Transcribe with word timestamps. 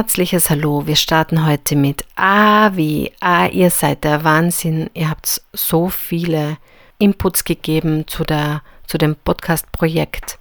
Herzliches 0.00 0.48
Hallo. 0.48 0.86
Wir 0.86 0.96
starten 0.96 1.46
heute 1.46 1.76
mit 1.76 2.06
Ah 2.16 2.70
wie 2.74 3.12
Ah, 3.20 3.48
ihr 3.48 3.68
seid 3.68 4.02
der 4.02 4.24
Wahnsinn. 4.24 4.88
Ihr 4.94 5.10
habt 5.10 5.42
so 5.52 5.90
viele 5.90 6.56
Inputs 6.96 7.44
gegeben 7.44 8.08
zu, 8.08 8.24
der, 8.24 8.62
zu 8.86 8.96
dem 8.96 9.14
Podcast-Projekt 9.14 10.38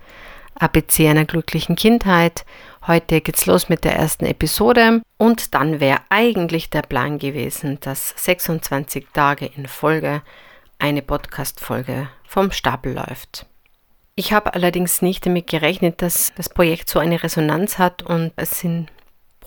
ABC 0.55 1.09
einer 1.09 1.25
glücklichen 1.25 1.75
Kindheit. 1.75 2.45
Heute 2.87 3.19
geht's 3.19 3.47
los 3.47 3.67
mit 3.67 3.83
der 3.83 3.97
ersten 3.97 4.27
Episode 4.27 5.01
und 5.17 5.53
dann 5.53 5.81
wäre 5.81 5.99
eigentlich 6.07 6.69
der 6.69 6.83
Plan 6.83 7.19
gewesen, 7.19 7.81
dass 7.81 8.13
26 8.15 9.07
Tage 9.11 9.45
in 9.45 9.67
Folge 9.67 10.21
eine 10.77 11.01
Podcast-Folge 11.01 12.07
vom 12.25 12.53
Stapel 12.53 12.93
läuft. 12.93 13.45
Ich 14.15 14.31
habe 14.31 14.53
allerdings 14.53 15.01
nicht 15.01 15.25
damit 15.25 15.47
gerechnet, 15.47 16.01
dass 16.01 16.31
das 16.37 16.47
Projekt 16.47 16.87
so 16.87 16.99
eine 16.99 17.21
Resonanz 17.21 17.77
hat 17.77 18.03
und 18.03 18.31
es 18.37 18.51
sind 18.61 18.87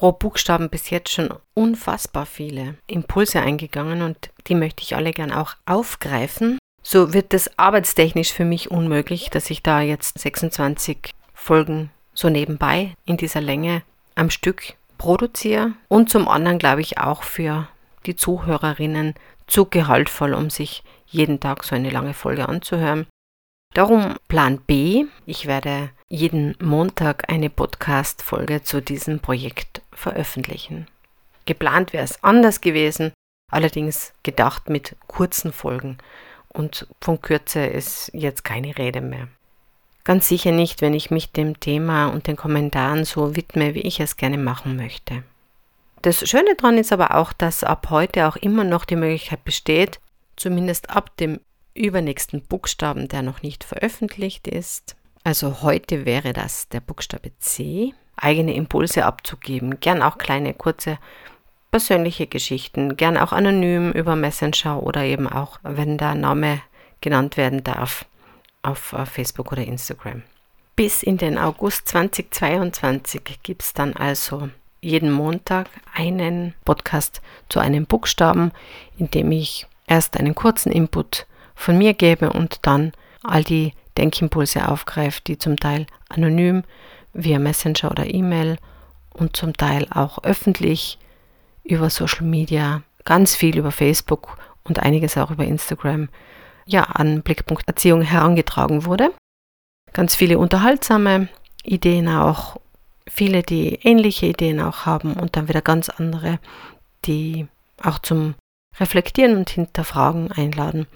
pro 0.02 0.10
Buchstaben 0.10 0.68
bis 0.68 0.90
jetzt 0.90 1.12
schon 1.12 1.32
unfassbar 1.54 2.26
viele 2.26 2.74
Impulse 2.88 3.40
eingegangen 3.40 4.02
und 4.02 4.30
die 4.48 4.56
möchte 4.56 4.82
ich 4.82 4.96
alle 4.96 5.12
gern 5.12 5.30
auch 5.30 5.54
aufgreifen 5.64 6.58
so 6.82 7.12
wird 7.12 7.32
es 7.34 7.56
arbeitstechnisch 7.56 8.32
für 8.32 8.44
mich 8.44 8.72
unmöglich, 8.72 9.30
dass 9.30 9.48
ich 9.48 9.62
da 9.62 9.80
jetzt 9.80 10.18
26 10.18 11.14
Folgen 11.32 11.92
so 12.14 12.28
nebenbei 12.30 12.96
in 13.04 13.16
dieser 13.16 13.40
Länge 13.40 13.82
am 14.16 14.28
Stück 14.28 14.74
produziere 14.98 15.74
und 15.86 16.10
zum 16.10 16.26
anderen 16.26 16.58
glaube 16.58 16.80
ich 16.80 16.98
auch 16.98 17.22
für 17.22 17.68
die 18.04 18.16
Zuhörerinnen 18.16 19.14
zu 19.46 19.66
gehaltvoll, 19.66 20.34
um 20.34 20.50
sich 20.50 20.82
jeden 21.06 21.38
Tag 21.38 21.62
so 21.62 21.76
eine 21.76 21.90
lange 21.90 22.12
Folge 22.12 22.48
anzuhören. 22.48 23.06
Darum 23.72 24.16
Plan 24.26 24.58
B. 24.58 25.04
Ich 25.26 25.46
werde 25.46 25.90
jeden 26.08 26.56
Montag 26.60 27.30
eine 27.30 27.50
Podcast-Folge 27.50 28.64
zu 28.64 28.82
diesem 28.82 29.20
Projekt 29.20 29.81
veröffentlichen. 29.92 30.86
Geplant 31.44 31.92
wäre 31.92 32.04
es 32.04 32.22
anders 32.22 32.60
gewesen, 32.60 33.12
allerdings 33.50 34.12
gedacht 34.22 34.68
mit 34.68 34.96
kurzen 35.06 35.52
Folgen 35.52 35.98
und 36.48 36.86
von 37.00 37.20
Kürze 37.20 37.64
ist 37.66 38.10
jetzt 38.12 38.44
keine 38.44 38.76
Rede 38.78 39.00
mehr. 39.00 39.28
Ganz 40.04 40.28
sicher 40.28 40.50
nicht, 40.50 40.80
wenn 40.80 40.94
ich 40.94 41.10
mich 41.10 41.30
dem 41.30 41.60
Thema 41.60 42.06
und 42.08 42.26
den 42.26 42.36
Kommentaren 42.36 43.04
so 43.04 43.36
widme, 43.36 43.74
wie 43.74 43.82
ich 43.82 44.00
es 44.00 44.16
gerne 44.16 44.38
machen 44.38 44.76
möchte. 44.76 45.22
Das 46.02 46.28
Schöne 46.28 46.56
daran 46.56 46.78
ist 46.78 46.92
aber 46.92 47.14
auch, 47.14 47.32
dass 47.32 47.62
ab 47.62 47.88
heute 47.90 48.26
auch 48.26 48.36
immer 48.36 48.64
noch 48.64 48.84
die 48.84 48.96
Möglichkeit 48.96 49.44
besteht, 49.44 50.00
zumindest 50.34 50.90
ab 50.90 51.16
dem 51.18 51.40
übernächsten 51.74 52.42
Buchstaben, 52.42 53.06
der 53.06 53.22
noch 53.22 53.42
nicht 53.42 53.62
veröffentlicht 53.62 54.48
ist, 54.48 54.96
also 55.24 55.62
heute 55.62 56.04
wäre 56.04 56.32
das 56.32 56.68
der 56.68 56.80
Buchstabe 56.80 57.30
C, 57.38 57.94
eigene 58.16 58.54
Impulse 58.54 59.04
abzugeben, 59.04 59.80
gern 59.80 60.02
auch 60.02 60.18
kleine, 60.18 60.54
kurze 60.54 60.98
persönliche 61.70 62.26
Geschichten, 62.26 62.96
gern 62.96 63.16
auch 63.16 63.32
anonym 63.32 63.92
über 63.92 64.14
Messenger 64.14 64.82
oder 64.82 65.02
eben 65.04 65.26
auch, 65.26 65.58
wenn 65.62 65.98
der 65.98 66.14
Name 66.14 66.60
genannt 67.00 67.36
werden 67.36 67.64
darf, 67.64 68.04
auf 68.62 68.92
äh, 68.92 69.06
Facebook 69.06 69.52
oder 69.52 69.64
Instagram. 69.64 70.22
Bis 70.76 71.02
in 71.02 71.16
den 71.16 71.38
August 71.38 71.88
2022 71.88 73.22
gibt 73.42 73.62
es 73.62 73.74
dann 73.74 73.94
also 73.94 74.50
jeden 74.80 75.12
Montag 75.12 75.68
einen 75.94 76.54
Podcast 76.64 77.22
zu 77.48 77.60
einem 77.60 77.86
Buchstaben, 77.86 78.52
in 78.98 79.10
dem 79.10 79.30
ich 79.32 79.66
erst 79.86 80.18
einen 80.18 80.34
kurzen 80.34 80.72
Input 80.72 81.26
von 81.54 81.78
mir 81.78 81.94
gebe 81.94 82.30
und 82.30 82.60
dann 82.62 82.92
all 83.22 83.44
die 83.44 83.74
Denkimpulse 83.96 84.68
aufgreife, 84.68 85.20
die 85.26 85.38
zum 85.38 85.58
Teil 85.58 85.86
anonym 86.08 86.64
via 87.12 87.38
Messenger 87.38 87.90
oder 87.90 88.12
E-Mail 88.12 88.56
und 89.12 89.36
zum 89.36 89.56
Teil 89.56 89.86
auch 89.90 90.22
öffentlich 90.24 90.98
über 91.64 91.90
Social 91.90 92.24
Media, 92.24 92.82
ganz 93.04 93.34
viel 93.34 93.58
über 93.58 93.70
Facebook 93.70 94.36
und 94.64 94.80
einiges 94.80 95.16
auch 95.16 95.30
über 95.30 95.44
Instagram, 95.44 96.08
ja, 96.66 96.84
an 96.84 97.22
Blickpunkt 97.22 97.66
Erziehung 97.66 98.02
herangetragen 98.02 98.84
wurde. 98.84 99.12
Ganz 99.92 100.14
viele 100.14 100.38
unterhaltsame 100.38 101.28
Ideen 101.62 102.08
auch, 102.08 102.56
viele, 103.08 103.42
die 103.42 103.74
ähnliche 103.82 104.26
Ideen 104.26 104.60
auch 104.60 104.86
haben 104.86 105.14
und 105.14 105.36
dann 105.36 105.48
wieder 105.48 105.62
ganz 105.62 105.88
andere, 105.88 106.38
die 107.04 107.46
auch 107.82 107.98
zum 107.98 108.34
Reflektieren 108.78 109.36
und 109.36 109.50
Hinterfragen 109.50 110.32
einladen. 110.32 110.86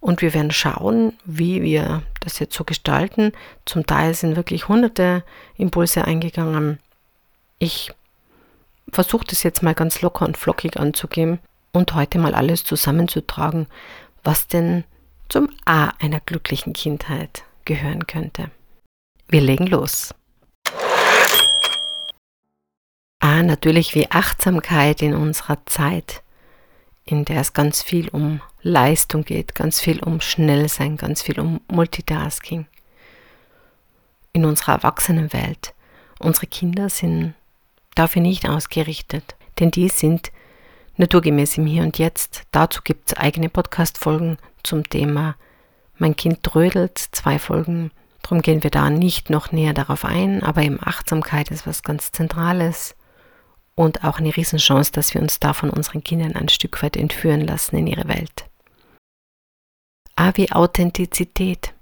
Und 0.00 0.22
wir 0.22 0.32
werden 0.32 0.50
schauen, 0.50 1.12
wie 1.24 1.62
wir 1.62 2.02
das 2.20 2.38
jetzt 2.38 2.54
so 2.54 2.64
gestalten. 2.64 3.32
Zum 3.66 3.86
Teil 3.86 4.14
sind 4.14 4.36
wirklich 4.36 4.66
hunderte 4.68 5.22
Impulse 5.56 6.04
eingegangen. 6.04 6.78
Ich 7.58 7.92
versuche 8.90 9.26
das 9.26 9.42
jetzt 9.42 9.62
mal 9.62 9.74
ganz 9.74 10.00
locker 10.00 10.24
und 10.24 10.38
flockig 10.38 10.78
anzugehen 10.78 11.38
und 11.72 11.94
heute 11.94 12.18
mal 12.18 12.34
alles 12.34 12.64
zusammenzutragen, 12.64 13.66
was 14.24 14.48
denn 14.48 14.84
zum 15.28 15.50
A 15.64 15.90
einer 16.00 16.20
glücklichen 16.20 16.72
Kindheit 16.72 17.44
gehören 17.64 18.06
könnte. 18.06 18.50
Wir 19.28 19.40
legen 19.40 19.66
los. 19.66 20.14
A 23.20 23.42
natürlich 23.42 23.94
wie 23.94 24.10
Achtsamkeit 24.10 25.02
in 25.02 25.14
unserer 25.14 25.58
Zeit, 25.66 26.22
in 27.04 27.24
der 27.24 27.40
es 27.40 27.52
ganz 27.52 27.82
viel 27.82 28.08
um 28.08 28.40
Leistung 28.62 29.24
geht, 29.24 29.54
ganz 29.54 29.80
viel 29.80 30.02
um 30.02 30.20
Schnellsein, 30.20 30.96
ganz 30.96 31.22
viel 31.22 31.40
um 31.40 31.60
Multitasking. 31.68 32.66
In 34.32 34.44
unserer 34.44 34.72
Erwachsenenwelt. 34.74 35.74
Unsere 36.18 36.46
Kinder 36.46 36.88
sind 36.88 37.34
dafür 37.94 38.22
nicht 38.22 38.48
ausgerichtet, 38.48 39.34
denn 39.58 39.70
die 39.70 39.88
sind 39.88 40.30
naturgemäß 40.96 41.58
im 41.58 41.66
Hier 41.66 41.82
und 41.82 41.98
Jetzt. 41.98 42.42
Dazu 42.52 42.82
gibt 42.84 43.08
es 43.10 43.16
eigene 43.16 43.48
Podcast-Folgen 43.48 44.36
zum 44.62 44.88
Thema 44.88 45.34
Mein 45.96 46.14
Kind 46.14 46.42
trödelt, 46.42 46.98
zwei 46.98 47.38
Folgen. 47.38 47.90
Darum 48.22 48.42
gehen 48.42 48.62
wir 48.62 48.70
da 48.70 48.90
nicht 48.90 49.30
noch 49.30 49.50
näher 49.50 49.72
darauf 49.72 50.04
ein, 50.04 50.42
aber 50.42 50.62
eben 50.62 50.78
Achtsamkeit 50.80 51.50
ist 51.50 51.66
was 51.66 51.82
ganz 51.82 52.12
Zentrales 52.12 52.94
und 53.80 54.04
auch 54.04 54.18
eine 54.18 54.36
Riesenchance, 54.36 54.92
dass 54.92 55.14
wir 55.14 55.22
uns 55.22 55.40
da 55.40 55.54
von 55.54 55.70
unseren 55.70 56.04
Kindern 56.04 56.36
ein 56.36 56.50
Stück 56.50 56.82
weit 56.82 56.98
entführen 56.98 57.40
lassen 57.40 57.76
in 57.76 57.86
ihre 57.86 58.08
Welt. 58.08 58.44
A 60.16 60.32
wie 60.34 60.52
Authentizität, 60.52 61.72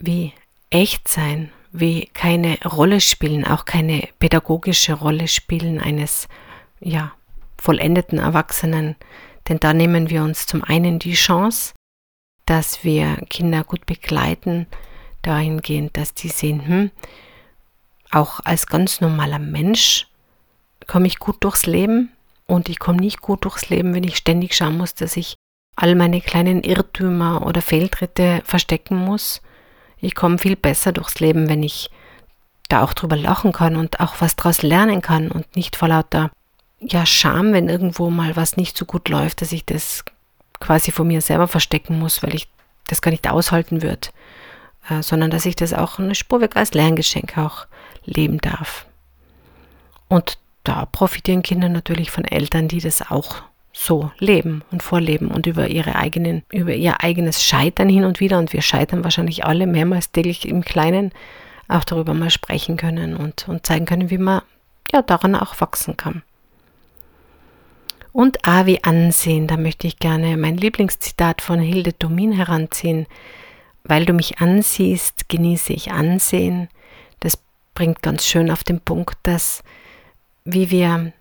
wie 0.00 0.32
Echtsein, 0.68 1.52
wie 1.70 2.06
keine 2.06 2.58
Rolle 2.64 3.00
spielen, 3.00 3.46
auch 3.46 3.66
keine 3.66 4.08
pädagogische 4.18 4.94
Rolle 4.94 5.28
spielen 5.28 5.78
eines 5.78 6.26
ja, 6.80 7.12
vollendeten 7.56 8.18
Erwachsenen. 8.18 8.96
Denn 9.48 9.60
da 9.60 9.72
nehmen 9.72 10.10
wir 10.10 10.24
uns 10.24 10.46
zum 10.46 10.64
einen 10.64 10.98
die 10.98 11.14
Chance, 11.14 11.72
dass 12.46 12.82
wir 12.82 13.14
Kinder 13.28 13.62
gut 13.62 13.86
begleiten, 13.86 14.66
dahingehend, 15.22 15.96
dass 15.96 16.14
die 16.14 16.30
sehen, 16.30 16.66
hm, 16.66 16.90
auch 18.10 18.40
als 18.42 18.66
ganz 18.66 19.00
normaler 19.00 19.38
Mensch 19.38 20.09
komme 20.90 21.06
ich 21.06 21.18
gut 21.18 21.36
durchs 21.40 21.66
Leben 21.66 22.10
und 22.46 22.68
ich 22.68 22.78
komme 22.78 22.98
nicht 22.98 23.20
gut 23.20 23.44
durchs 23.44 23.68
Leben, 23.68 23.94
wenn 23.94 24.04
ich 24.04 24.16
ständig 24.16 24.54
schauen 24.54 24.76
muss, 24.76 24.94
dass 24.94 25.16
ich 25.16 25.34
all 25.76 25.94
meine 25.94 26.20
kleinen 26.20 26.62
Irrtümer 26.62 27.46
oder 27.46 27.62
Fehltritte 27.62 28.42
verstecken 28.44 28.96
muss 28.96 29.40
ich 30.00 30.14
komme 30.14 30.38
viel 30.38 30.56
besser 30.56 30.92
durchs 30.92 31.20
Leben, 31.20 31.48
wenn 31.48 31.62
ich 31.62 31.90
da 32.68 32.82
auch 32.82 32.94
drüber 32.94 33.16
lachen 33.16 33.52
kann 33.52 33.76
und 33.76 34.00
auch 34.00 34.16
was 34.20 34.36
daraus 34.36 34.62
lernen 34.62 35.02
kann 35.02 35.30
und 35.30 35.56
nicht 35.56 35.76
vor 35.76 35.88
lauter 35.88 36.30
ja, 36.80 37.04
Scham, 37.04 37.52
wenn 37.52 37.68
irgendwo 37.68 38.10
mal 38.10 38.36
was 38.36 38.56
nicht 38.56 38.76
so 38.76 38.86
gut 38.86 39.08
läuft, 39.08 39.42
dass 39.42 39.52
ich 39.52 39.66
das 39.66 40.04
quasi 40.60 40.92
vor 40.92 41.04
mir 41.04 41.20
selber 41.20 41.48
verstecken 41.48 41.98
muss, 41.98 42.22
weil 42.22 42.34
ich 42.34 42.48
das 42.86 43.02
gar 43.02 43.10
nicht 43.10 43.28
aushalten 43.28 43.82
würde, 43.82 44.08
äh, 44.88 45.02
sondern 45.02 45.30
dass 45.30 45.44
ich 45.46 45.56
das 45.56 45.74
auch 45.74 45.98
eine 45.98 46.14
Spurweg 46.14 46.56
als 46.56 46.72
Lerngeschenk 46.72 47.36
auch 47.36 47.66
leben 48.04 48.38
darf. 48.38 48.86
Und 50.08 50.38
da 50.64 50.86
profitieren 50.86 51.42
Kinder 51.42 51.68
natürlich 51.68 52.10
von 52.10 52.24
Eltern, 52.24 52.68
die 52.68 52.80
das 52.80 53.10
auch 53.10 53.42
so 53.72 54.10
leben 54.18 54.62
und 54.70 54.82
vorleben 54.82 55.28
und 55.28 55.46
über 55.46 55.68
ihre 55.68 55.94
eigenen, 55.94 56.42
über 56.50 56.74
ihr 56.74 57.02
eigenes 57.02 57.42
Scheitern 57.42 57.88
hin 57.88 58.04
und 58.04 58.20
wieder, 58.20 58.38
und 58.38 58.52
wir 58.52 58.62
scheitern 58.62 59.04
wahrscheinlich 59.04 59.44
alle 59.44 59.66
mehrmals 59.66 60.10
täglich 60.10 60.46
im 60.48 60.64
Kleinen, 60.64 61.12
auch 61.68 61.84
darüber 61.84 62.14
mal 62.14 62.30
sprechen 62.30 62.76
können 62.76 63.16
und, 63.16 63.48
und 63.48 63.64
zeigen 63.64 63.86
können, 63.86 64.10
wie 64.10 64.18
man 64.18 64.42
ja 64.92 65.02
daran 65.02 65.36
auch 65.36 65.60
wachsen 65.60 65.96
kann. 65.96 66.22
Und 68.12 68.46
A 68.46 68.66
wie 68.66 68.82
Ansehen, 68.82 69.46
da 69.46 69.56
möchte 69.56 69.86
ich 69.86 69.98
gerne 69.98 70.36
mein 70.36 70.56
Lieblingszitat 70.56 71.40
von 71.42 71.60
Hilde 71.60 71.92
Domin 71.92 72.32
heranziehen. 72.32 73.06
Weil 73.84 74.04
du 74.04 74.12
mich 74.12 74.40
ansiehst, 74.40 75.28
genieße 75.28 75.72
ich 75.72 75.92
Ansehen. 75.92 76.68
Das 77.20 77.38
bringt 77.74 78.02
ganz 78.02 78.26
schön 78.26 78.50
auf 78.50 78.64
den 78.64 78.80
Punkt, 78.80 79.16
dass 79.22 79.62
wie 80.44 80.70
wir, 80.70 81.12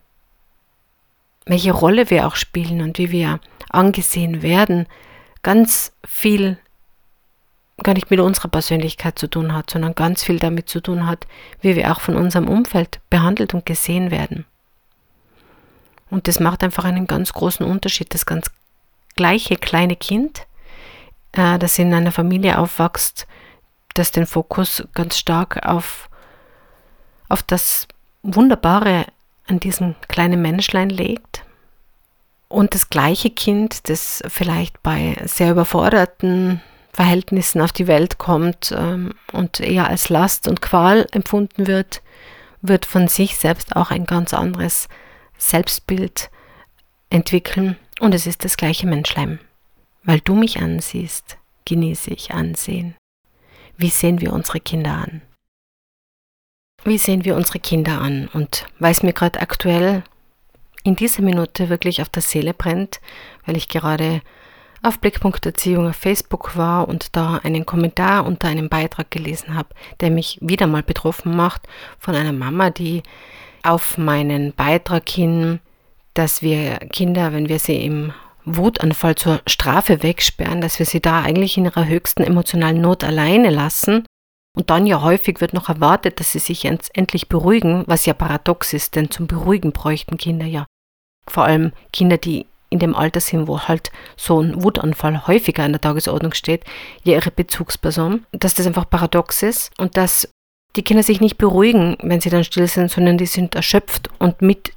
welche 1.46 1.72
Rolle 1.72 2.10
wir 2.10 2.28
auch 2.28 2.36
spielen 2.36 2.82
und 2.82 2.98
wie 2.98 3.12
wir 3.12 3.40
angesehen 3.70 4.42
werden, 4.42 4.88
ganz 5.42 5.92
viel 6.06 6.58
gar 7.84 7.94
nicht 7.94 8.12
mit 8.12 8.20
unserer 8.20 8.50
Persönlichkeit 8.50 9.18
zu 9.18 9.28
tun 9.28 9.54
hat, 9.54 9.70
sondern 9.70 9.96
ganz 9.96 10.24
viel 10.24 10.40
damit 10.40 10.70
zu 10.70 10.82
tun 10.82 11.08
hat, 11.08 11.28
wie 11.62 11.76
wir 11.76 11.92
auch 11.92 12.02
von 12.02 12.16
unserem 12.16 12.48
Umfeld 12.48 13.00
behandelt 13.10 13.54
und 13.54 13.66
gesehen 13.66 14.12
werden. 14.12 14.46
Und 16.10 16.28
das 16.28 16.40
macht 16.40 16.64
einfach 16.64 16.86
einen 16.86 17.08
ganz 17.08 17.34
großen 17.34 17.66
Unterschied. 17.66 18.14
Das 18.14 18.26
ganz 18.26 18.52
gleiche 19.16 19.56
kleine 19.56 19.96
Kind, 19.96 20.48
äh, 21.34 21.60
das 21.60 21.80
in 21.80 21.94
einer 21.94 22.12
Familie 22.12 22.58
aufwächst, 22.58 23.28
das 23.94 24.12
den 24.12 24.26
Fokus 24.26 24.84
ganz 24.94 25.18
stark 25.18 25.66
auf, 25.66 26.10
auf 27.28 27.44
das 27.44 27.88
Wunderbare 28.24 29.06
an 29.48 29.60
diesem 29.60 29.96
kleinen 30.08 30.42
Menschlein 30.42 30.90
legt. 30.90 31.44
Und 32.48 32.74
das 32.74 32.90
gleiche 32.90 33.30
Kind, 33.30 33.90
das 33.90 34.24
vielleicht 34.28 34.82
bei 34.82 35.18
sehr 35.26 35.52
überforderten 35.52 36.62
Verhältnissen 36.92 37.62
auf 37.62 37.72
die 37.72 37.88
Welt 37.88 38.18
kommt 38.18 38.74
ähm, 38.76 39.14
und 39.32 39.60
eher 39.60 39.88
als 39.88 40.10
Last 40.10 40.48
und 40.48 40.62
Qual 40.62 41.08
empfunden 41.12 41.68
wird, 41.68 42.02
wird 42.62 42.86
von 42.86 43.08
sich 43.08 43.38
selbst 43.38 43.76
auch 43.76 43.92
ein 43.92 44.06
ganz 44.06 44.34
anderes 44.34 44.90
Selbstbild 45.38 46.30
entwickeln. 47.10 47.78
Und 48.00 48.14
es 48.14 48.26
ist 48.28 48.44
das 48.44 48.58
gleiche 48.58 48.88
Menschlein. 48.88 49.40
Weil 50.04 50.20
du 50.20 50.34
mich 50.34 50.60
ansiehst, 50.60 51.38
genieße 51.66 52.12
ich 52.12 52.32
Ansehen. 52.32 52.96
Wie 53.78 53.90
sehen 53.90 54.20
wir 54.22 54.34
unsere 54.34 54.60
Kinder 54.60 54.92
an? 54.92 55.22
Wie 56.84 56.98
sehen 56.98 57.26
wir 57.26 57.36
unsere 57.36 57.60
Kinder 57.60 58.00
an? 58.02 58.30
Und 58.34 58.66
weil 58.80 58.92
es 58.92 59.04
mir 59.04 59.14
gerade 59.14 59.42
aktuell 59.42 60.04
in 60.84 60.96
dieser 60.96 61.22
Minute 61.22 61.70
wirklich 61.70 62.02
auf 62.02 62.10
der 62.10 62.22
Seele 62.22 62.54
brennt, 62.54 63.00
weil 63.46 63.58
ich 63.58 63.68
gerade 63.68 64.22
auf 64.82 65.00
Blickpunkt 65.00 65.46
Erziehung 65.46 65.90
auf 65.90 65.98
Facebook 65.98 66.56
war 66.56 66.88
und 66.88 67.16
da 67.16 67.40
einen 67.44 67.66
Kommentar 67.66 68.26
unter 68.26 68.48
einem 68.48 68.70
Beitrag 68.70 69.12
gelesen 69.12 69.56
habe, 69.56 69.70
der 70.00 70.10
mich 70.10 70.38
wieder 70.42 70.68
mal 70.68 70.84
betroffen 70.84 71.36
macht 71.36 71.68
von 72.00 72.16
einer 72.16 72.32
Mama, 72.32 72.70
die 72.70 73.04
auf 73.64 73.98
meinen 73.98 74.54
Beitrag 74.54 75.10
hin, 75.10 75.60
dass 76.14 76.42
wir 76.42 76.78
Kinder, 76.92 77.34
wenn 77.34 77.50
wir 77.50 77.60
sie 77.60 77.84
im 77.84 78.14
Wutanfall 78.46 79.16
zur 79.16 79.42
Strafe 79.48 80.02
wegsperren, 80.02 80.62
dass 80.62 80.80
wir 80.80 80.86
sie 80.86 81.02
da 81.02 81.22
eigentlich 81.22 81.58
in 81.58 81.66
ihrer 81.66 81.86
höchsten 81.86 82.24
emotionalen 82.24 82.82
Not 82.82 83.04
alleine 83.04 83.50
lassen. 83.50 84.06
Und 84.58 84.70
dann 84.70 84.88
ja 84.88 85.02
häufig 85.02 85.42
wird 85.42 85.54
noch 85.54 85.70
erwartet, 85.70 86.20
dass 86.20 86.32
sie 86.32 86.40
sich 86.40 86.66
endlich 86.66 87.30
beruhigen, 87.30 87.84
was 87.88 88.06
ja 88.06 88.14
paradox 88.14 88.74
ist, 88.74 88.96
denn 88.96 89.12
zum 89.12 89.28
Beruhigen 89.28 89.72
bräuchten 89.72 90.18
Kinder 90.18 90.46
ja 90.46 90.66
vor 91.30 91.46
allem 91.46 91.72
Kinder, 91.94 92.18
die 92.18 92.46
in 92.70 92.80
dem 92.80 92.96
Alter 92.96 93.20
sind, 93.20 93.48
wo 93.48 93.62
halt 93.62 93.92
so 94.16 94.42
ein 94.42 94.62
Wutanfall 94.62 95.26
häufiger 95.28 95.64
an 95.64 95.72
der 95.72 95.82
Tagesordnung 95.82 96.34
steht, 96.34 96.64
ja 97.04 97.14
ihre 97.14 97.32
Bezugsperson, 97.32 98.26
dass 98.32 98.54
das 98.54 98.68
einfach 98.68 98.90
paradox 98.90 99.42
ist 99.42 99.72
und 99.80 99.98
dass 99.98 100.30
die 100.76 100.84
Kinder 100.84 101.02
sich 101.02 101.20
nicht 101.20 101.38
beruhigen, 101.38 101.98
wenn 102.02 102.22
sie 102.22 102.30
dann 102.30 102.44
still 102.44 102.68
sind, 102.68 102.92
sondern 102.92 103.18
die 103.18 103.26
sind 103.26 103.56
erschöpft 103.56 104.10
und 104.20 104.42
mit 104.44 104.74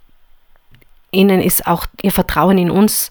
ihnen 1.10 1.42
ist 1.42 1.66
auch 1.66 1.86
ihr 2.00 2.12
Vertrauen 2.12 2.56
in 2.56 2.70
uns 2.70 3.10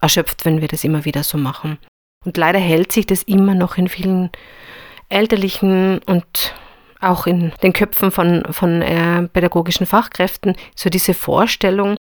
erschöpft, 0.00 0.46
wenn 0.46 0.62
wir 0.62 0.68
das 0.68 0.84
immer 0.84 1.04
wieder 1.04 1.22
so 1.22 1.36
machen. 1.36 1.78
Und 2.24 2.38
leider 2.38 2.58
hält 2.58 2.90
sich 2.90 3.04
das 3.04 3.22
immer 3.24 3.54
noch 3.54 3.76
in 3.76 3.88
vielen 3.88 4.30
elterlichen 5.12 6.00
und 6.06 6.54
auch 7.00 7.26
in 7.26 7.52
den 7.62 7.72
Köpfen 7.72 8.10
von, 8.10 8.44
von 8.50 8.80
äh, 8.82 9.28
pädagogischen 9.28 9.86
Fachkräften 9.86 10.56
so 10.74 10.88
diese 10.88 11.14
Vorstellung, 11.14 11.96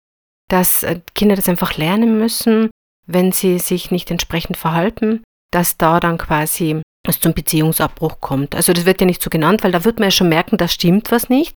dass 0.50 0.84
äh, 0.84 1.00
Kinder 1.16 1.36
das 1.36 1.50
einfach 1.50 1.78
lernen 1.78 2.20
müssen, 2.20 2.70
wenn 3.08 3.32
sie 3.32 3.60
sich 3.60 3.92
nicht 3.92 4.12
entsprechend 4.12 4.58
verhalten, 4.58 5.24
dass 5.52 5.78
da 5.78 6.00
dann 6.00 6.18
quasi 6.18 6.82
es 7.08 7.20
zum 7.20 7.34
Beziehungsabbruch 7.34 8.20
kommt. 8.20 8.56
Also 8.56 8.74
das 8.74 8.86
wird 8.86 9.00
ja 9.00 9.08
nicht 9.08 9.22
so 9.22 9.30
genannt, 9.30 9.64
weil 9.64 9.72
da 9.72 9.86
wird 9.86 10.00
man 10.00 10.08
ja 10.08 10.12
schon 10.12 10.30
merken, 10.30 10.58
da 10.58 10.68
stimmt 10.68 11.12
was 11.12 11.30
nicht, 11.30 11.56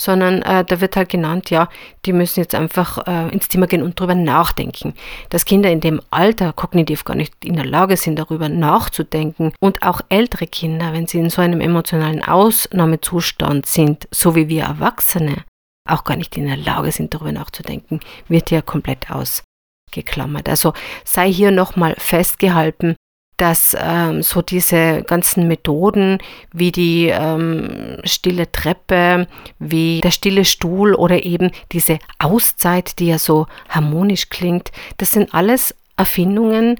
sondern 0.00 0.40
äh, 0.42 0.64
da 0.64 0.80
wird 0.80 0.96
halt 0.96 1.10
genannt, 1.10 1.50
ja, 1.50 1.68
die 2.06 2.12
müssen 2.12 2.40
jetzt 2.40 2.54
einfach 2.54 3.06
äh, 3.06 3.28
ins 3.28 3.48
Zimmer 3.48 3.66
gehen 3.66 3.82
und 3.82 4.00
drüber 4.00 4.14
nachdenken. 4.14 4.94
Dass 5.28 5.44
Kinder 5.44 5.70
in 5.70 5.80
dem 5.80 6.00
Alter 6.10 6.52
kognitiv 6.54 7.04
gar 7.04 7.14
nicht 7.16 7.44
in 7.44 7.56
der 7.56 7.66
Lage 7.66 7.96
sind, 7.96 8.18
darüber 8.18 8.48
nachzudenken 8.48 9.52
und 9.60 9.82
auch 9.82 10.00
ältere 10.08 10.46
Kinder, 10.46 10.94
wenn 10.94 11.06
sie 11.06 11.18
in 11.18 11.28
so 11.28 11.42
einem 11.42 11.60
emotionalen 11.60 12.24
Ausnahmezustand 12.24 13.66
sind, 13.66 14.08
so 14.10 14.34
wie 14.34 14.48
wir 14.48 14.64
Erwachsene, 14.64 15.44
auch 15.86 16.04
gar 16.04 16.16
nicht 16.16 16.36
in 16.36 16.46
der 16.46 16.56
Lage 16.56 16.92
sind, 16.92 17.12
darüber 17.12 17.32
nachzudenken, 17.32 18.00
wird 18.28 18.50
ja 18.50 18.62
komplett 18.62 19.08
ausgeklammert. 19.10 20.48
Also 20.48 20.72
sei 21.04 21.30
hier 21.30 21.50
nochmal 21.50 21.94
festgehalten, 21.98 22.96
dass 23.40 23.74
ähm, 23.80 24.22
so 24.22 24.42
diese 24.42 25.02
ganzen 25.02 25.48
Methoden 25.48 26.18
wie 26.52 26.72
die 26.72 27.06
ähm, 27.06 27.96
stille 28.04 28.52
Treppe, 28.52 29.26
wie 29.58 30.02
der 30.02 30.10
stille 30.10 30.44
Stuhl 30.44 30.94
oder 30.94 31.24
eben 31.24 31.50
diese 31.72 31.98
Auszeit, 32.18 32.98
die 32.98 33.06
ja 33.06 33.18
so 33.18 33.46
harmonisch 33.70 34.28
klingt, 34.28 34.72
das 34.98 35.12
sind 35.12 35.32
alles 35.32 35.74
Erfindungen 35.96 36.76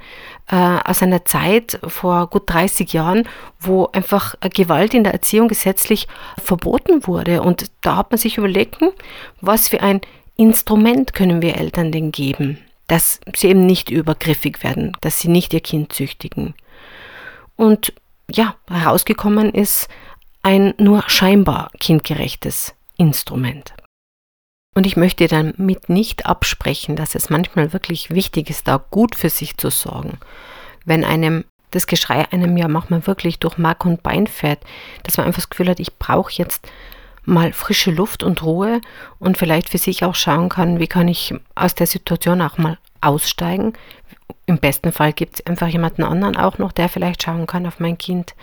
äh, 0.51 0.57
aus 0.57 1.03
einer 1.03 1.25
Zeit 1.25 1.79
vor 1.87 2.27
gut 2.29 2.43
30 2.47 2.93
Jahren, 2.93 3.27
wo 3.59 3.87
einfach 3.93 4.35
Gewalt 4.55 4.93
in 4.93 5.05
der 5.05 5.15
Erziehung 5.15 5.49
gesetzlich 5.49 6.09
verboten 6.43 7.07
wurde. 7.07 7.41
Und 7.41 7.71
da 7.81 7.97
hat 7.97 8.11
man 8.11 8.19
sich 8.19 8.37
überlegt, 8.37 8.81
hm, 8.81 8.91
was 9.41 9.69
für 9.69 9.81
ein 9.81 10.03
Instrument 10.37 11.15
können 11.15 11.41
wir 11.41 11.57
Eltern 11.57 11.91
denn 11.91 12.13
geben? 12.13 12.59
Dass 12.91 13.21
sie 13.37 13.47
eben 13.47 13.67
nicht 13.67 13.89
übergriffig 13.89 14.65
werden, 14.65 14.97
dass 15.01 15.21
sie 15.21 15.29
nicht 15.29 15.55
ihr 15.55 15.61
Kind 15.61 15.93
züchtigen. 15.93 16.55
Und 17.55 17.93
ja, 18.29 18.57
herausgekommen 18.69 19.55
ist 19.55 19.89
ein 20.43 20.75
nur 20.77 21.05
scheinbar 21.07 21.71
kindgerechtes 21.79 22.75
Instrument. 22.97 23.75
Und 24.75 24.87
ich 24.87 24.97
möchte 24.97 25.29
damit 25.29 25.89
nicht 25.89 26.27
absprechen, 26.27 26.97
dass 26.97 27.15
es 27.15 27.31
manchmal 27.31 27.73
wirklich 27.73 28.11
wichtig 28.11 28.51
ist, 28.51 28.67
da 28.67 28.85
gut 28.91 29.15
für 29.15 29.31
sich 29.31 29.57
zu 29.57 29.71
sorgen. 29.71 30.19
Wenn 30.85 31.05
einem 31.05 31.45
das 31.71 31.87
Geschrei 31.87 32.27
einem 32.33 32.57
ja 32.57 32.67
manchmal 32.67 33.07
wirklich 33.07 33.39
durch 33.39 33.57
Mark 33.57 33.85
und 33.85 34.03
Bein 34.03 34.27
fährt, 34.27 34.65
dass 35.05 35.17
man 35.17 35.27
einfach 35.27 35.43
das 35.43 35.51
Gefühl 35.51 35.69
hat, 35.69 35.79
ich 35.79 35.97
brauche 35.97 36.33
jetzt 36.33 36.67
mal 37.25 37.53
frische 37.53 37.91
Luft 37.91 38.23
und 38.23 38.43
Ruhe 38.43 38.81
und 39.19 39.39
vielleicht 39.39 39.69
für 39.69 39.79
sich 39.79 40.05
auch 40.05 40.15
schauen 40.15 40.49
kann, 40.49 40.81
wie 40.81 40.87
kann 40.87 41.09
ich 41.09 41.35
aus 41.55 41.75
der 41.75 41.87
Situation 41.87 42.43
auch 42.43 42.59
mal 42.59 42.79
aussteigen. 43.01 43.75
Im 44.47 44.59
besten 44.59 44.93
Fall 44.93 45.13
gibt 45.13 45.35
es 45.35 45.47
einfach 45.47 45.69
jemanden 45.69 46.03
anderen 46.03 46.37
auch 46.37 46.59
noch, 46.59 46.73
der 46.73 46.89
vielleicht 46.89 47.23
schauen 47.23 47.47
kann 47.47 47.67
auf 47.67 47.81
mein 47.81 47.99
Kind. 47.99 48.35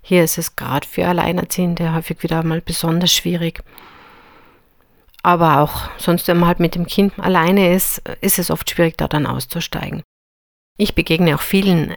Hier 0.00 0.24
ist 0.24 0.38
es 0.38 0.56
gerade 0.56 0.86
für 0.86 1.06
Alleinerziehende 1.06 1.94
häufig 1.94 2.22
wieder 2.22 2.42
mal 2.42 2.60
besonders 2.60 3.12
schwierig. 3.12 3.62
Aber 5.22 5.60
auch 5.60 5.88
sonst, 5.98 6.26
wenn 6.26 6.38
man 6.38 6.48
halt 6.48 6.60
mit 6.60 6.74
dem 6.74 6.86
Kind 6.86 7.18
alleine 7.18 7.72
ist, 7.74 8.02
ist 8.20 8.40
es 8.40 8.50
oft 8.50 8.68
schwierig, 8.68 8.98
da 8.98 9.06
dann 9.06 9.26
auszusteigen. 9.26 10.02
Ich 10.76 10.94
begegne 10.94 11.36
auch 11.36 11.40
vielen 11.40 11.94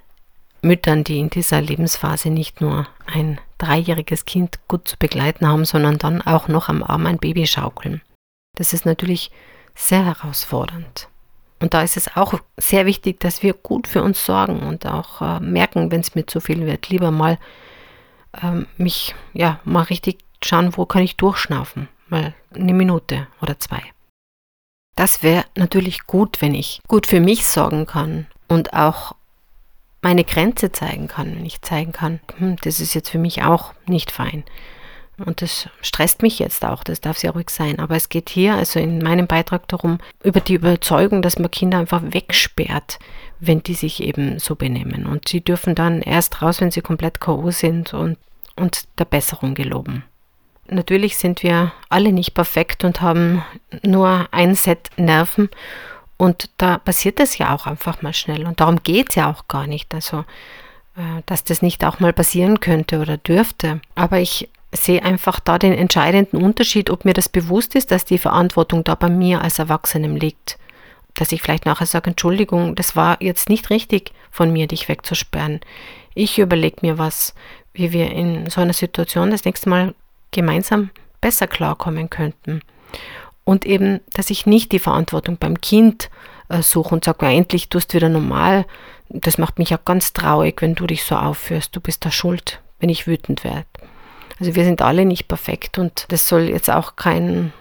Müttern, 0.66 1.04
die 1.04 1.20
in 1.20 1.30
dieser 1.30 1.62
Lebensphase 1.62 2.30
nicht 2.30 2.60
nur 2.60 2.88
ein 3.06 3.40
dreijähriges 3.58 4.26
Kind 4.26 4.60
gut 4.68 4.88
zu 4.88 4.98
begleiten 4.98 5.48
haben, 5.48 5.66
sondern 5.66 5.98
dann 5.98 6.22
auch 6.22 6.48
noch 6.48 6.68
am 6.68 6.84
Arm 6.84 7.06
ein 7.06 7.18
Baby 7.18 7.48
schaukeln. 7.48 8.02
Das 8.56 8.74
ist 8.74 8.86
natürlich 8.86 9.32
sehr 9.76 10.06
herausfordernd. 10.06 11.08
Und 11.60 11.74
da 11.74 11.82
ist 11.82 11.98
es 11.98 12.16
auch 12.16 12.34
sehr 12.58 12.86
wichtig, 12.86 13.20
dass 13.20 13.44
wir 13.44 13.54
gut 13.54 13.88
für 13.88 14.04
uns 14.04 14.26
sorgen 14.26 14.60
und 14.60 14.86
auch 14.86 15.22
äh, 15.22 15.40
merken, 15.40 15.92
wenn 15.92 16.02
es 16.02 16.16
mir 16.16 16.26
zu 16.26 16.42
viel 16.42 16.66
wird, 16.66 16.90
lieber 16.90 17.12
mal 17.12 17.38
äh, 18.34 18.66
mich, 18.78 19.16
ja, 19.34 19.60
mal 19.64 19.84
richtig 19.84 20.20
schauen, 20.44 20.76
wo 20.76 20.86
kann 20.86 21.04
ich 21.04 21.16
durchschnaufen. 21.16 21.88
Mal 22.08 22.34
eine 22.54 22.74
Minute 22.74 23.28
oder 23.42 23.60
zwei. 23.60 23.82
Das 24.96 25.24
wäre 25.24 25.46
natürlich 25.56 26.06
gut, 26.06 26.42
wenn 26.42 26.54
ich 26.54 26.82
gut 26.88 27.08
für 27.08 27.20
mich 27.20 27.46
sorgen 27.46 27.86
kann 27.86 28.28
und 28.48 28.74
auch 28.74 29.16
meine 30.06 30.24
Grenze 30.24 30.72
zeigen 30.72 31.08
kann, 31.08 31.36
wenn 31.36 31.48
ich 31.48 31.64
zeigen 31.64 31.92
kann, 31.92 32.20
hm, 32.38 32.58
das 32.62 32.80
ist 32.80 32.94
jetzt 32.94 33.10
für 33.10 33.18
mich 33.18 33.42
auch 33.42 33.74
nicht 33.88 34.12
fein. 34.12 34.44
Und 35.18 35.42
das 35.42 35.68
stresst 35.82 36.22
mich 36.22 36.38
jetzt 36.38 36.64
auch, 36.64 36.84
das 36.84 37.02
darf 37.02 37.18
sehr 37.18 37.32
ruhig 37.32 37.50
sein. 37.50 37.80
Aber 37.80 37.96
es 37.96 38.10
geht 38.10 38.30
hier, 38.30 38.54
also 38.54 38.80
in 38.80 39.00
meinem 39.00 39.26
Beitrag 39.26 39.68
darum, 39.68 39.98
über 40.24 40.42
die 40.42 40.54
Überzeugung, 40.54 41.24
dass 41.24 41.40
man 41.40 41.50
Kinder 41.50 41.80
einfach 41.80 42.04
wegsperrt, 42.04 43.00
wenn 43.40 43.64
die 43.64 43.74
sich 43.74 44.04
eben 44.04 44.38
so 44.38 44.54
benehmen. 44.54 45.08
Und 45.08 45.28
sie 45.28 45.42
dürfen 45.42 45.74
dann 45.74 46.04
erst 46.04 46.40
raus, 46.44 46.62
wenn 46.62 46.70
sie 46.70 46.82
komplett 46.82 47.20
K.O. 47.20 47.50
sind 47.50 47.96
und, 47.96 48.20
und 48.56 48.84
der 49.00 49.06
Besserung 49.06 49.56
geloben. 49.56 50.04
Natürlich 50.68 51.18
sind 51.18 51.42
wir 51.42 51.72
alle 51.90 52.12
nicht 52.12 52.36
perfekt 52.36 52.84
und 52.84 53.02
haben 53.02 53.44
nur 53.82 54.28
ein 54.30 54.54
Set 54.54 54.92
Nerven 54.98 55.50
Und 56.18 56.50
da 56.58 56.78
passiert 56.78 57.20
das 57.20 57.38
ja 57.38 57.54
auch 57.54 57.68
einfach 57.68 58.02
mal 58.02 58.14
schnell. 58.14 58.46
Und 58.48 58.60
darum 58.60 58.82
geht 58.84 59.10
es 59.10 59.16
ja 59.16 59.30
auch 59.30 59.48
gar 59.48 59.68
nicht. 59.68 59.94
Also, 59.94 60.20
äh, 60.96 61.22
dass 61.26 61.44
das 61.44 61.62
nicht 61.62 61.84
auch 61.84 62.00
mal 62.00 62.14
passieren 62.14 62.60
könnte 62.60 63.00
oder 63.00 63.18
dürfte. 63.18 63.82
Aber 63.96 64.20
ich 64.20 64.50
sehe 64.72 65.04
einfach 65.04 65.40
da 65.40 65.58
den 65.58 65.74
entscheidenden 65.74 66.42
Unterschied, 66.42 66.90
ob 66.90 67.06
mir 67.06 67.14
das 67.14 67.30
bewusst 67.30 67.76
ist, 67.76 67.92
dass 67.92 68.06
die 68.06 68.18
Verantwortung 68.18 68.84
da 68.84 68.96
bei 68.96 69.10
mir 69.10 69.42
als 69.42 69.60
Erwachsenem 69.60 70.16
liegt. 70.16 70.58
Dass 71.14 71.32
ich 71.32 71.42
vielleicht 71.42 71.66
nachher 71.66 71.86
sage, 71.86 72.10
Entschuldigung, 72.10 72.76
das 72.76 72.96
war 72.96 73.18
jetzt 73.22 73.50
nicht 73.50 73.70
richtig 73.70 74.12
von 74.32 74.52
mir, 74.52 74.68
dich 74.68 74.88
wegzusperren. 74.90 75.62
Ich 76.14 76.40
überlege 76.40 76.78
mir 76.82 76.98
was, 76.98 77.34
wie 77.74 77.92
wir 77.92 78.12
in 78.12 78.50
so 78.50 78.62
einer 78.62 78.74
Situation 78.74 79.32
das 79.32 79.46
nächste 79.46 79.70
Mal 79.70 79.96
gemeinsam 80.32 80.90
besser 81.22 81.48
klarkommen 81.48 82.10
könnten. 82.10 82.62
Und 83.46 83.66
eben, 83.66 84.02
dass 84.14 84.30
ich 84.30 84.46
nicht 84.46 84.72
die 84.72 84.80
Verantwortung 84.80 85.38
beim 85.38 85.62
Kind 85.62 86.10
äh, 86.50 86.62
suche 86.62 86.94
und 86.94 87.06
sage, 87.06 87.28
endlich 87.28 87.70
tust 87.70 87.94
du 87.94 87.98
wieder 87.98 88.10
normal. 88.10 88.66
Das 89.10 89.38
macht 89.38 89.60
mich 89.60 89.70
ja 89.70 89.80
ganz 89.84 90.14
traurig, 90.14 90.62
wenn 90.62 90.76
du 90.76 90.88
dich 90.88 91.04
so 91.04 91.16
aufführst. 91.16 91.76
Du 91.76 91.80
bist 91.80 92.04
da 92.06 92.12
schuld, 92.12 92.62
wenn 92.80 92.90
ich 92.90 93.08
wütend 93.08 93.44
werde. 93.44 93.68
Also 94.40 94.56
wir 94.56 94.66
sind 94.66 94.82
alle 94.82 95.06
nicht 95.06 95.28
perfekt 95.28 95.78
und 95.78 96.06
das 96.10 96.28
soll 96.28 96.50
jetzt 96.50 96.70
auch 96.70 96.96
kein 96.96 97.54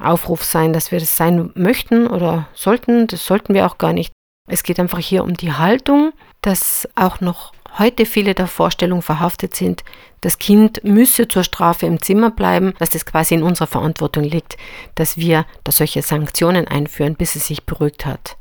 Aufruf 0.00 0.42
sein, 0.42 0.72
dass 0.72 0.90
wir 0.90 0.98
das 0.98 1.16
sein 1.16 1.50
möchten 1.54 2.06
oder 2.06 2.48
sollten. 2.54 3.06
Das 3.06 3.24
sollten 3.24 3.54
wir 3.54 3.66
auch 3.66 3.78
gar 3.78 3.92
nicht. 3.92 4.12
Es 4.48 4.62
geht 4.62 4.80
einfach 4.80 4.98
hier 4.98 5.22
um 5.22 5.34
die 5.34 5.52
Haltung, 5.52 6.12
dass 6.40 6.88
auch 6.94 7.20
noch 7.20 7.52
heute 7.78 8.06
viele 8.06 8.34
der 8.34 8.46
Vorstellung 8.46 9.02
verhaftet 9.02 9.54
sind, 9.54 9.84
das 10.20 10.38
Kind 10.38 10.82
müsse 10.84 11.28
zur 11.28 11.44
Strafe 11.44 11.86
im 11.86 12.00
Zimmer 12.00 12.30
bleiben, 12.30 12.74
dass 12.78 12.90
das 12.90 13.06
quasi 13.06 13.34
in 13.34 13.42
unserer 13.42 13.66
Verantwortung 13.66 14.24
liegt, 14.24 14.56
dass 14.94 15.18
wir 15.18 15.46
da 15.64 15.72
solche 15.72 16.02
Sanktionen 16.02 16.66
einführen, 16.66 17.14
bis 17.14 17.36
es 17.36 17.46
sich 17.46 17.64
beruhigt 17.64 18.06
hat. 18.06 18.36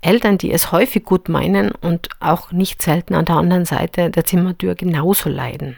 Eltern, 0.00 0.38
die 0.38 0.52
es 0.52 0.70
häufig 0.72 1.04
gut 1.04 1.28
meinen 1.28 1.70
und 1.70 2.08
auch 2.20 2.52
nicht 2.52 2.82
selten 2.82 3.14
an 3.14 3.24
der 3.24 3.36
anderen 3.36 3.64
Seite 3.64 4.10
der 4.10 4.24
Zimmertür 4.24 4.74
genauso 4.74 5.28
leiden. 5.28 5.76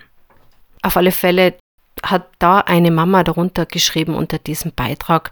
Auf 0.82 0.96
alle 0.96 1.12
Fälle 1.12 1.54
hat 2.02 2.28
da 2.38 2.58
eine 2.58 2.90
Mama 2.90 3.22
darunter 3.22 3.66
geschrieben 3.66 4.14
unter 4.14 4.38
diesem 4.38 4.72
Beitrag, 4.72 5.30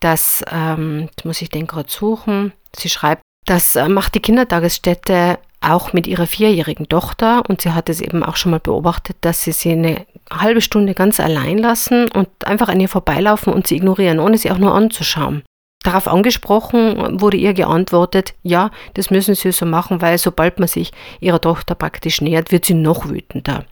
dass, 0.00 0.44
ähm, 0.50 1.08
jetzt 1.10 1.24
muss 1.24 1.42
ich 1.42 1.50
den 1.50 1.66
gerade 1.66 1.90
suchen, 1.90 2.52
sie 2.74 2.88
schreibt, 2.88 3.22
das 3.46 3.76
äh, 3.76 3.88
macht 3.88 4.14
die 4.14 4.20
Kindertagesstätte 4.20 5.38
auch 5.66 5.92
mit 5.92 6.06
ihrer 6.06 6.26
vierjährigen 6.26 6.88
Tochter 6.88 7.42
und 7.48 7.62
sie 7.62 7.72
hat 7.72 7.88
es 7.88 8.00
eben 8.00 8.22
auch 8.22 8.36
schon 8.36 8.52
mal 8.52 8.60
beobachtet, 8.60 9.16
dass 9.20 9.42
sie 9.42 9.52
sie 9.52 9.72
eine 9.72 10.06
halbe 10.30 10.60
Stunde 10.60 10.94
ganz 10.94 11.20
allein 11.20 11.58
lassen 11.58 12.08
und 12.10 12.28
einfach 12.44 12.68
an 12.68 12.80
ihr 12.80 12.88
vorbeilaufen 12.88 13.52
und 13.52 13.66
sie 13.66 13.76
ignorieren, 13.76 14.20
ohne 14.20 14.38
sie 14.38 14.50
auch 14.50 14.58
nur 14.58 14.74
anzuschauen. 14.74 15.42
Darauf 15.82 16.08
angesprochen 16.08 17.20
wurde 17.20 17.36
ihr 17.36 17.54
geantwortet, 17.54 18.34
ja, 18.42 18.70
das 18.94 19.10
müssen 19.10 19.34
sie 19.34 19.52
so 19.52 19.66
machen, 19.66 20.02
weil 20.02 20.18
sobald 20.18 20.58
man 20.58 20.68
sich 20.68 20.92
ihrer 21.20 21.40
Tochter 21.40 21.74
praktisch 21.74 22.20
nähert, 22.20 22.50
wird 22.50 22.64
sie 22.64 22.74
noch 22.74 23.08
wütender. 23.08 23.66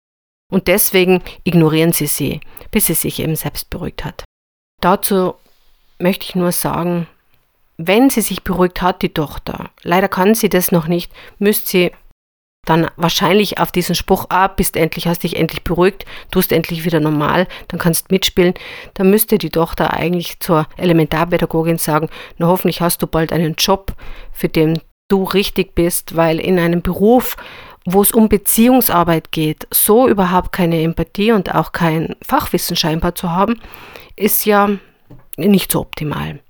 Und 0.53 0.69
deswegen 0.69 1.23
ignorieren 1.43 1.93
sie 1.93 2.07
sie, 2.07 2.41
bis 2.71 2.87
sie 2.87 2.95
sich 2.95 3.19
eben 3.19 3.35
selbst 3.35 3.71
beruhigt 3.71 4.05
hat. 4.05 4.25
Dazu 4.81 5.35
möchte 5.99 6.27
ich 6.27 6.35
nur 6.37 6.53
sagen, 6.53 7.09
wenn 7.77 8.11
sie 8.11 8.21
sich 8.21 8.45
beruhigt 8.45 8.83
hat, 8.83 9.03
die 9.03 9.13
Tochter, 9.13 9.71
leider 9.83 10.09
kann 10.09 10.35
sie 10.35 10.49
das 10.49 10.73
noch 10.73 10.87
nicht, 10.87 11.13
müsste 11.39 11.69
sie 11.69 11.91
dann 12.65 12.89
wahrscheinlich 12.97 13.59
auf 13.59 13.73
diesen 13.73 13.95
Spruch, 13.95 14.27
ah, 14.31 14.49
bist 14.49 14.77
endlich, 14.77 15.07
hast 15.07 15.23
dich 15.23 15.37
endlich 15.37 15.65
beruhigt, 15.65 16.07
tust 16.31 16.53
endlich 16.53 16.85
wieder 16.85 17.01
normal, 17.01 17.47
dann 17.69 17.79
kannst 17.79 18.11
mitspielen, 18.11 18.55
dann 18.95 19.11
müsste 19.11 19.39
die 19.39 19.51
Tochter 19.51 19.93
eigentlich 19.93 20.41
zur 20.41 20.67
Elementarpädagogin 20.77 21.79
sagen, 21.79 22.09
na 22.39 22.47
hoffentlich 22.47 22.81
hast 22.81 23.03
du 23.03 23.07
bald 23.07 23.33
einen 23.33 23.55
Job, 23.59 23.93
für 24.33 24.49
den 24.49 24.81
du 25.09 25.25
richtig 25.25 25.75
bist, 25.75 26.17
weil 26.17 26.41
in 26.41 26.59
einem 26.59 26.83
Beruf, 26.83 27.37
wo 27.85 28.01
es 28.01 28.13
um 28.13 28.29
Beziehungsarbeit 28.29 29.31
geht, 29.31 29.67
so 29.71 30.09
überhaupt 30.09 30.53
keine 30.53 30.81
Empathie 30.81 31.33
und 31.33 31.55
auch 31.55 31.73
kein 31.73 32.17
Fachwissen 32.27 32.77
scheinbar 32.77 33.15
zu 33.15 33.31
haben, 33.31 33.61
ist 34.17 34.47
ja 34.47 34.71
nicht 35.37 35.71
so 35.71 35.81
optimal. 35.81 36.41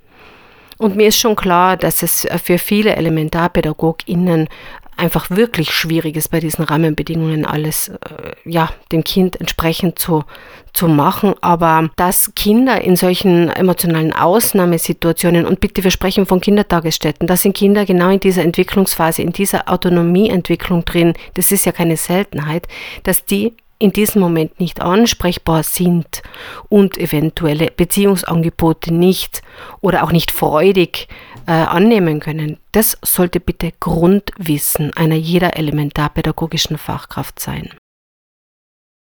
Und 0.79 0.97
mir 0.97 1.09
ist 1.09 1.19
schon 1.19 1.37
klar, 1.37 1.77
dass 1.77 2.03
es 2.03 2.27
für 2.43 2.59
viele 2.59 2.97
ElementarpädagogInnen 2.97 4.49
einfach 4.97 5.31
wirklich 5.31 5.71
schwierig 5.71 6.17
ist, 6.17 6.31
bei 6.31 6.41
diesen 6.41 6.65
Rahmenbedingungen 6.65 7.45
alles 7.45 7.89
äh, 7.89 8.33
ja, 8.45 8.71
dem 8.93 9.03
Kind 9.05 9.41
entsprechend 9.41 9.99
zu, 9.99 10.25
zu 10.73 10.89
machen. 10.89 11.35
Aber 11.41 11.91
dass 11.97 12.33
Kinder 12.35 12.81
in 12.81 12.97
solchen 12.97 13.49
emotionalen 13.51 14.13
Ausnahmesituationen, 14.13 15.47
und 15.47 15.61
bitte 15.61 15.83
wir 15.83 15.91
sprechen 15.91 16.27
von 16.27 16.41
Kindertagesstätten, 16.41 17.27
da 17.27 17.37
sind 17.37 17.57
Kinder 17.57 17.85
genau 17.85 18.11
in 18.11 18.21
dieser 18.21 18.43
Entwicklungsphase, 18.43 19.23
in 19.23 19.33
dieser 19.33 19.69
Autonomieentwicklung 19.69 20.85
drin, 20.85 21.15
das 21.35 21.51
ist 21.51 21.67
ja 21.67 21.73
keine 21.73 21.97
Seltenheit, 21.97 22.69
dass 23.03 23.25
die 23.25 23.55
in 23.79 23.93
diesem 23.93 24.21
Moment 24.21 24.61
nicht 24.61 24.81
ansprechbar 24.81 25.63
sind 25.63 26.23
und 26.69 26.97
eventuelle 26.97 27.71
Beziehungsangebote 27.71 28.93
nicht 28.93 29.43
oder 29.81 30.05
auch 30.05 30.13
nicht 30.13 30.31
freudig 30.31 31.09
äh, 31.47 31.53
annehmen 31.53 32.21
können. 32.21 32.59
Das 32.73 32.99
sollte 33.03 33.41
bitte 33.41 33.73
Grundwissen 33.81 34.93
einer 34.95 35.17
jeder 35.17 35.57
elementarpädagogischen 35.57 36.79
Fachkraft 36.79 37.41
sein. 37.41 37.71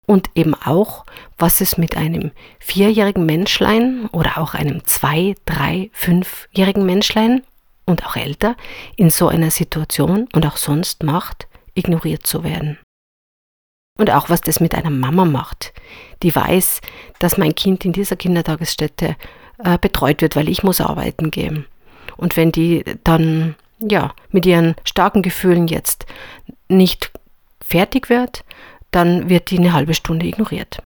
Und 0.05 0.29
eben 0.35 0.53
auch, 0.53 1.05
was 1.37 1.61
es 1.61 1.77
mit 1.77 1.95
einem 1.95 2.31
vierjährigen 2.59 3.25
Menschlein 3.25 4.09
oder 4.11 4.37
auch 4.37 4.53
einem 4.53 4.83
zwei, 4.83 5.35
drei, 5.45 5.89
fünfjährigen 5.93 6.85
Menschlein 6.85 7.41
und 7.85 8.05
auch 8.05 8.17
älter 8.17 8.57
in 8.97 9.09
so 9.09 9.29
einer 9.29 9.51
Situation 9.51 10.27
und 10.33 10.45
auch 10.45 10.57
sonst 10.57 11.03
macht, 11.03 11.47
ignoriert 11.73 12.27
zu 12.27 12.43
werden. 12.43 12.77
Und 13.97 14.09
auch 14.09 14.29
was 14.29 14.41
das 14.41 14.59
mit 14.59 14.73
einer 14.73 14.89
Mama 14.89 15.25
macht, 15.25 15.73
die 16.23 16.35
weiß, 16.35 16.81
dass 17.19 17.37
mein 17.37 17.53
Kind 17.53 17.85
in 17.85 17.93
dieser 17.93 18.15
Kindertagesstätte 18.15 19.15
äh, 19.63 19.77
betreut 19.77 20.21
wird, 20.21 20.35
weil 20.35 20.49
ich 20.49 20.63
muss 20.63 20.81
arbeiten 20.81 21.29
gehen. 21.29 21.65
Und 22.17 22.35
wenn 22.35 22.51
die 22.51 22.83
dann 23.03 23.55
ja 23.79 24.13
mit 24.29 24.45
ihren 24.45 24.75
starken 24.83 25.21
Gefühlen 25.21 25.67
jetzt 25.67 26.05
nicht 26.69 27.11
fertig 27.61 28.09
wird, 28.09 28.43
dann 28.91 29.29
wird 29.29 29.51
die 29.51 29.59
eine 29.59 29.73
halbe 29.73 29.93
Stunde 29.93 30.25
ignoriert. 30.25 30.81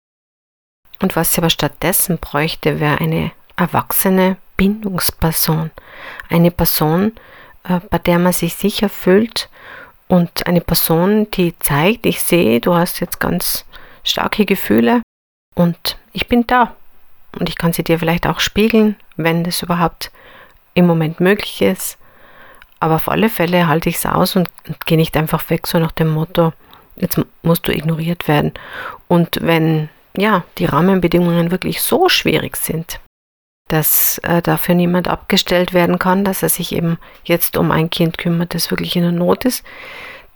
Und 1.01 1.17
was 1.17 1.33
sie 1.33 1.39
aber 1.39 1.51
stattdessen 1.51 2.19
bräuchte, 2.19 2.81
wäre 2.81 3.01
eine 3.01 3.33
erwachsene 3.57 4.37
Bindungsperson. 4.57 5.71
Eine 6.29 6.51
Person, 6.51 7.13
äh, 7.65 7.81
bei 7.91 7.99
der 7.99 8.19
man 8.19 8.33
sich 8.33 8.55
sicher 8.55 8.89
fühlt 8.89 9.51
und 10.09 10.47
eine 10.47 10.61
Person, 10.61 11.31
die 11.33 11.59
zeigt, 11.59 12.07
ich 12.07 12.23
sehe, 12.23 12.61
du 12.61 12.75
hast 12.75 13.01
jetzt 13.01 13.21
ganz 13.21 13.65
starke 14.03 14.45
Gefühle 14.45 15.03
und 15.55 15.99
ich 16.13 16.29
bin 16.29 16.47
da. 16.47 16.75
Und 17.39 17.49
ich 17.49 17.57
kann 17.57 17.73
sie 17.73 17.83
dir 17.83 17.99
vielleicht 17.99 18.27
auch 18.27 18.39
spiegeln, 18.39 18.97
wenn 19.17 19.43
das 19.43 19.63
überhaupt 19.63 20.13
im 20.75 20.87
Moment 20.87 21.21
möglich 21.21 21.63
ist. 21.63 21.99
Aber 22.79 22.97
auf 22.97 23.09
alle 23.09 23.29
Fälle 23.29 23.67
halte 23.67 23.89
ich 23.89 23.97
es 23.97 24.07
aus 24.07 24.37
und, 24.37 24.49
gehe 24.87 24.99
nicht 24.99 25.17
einfach 25.17 25.49
weg, 25.51 25.67
so 25.67 25.79
nach 25.79 25.93
dem 25.93 26.11
Motto, 26.11 26.53
jetzt 26.97 27.21
musst 27.43 27.67
du 27.67 27.73
ignoriert 27.73 28.29
werden. 28.29 28.53
Und 29.09 29.39
wenn 29.41 29.89
ja, 30.17 30.45
die 30.59 30.67
Rahmenbedingungen 30.67 31.51
wirklich 31.51 31.83
so 31.83 32.09
schwierig 32.09 32.57
sind, 32.57 33.01
dass 33.69 34.19
äh, 34.19 34.43
dafür 34.43 34.75
niemand 34.75 35.09
abgestellt 35.09 35.73
werden 35.73 35.99
kann, 35.99 36.25
dass 36.25 36.43
er 36.43 36.49
sich 36.49 36.73
eben 36.73 36.99
jetzt 37.25 37.57
um 37.57 37.71
ein 37.71 37.91
Kind 37.91 38.19
kümmert, 38.19 38.55
das 38.55 38.71
wirklich 38.71 38.97
in 38.97 39.03
der 39.03 39.13
Not 39.13 39.45
ist, 39.45 39.65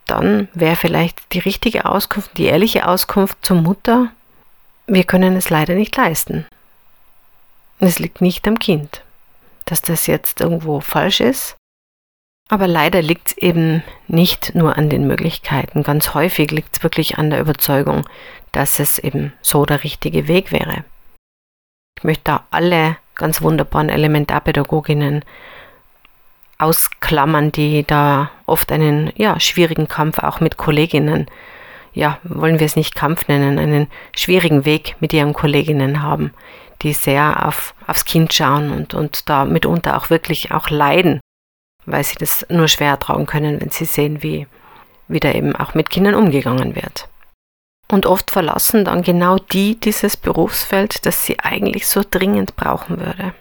dann 0.07 0.49
wäre 0.55 0.77
vielleicht 0.77 1.33
die 1.35 1.39
richtige 1.39 1.85
Auskunft, 1.85 2.37
die 2.39 2.47
ehrliche 2.47 2.89
Auskunft 2.89 3.39
zur 3.43 3.59
Mutter, 3.59 4.11
wir 4.87 5.05
können 5.05 5.37
es 5.37 5.51
leider 5.51 5.75
nicht 5.75 5.95
leisten. 5.97 6.47
Es 7.79 7.99
liegt 7.99 8.23
nicht 8.23 8.49
am 8.49 8.59
Kind, 8.59 9.03
dass 9.67 9.83
das 9.83 10.07
jetzt 10.07 10.41
irgendwo 10.41 10.81
falsch 10.81 11.21
ist. 11.21 11.57
Aber 12.49 12.67
leider 12.67 13.03
liegt 13.03 13.29
es 13.29 13.37
eben 13.37 13.85
nicht 14.07 14.55
nur 14.55 14.79
an 14.79 14.89
den 14.89 15.07
Möglichkeiten. 15.07 15.83
Ganz 15.83 16.15
häufig 16.15 16.51
liegt 16.51 16.77
es 16.77 16.83
wirklich 16.83 17.19
an 17.19 17.29
der 17.29 17.41
Überzeugung, 17.41 18.09
dass 18.53 18.81
es 18.81 18.99
eben 18.99 19.35
so 19.43 19.67
der 19.67 19.85
richtige 19.85 20.27
Weg 20.27 20.51
wäre. 20.51 20.85
Ich 21.99 22.05
möchte 22.05 22.25
da 22.25 22.47
alle 22.51 22.97
ganz 23.19 23.43
wunderbaren 23.43 23.91
Elementarpädagoginnen 23.91 25.25
ausklammern, 26.59 27.53
die 27.53 27.85
da 27.87 28.31
oft 28.47 28.73
einen 28.73 29.13
ja, 29.17 29.39
schwierigen 29.39 29.87
Kampf 29.87 30.19
auch 30.19 30.41
mit 30.41 30.57
Kolleginnen, 30.57 31.27
ja, 31.93 32.19
wollen 32.25 32.59
wir 32.59 32.67
es 32.67 32.77
nicht 32.77 32.95
Kampf 32.95 33.29
nennen, 33.29 33.59
einen 33.59 33.89
schwierigen 34.17 34.65
Weg 34.65 34.97
mit 35.01 35.13
ihren 35.13 35.33
Kolleginnen 35.33 36.03
haben, 36.03 36.33
die 36.83 36.93
sehr 36.93 37.47
auf, 37.47 37.75
aufs 37.87 38.05
Kind 38.05 38.33
schauen 38.33 38.71
und, 38.71 38.95
und 38.95 39.29
da 39.29 39.45
mitunter 39.45 39.97
auch 39.97 40.11
wirklich 40.11 40.53
auch 40.53 40.71
leiden, 40.71 41.21
weil 41.87 42.05
sie 42.05 42.17
das 42.17 42.47
nur 42.49 42.69
schwer 42.69 42.91
ertragen 42.91 43.27
können, 43.27 43.61
wenn 43.61 43.71
sie 43.71 43.85
sehen, 43.85 44.23
wie, 44.23 44.47
wie 45.09 45.21
da 45.21 45.33
eben 45.33 45.57
auch 45.57 45.75
mit 45.75 45.91
Kindern 45.91 46.15
umgegangen 46.15 46.77
wird. 46.77 47.09
Und 47.91 48.05
oft 48.05 48.31
verlassen 48.31 48.85
dann 48.85 49.03
genau 49.03 49.39
die 49.39 49.81
dieses 49.81 50.17
Berufsfeld, 50.17 51.07
das 51.07 51.25
sie 51.25 51.39
eigentlich 51.41 51.87
so 51.87 52.03
dringend 52.09 52.55
brauchen 52.55 53.01
würde. 53.01 53.33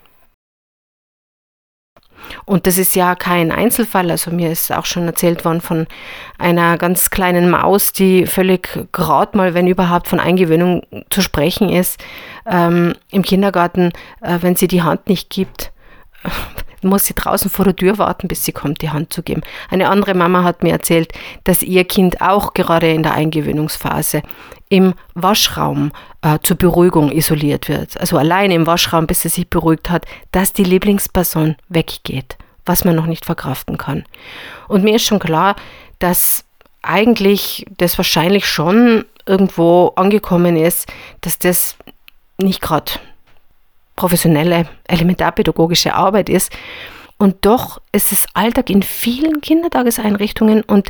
Und 2.45 2.67
das 2.67 2.77
ist 2.77 2.95
ja 2.95 3.15
kein 3.15 3.51
Einzelfall. 3.51 4.09
Also 4.11 4.31
mir 4.31 4.51
ist 4.51 4.71
auch 4.71 4.85
schon 4.85 5.05
erzählt 5.05 5.45
worden 5.45 5.61
von 5.61 5.87
einer 6.37 6.77
ganz 6.77 7.09
kleinen 7.09 7.49
Maus, 7.49 7.91
die 7.91 8.25
völlig 8.25 8.87
gerade 8.91 9.37
mal, 9.37 9.53
wenn 9.53 9.67
überhaupt, 9.67 10.07
von 10.07 10.19
Eingewöhnung 10.19 10.83
zu 11.09 11.21
sprechen 11.21 11.69
ist. 11.69 12.03
Ähm, 12.45 12.93
Im 13.11 13.23
Kindergarten, 13.23 13.91
äh, 14.21 14.39
wenn 14.41 14.55
sie 14.55 14.67
die 14.67 14.81
Hand 14.81 15.07
nicht 15.07 15.29
gibt, 15.29 15.71
muss 16.83 17.05
sie 17.05 17.13
draußen 17.13 17.49
vor 17.49 17.65
der 17.65 17.75
Tür 17.75 17.97
warten, 17.97 18.27
bis 18.27 18.45
sie 18.45 18.51
kommt, 18.51 18.81
die 18.81 18.89
Hand 18.89 19.13
zu 19.13 19.23
geben. 19.23 19.41
Eine 19.69 19.89
andere 19.89 20.13
Mama 20.13 20.43
hat 20.43 20.63
mir 20.63 20.71
erzählt, 20.71 21.11
dass 21.43 21.61
ihr 21.63 21.83
Kind 21.85 22.21
auch 22.21 22.53
gerade 22.53 22.91
in 22.91 23.03
der 23.03 23.13
Eingewöhnungsphase 23.13 24.21
im 24.69 24.93
Waschraum 25.13 25.91
äh, 26.21 26.39
zur 26.43 26.57
Beruhigung 26.57 27.11
isoliert 27.11 27.69
wird. 27.69 27.99
Also 27.99 28.17
allein 28.17 28.51
im 28.51 28.67
Waschraum, 28.67 29.07
bis 29.07 29.21
sie 29.21 29.29
sich 29.29 29.49
beruhigt 29.49 29.89
hat, 29.89 30.05
dass 30.31 30.53
die 30.53 30.63
Lieblingsperson 30.63 31.55
weggeht, 31.69 32.37
was 32.65 32.83
man 32.83 32.95
noch 32.95 33.05
nicht 33.05 33.25
verkraften 33.25 33.77
kann. 33.77 34.03
Und 34.67 34.83
mir 34.83 34.95
ist 34.95 35.05
schon 35.05 35.19
klar, 35.19 35.55
dass 35.99 36.43
eigentlich 36.81 37.65
das 37.77 37.97
wahrscheinlich 37.97 38.45
schon 38.45 39.05
irgendwo 39.25 39.93
angekommen 39.95 40.55
ist, 40.55 40.87
dass 41.21 41.39
das 41.39 41.75
nicht 42.37 42.61
gerade 42.61 42.91
professionelle, 43.97 44.67
elementarpädagogische 44.87 45.93
Arbeit 45.93 46.29
ist. 46.29 46.53
Und 47.17 47.45
doch 47.45 47.81
ist 47.91 48.13
es 48.13 48.27
Alltag 48.33 48.69
in 48.69 48.83
vielen 48.83 49.41
Kindertageseinrichtungen 49.41 50.61
und 50.61 50.89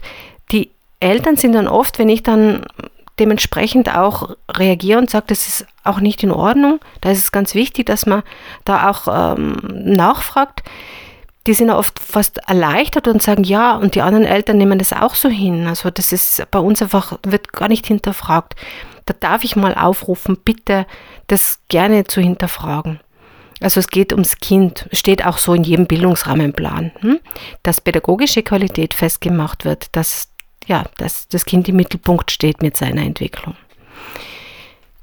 die 0.52 0.72
Eltern 1.00 1.38
sind 1.38 1.54
dann 1.54 1.68
oft, 1.68 1.98
wenn 1.98 2.10
ich 2.10 2.22
dann 2.22 2.66
dementsprechend 3.20 3.96
auch 3.96 4.36
reagiere 4.52 5.00
und 5.00 5.10
sage, 5.10 5.26
das 5.30 5.48
ist 5.48 5.66
auch 5.84 6.00
nicht 6.00 6.22
in 6.24 6.32
Ordnung, 6.32 6.80
da 7.02 7.10
ist 7.10 7.20
es 7.20 7.32
ganz 7.32 7.56
wichtig, 7.56 7.88
dass 7.88 8.06
man 8.06 8.24
da 8.66 8.90
auch 8.90 9.08
ähm, 9.36 9.58
nachfragt. 9.72 10.64
Die 11.48 11.54
sind 11.54 11.70
oft 11.70 11.98
fast 12.00 12.40
erleichtert 12.48 13.08
und 13.08 13.22
sagen 13.22 13.46
ja, 13.46 13.76
und 13.78 13.96
die 13.96 14.02
anderen 14.02 14.26
Eltern 14.26 14.58
nehmen 14.58 14.80
das 14.80 14.92
auch 14.92 15.16
so 15.16 15.30
hin. 15.30 15.66
Also 15.66 15.90
das 15.90 16.12
ist 16.12 16.46
bei 16.52 16.60
uns 16.60 16.82
einfach, 16.82 17.18
wird 17.24 17.54
gar 17.54 17.70
nicht 17.70 17.88
hinterfragt. 17.88 18.56
Da 19.08 19.16
darf 19.20 19.44
ich 19.44 19.56
mal 19.56 19.74
aufrufen, 19.74 20.38
bitte 20.38 20.86
das 21.28 21.60
gerne 21.70 22.04
zu 22.04 22.22
hinterfragen. 22.22 23.00
Also 23.60 23.80
es 23.80 23.88
geht 23.88 24.12
ums 24.12 24.38
Kind, 24.38 24.88
steht 24.92 25.26
auch 25.26 25.40
so 25.40 25.56
in 25.56 25.64
jedem 25.64 25.88
Bildungsrahmenplan, 25.88 26.92
hm? 27.00 27.20
dass 27.64 27.82
pädagogische 27.82 28.44
Qualität 28.44 28.94
festgemacht 28.94 29.66
wird, 29.66 29.96
dass, 29.96 30.30
ja, 30.68 30.84
dass 30.98 31.28
das 31.28 31.46
Kind 31.46 31.68
im 31.68 31.78
Mittelpunkt 31.78 32.30
steht 32.30 32.62
mit 32.62 32.78
seiner 32.78 33.02
Entwicklung. 33.02 33.56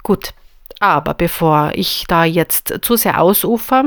Gut, 0.03 0.33
aber 0.79 1.15
bevor 1.15 1.71
ich 1.73 2.05
da 2.07 2.23
jetzt 2.23 2.73
zu 2.81 2.95
sehr 2.95 3.19
ausufer, 3.19 3.85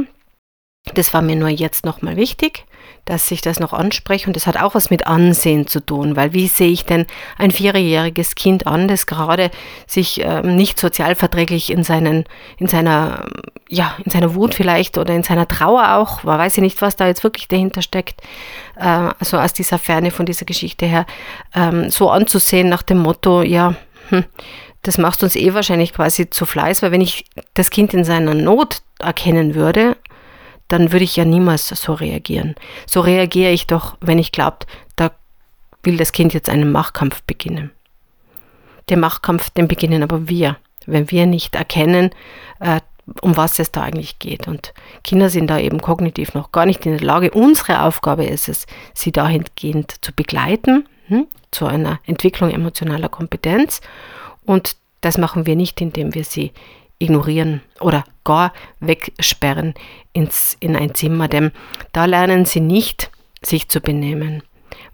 das 0.94 1.14
war 1.14 1.22
mir 1.22 1.37
nur 1.37 1.48
jetzt 1.48 1.84
nochmal 1.84 2.16
wichtig, 2.16 2.64
dass 3.08 3.30
ich 3.30 3.40
das 3.40 3.58
noch 3.58 3.72
anspreche. 3.72 4.26
Und 4.26 4.36
das 4.36 4.46
hat 4.46 4.60
auch 4.60 4.74
was 4.74 4.90
mit 4.90 5.06
Ansehen 5.06 5.66
zu 5.66 5.80
tun, 5.80 6.14
weil 6.14 6.34
wie 6.34 6.46
sehe 6.46 6.68
ich 6.68 6.84
denn 6.84 7.06
ein 7.38 7.50
vierjähriges 7.50 8.34
Kind 8.34 8.66
an, 8.66 8.86
das 8.86 9.06
gerade 9.06 9.50
sich 9.86 10.22
äh, 10.22 10.42
nicht 10.42 10.78
sozialverträglich 10.78 11.70
in 11.70 11.84
seinen, 11.84 12.24
in 12.58 12.66
seiner, 12.66 13.26
ja, 13.68 13.96
in 14.04 14.10
seiner 14.10 14.34
Wut 14.34 14.54
vielleicht 14.54 14.98
oder 14.98 15.14
in 15.14 15.22
seiner 15.22 15.48
Trauer 15.48 15.94
auch, 15.96 16.22
man 16.22 16.38
weiß 16.38 16.56
ja 16.56 16.62
nicht, 16.62 16.82
was 16.82 16.96
da 16.96 17.06
jetzt 17.06 17.24
wirklich 17.24 17.48
dahinter 17.48 17.80
steckt, 17.80 18.20
äh, 18.76 19.10
also 19.18 19.38
aus 19.38 19.54
dieser 19.54 19.78
Ferne 19.78 20.10
von 20.10 20.26
dieser 20.26 20.44
Geschichte 20.44 20.84
her, 20.84 21.06
ähm, 21.54 21.88
so 21.88 22.10
anzusehen 22.10 22.68
nach 22.68 22.82
dem 22.82 22.98
Motto, 22.98 23.40
ja, 23.40 23.74
hm, 24.10 24.24
das 24.82 24.98
macht 24.98 25.22
uns 25.22 25.34
eh 25.34 25.54
wahrscheinlich 25.54 25.94
quasi 25.94 26.28
zu 26.28 26.44
Fleiß, 26.44 26.82
weil 26.82 26.92
wenn 26.92 27.00
ich 27.00 27.24
das 27.54 27.70
Kind 27.70 27.94
in 27.94 28.04
seiner 28.04 28.34
Not 28.34 28.82
erkennen 29.00 29.54
würde 29.54 29.96
dann 30.68 30.92
würde 30.92 31.04
ich 31.04 31.16
ja 31.16 31.25
niemals 31.25 31.68
so 31.68 31.94
reagieren. 31.94 32.54
So 32.87 33.00
reagiere 33.00 33.52
ich 33.52 33.66
doch, 33.66 33.96
wenn 34.00 34.18
ich 34.18 34.32
glaube, 34.32 34.58
da 34.96 35.10
will 35.82 35.97
das 35.97 36.12
Kind 36.12 36.34
jetzt 36.34 36.49
einen 36.49 36.71
Machtkampf 36.71 37.23
beginnen. 37.23 37.71
Den 38.90 39.00
Machtkampf, 39.00 39.50
den 39.50 39.69
beginnen 39.69 40.02
aber 40.02 40.28
wir, 40.28 40.56
wenn 40.86 41.10
wir 41.10 41.26
nicht 41.26 41.54
erkennen, 41.54 42.10
äh, 42.60 42.80
um 43.23 43.36
was 43.36 43.58
es 43.58 43.73
da 43.73 43.82
eigentlich 43.82 44.19
geht. 44.19 44.49
Und 44.49 44.75
Kinder 45.02 45.30
sind 45.30 45.49
da 45.49 45.58
eben 45.58 45.80
kognitiv 45.80 46.34
noch 46.34 46.52
gar 46.52 46.66
nicht 46.66 46.84
in 46.84 46.93
der 46.93 47.06
Lage. 47.06 47.30
Unsere 47.30 47.82
Aufgabe 47.82 48.25
ist 48.25 48.49
es, 48.49 48.66
sie 48.93 49.12
dahingehend 49.12 49.95
zu 50.04 50.12
begleiten, 50.12 50.86
hm, 51.06 51.26
zu 51.50 51.66
einer 51.66 52.00
Entwicklung 52.04 52.50
emotionaler 52.50 53.08
Kompetenz. 53.08 53.80
Und 54.45 54.76
das 55.00 55.16
machen 55.16 55.47
wir 55.47 55.56
nicht, 55.56 55.80
indem 55.80 56.14
wir 56.14 56.25
sie 56.25 56.52
ignorieren 56.99 57.63
oder 57.80 58.04
gar 58.25 58.52
wegsperren 58.80 59.75
ins, 60.13 60.56
in 60.61 60.76
ein 60.76 60.95
Zimmer, 60.95 61.28
denn 61.28 61.52
da 61.93 62.04
lernen 62.04 62.45
sie 62.45 62.61
nicht, 62.61 63.11
sich 63.43 63.69
zu 63.69 63.80
benehmen. 63.80 64.43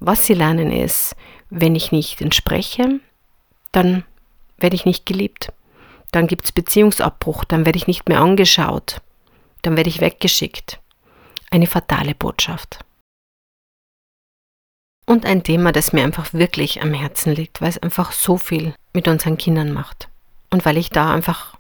Was 0.01 0.27
sie 0.27 0.35
lernen 0.35 0.71
ist, 0.71 1.17
wenn 1.51 1.75
ich 1.75 1.93
nicht 1.93 2.21
entspreche, 2.21 3.01
dann 3.73 4.05
werde 4.59 4.77
ich 4.77 4.85
nicht 4.85 5.07
geliebt. 5.07 5.53
Dann 6.12 6.27
gibt 6.27 6.45
es 6.45 6.53
Beziehungsabbruch, 6.53 7.45
dann 7.45 7.67
werde 7.67 7.77
ich 7.77 7.87
nicht 7.87 8.09
mehr 8.09 8.21
angeschaut, 8.21 9.01
dann 9.62 9.77
werde 9.77 9.90
ich 9.90 10.01
weggeschickt. 10.01 10.81
Eine 11.51 11.67
fatale 11.67 12.14
Botschaft. 12.14 12.85
Und 15.07 15.27
ein 15.27 15.43
Thema, 15.43 15.73
das 15.73 15.93
mir 15.93 16.03
einfach 16.03 16.33
wirklich 16.33 16.83
am 16.83 16.95
Herzen 16.95 17.35
liegt, 17.35 17.61
weil 17.61 17.69
es 17.69 17.79
einfach 17.79 18.12
so 18.12 18.38
viel 18.38 18.75
mit 18.93 19.07
unseren 19.07 19.37
Kindern 19.37 19.73
macht. 19.73 20.09
Und 20.51 20.64
weil 20.64 20.79
ich 20.79 20.88
da 20.90 21.12
einfach 21.12 21.57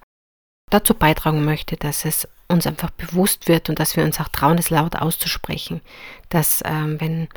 dazu 0.70 0.94
beitragen 0.94 1.44
möchte, 1.44 1.76
dass 1.76 2.04
es 2.04 2.28
uns 2.48 2.66
einfach 2.66 2.90
bewusst 2.90 3.48
wird 3.48 3.68
und 3.68 3.78
dass 3.78 3.96
wir 3.96 4.04
uns 4.04 4.20
auch 4.20 4.28
trauen, 4.28 4.58
es 4.58 4.70
laut 4.70 4.96
auszusprechen, 4.96 5.80
dass 6.28 6.62
ähm, 6.64 7.00
wenn 7.00 7.28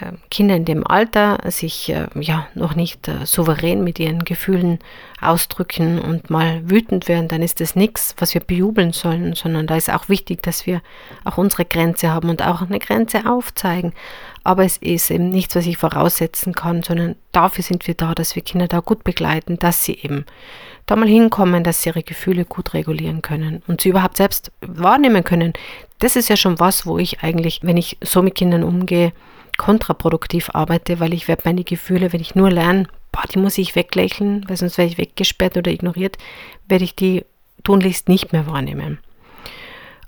äh, 0.00 0.12
Kinder 0.30 0.56
in 0.56 0.64
dem 0.64 0.86
Alter 0.86 1.38
sich 1.50 1.88
äh, 1.88 2.08
ja 2.20 2.48
noch 2.54 2.74
nicht 2.74 3.06
äh, 3.08 3.24
souverän 3.26 3.84
mit 3.84 3.98
ihren 4.00 4.24
Gefühlen 4.24 4.80
ausdrücken 5.20 6.00
und 6.00 6.30
mal 6.30 6.68
wütend 6.68 7.06
werden, 7.08 7.28
dann 7.28 7.42
ist 7.42 7.60
das 7.60 7.76
nichts, 7.76 8.14
was 8.18 8.34
wir 8.34 8.40
bejubeln 8.40 8.92
sollen, 8.92 9.34
sondern 9.34 9.66
da 9.66 9.76
ist 9.76 9.90
auch 9.90 10.08
wichtig, 10.08 10.42
dass 10.42 10.66
wir 10.66 10.82
auch 11.24 11.38
unsere 11.38 11.64
Grenze 11.64 12.10
haben 12.10 12.28
und 12.28 12.42
auch 12.42 12.62
eine 12.62 12.80
Grenze 12.80 13.30
aufzeigen. 13.30 13.92
Aber 14.44 14.64
es 14.64 14.76
ist 14.76 15.10
eben 15.10 15.30
nichts, 15.30 15.56
was 15.56 15.66
ich 15.66 15.78
voraussetzen 15.78 16.54
kann, 16.54 16.82
sondern 16.82 17.16
dafür 17.32 17.64
sind 17.64 17.86
wir 17.86 17.94
da, 17.94 18.14
dass 18.14 18.36
wir 18.36 18.42
Kinder 18.42 18.68
da 18.68 18.80
gut 18.80 19.02
begleiten, 19.02 19.58
dass 19.58 19.84
sie 19.84 19.94
eben 19.94 20.26
da 20.84 20.96
mal 20.96 21.08
hinkommen, 21.08 21.64
dass 21.64 21.82
sie 21.82 21.88
ihre 21.88 22.02
Gefühle 22.02 22.44
gut 22.44 22.74
regulieren 22.74 23.22
können 23.22 23.62
und 23.66 23.80
sie 23.80 23.88
überhaupt 23.88 24.18
selbst 24.18 24.52
wahrnehmen 24.60 25.24
können. 25.24 25.54
Das 25.98 26.14
ist 26.14 26.28
ja 26.28 26.36
schon 26.36 26.60
was, 26.60 26.86
wo 26.86 26.98
ich 26.98 27.22
eigentlich, 27.22 27.60
wenn 27.62 27.78
ich 27.78 27.96
so 28.02 28.20
mit 28.20 28.34
Kindern 28.34 28.64
umgehe, 28.64 29.12
kontraproduktiv 29.56 30.50
arbeite, 30.52 31.00
weil 31.00 31.14
ich 31.14 31.26
werde 31.26 31.42
meine 31.46 31.64
Gefühle, 31.64 32.12
wenn 32.12 32.20
ich 32.20 32.34
nur 32.34 32.50
lerne, 32.50 32.86
boah, 33.12 33.22
die 33.32 33.38
muss 33.38 33.56
ich 33.56 33.74
weglächeln, 33.76 34.44
weil 34.48 34.58
sonst 34.58 34.76
werde 34.76 34.90
ich 34.90 34.98
weggesperrt 34.98 35.56
oder 35.56 35.70
ignoriert, 35.70 36.18
werde 36.68 36.84
ich 36.84 36.94
die 36.94 37.24
tunlichst 37.62 38.08
nicht 38.08 38.32
mehr 38.32 38.46
wahrnehmen. 38.46 38.98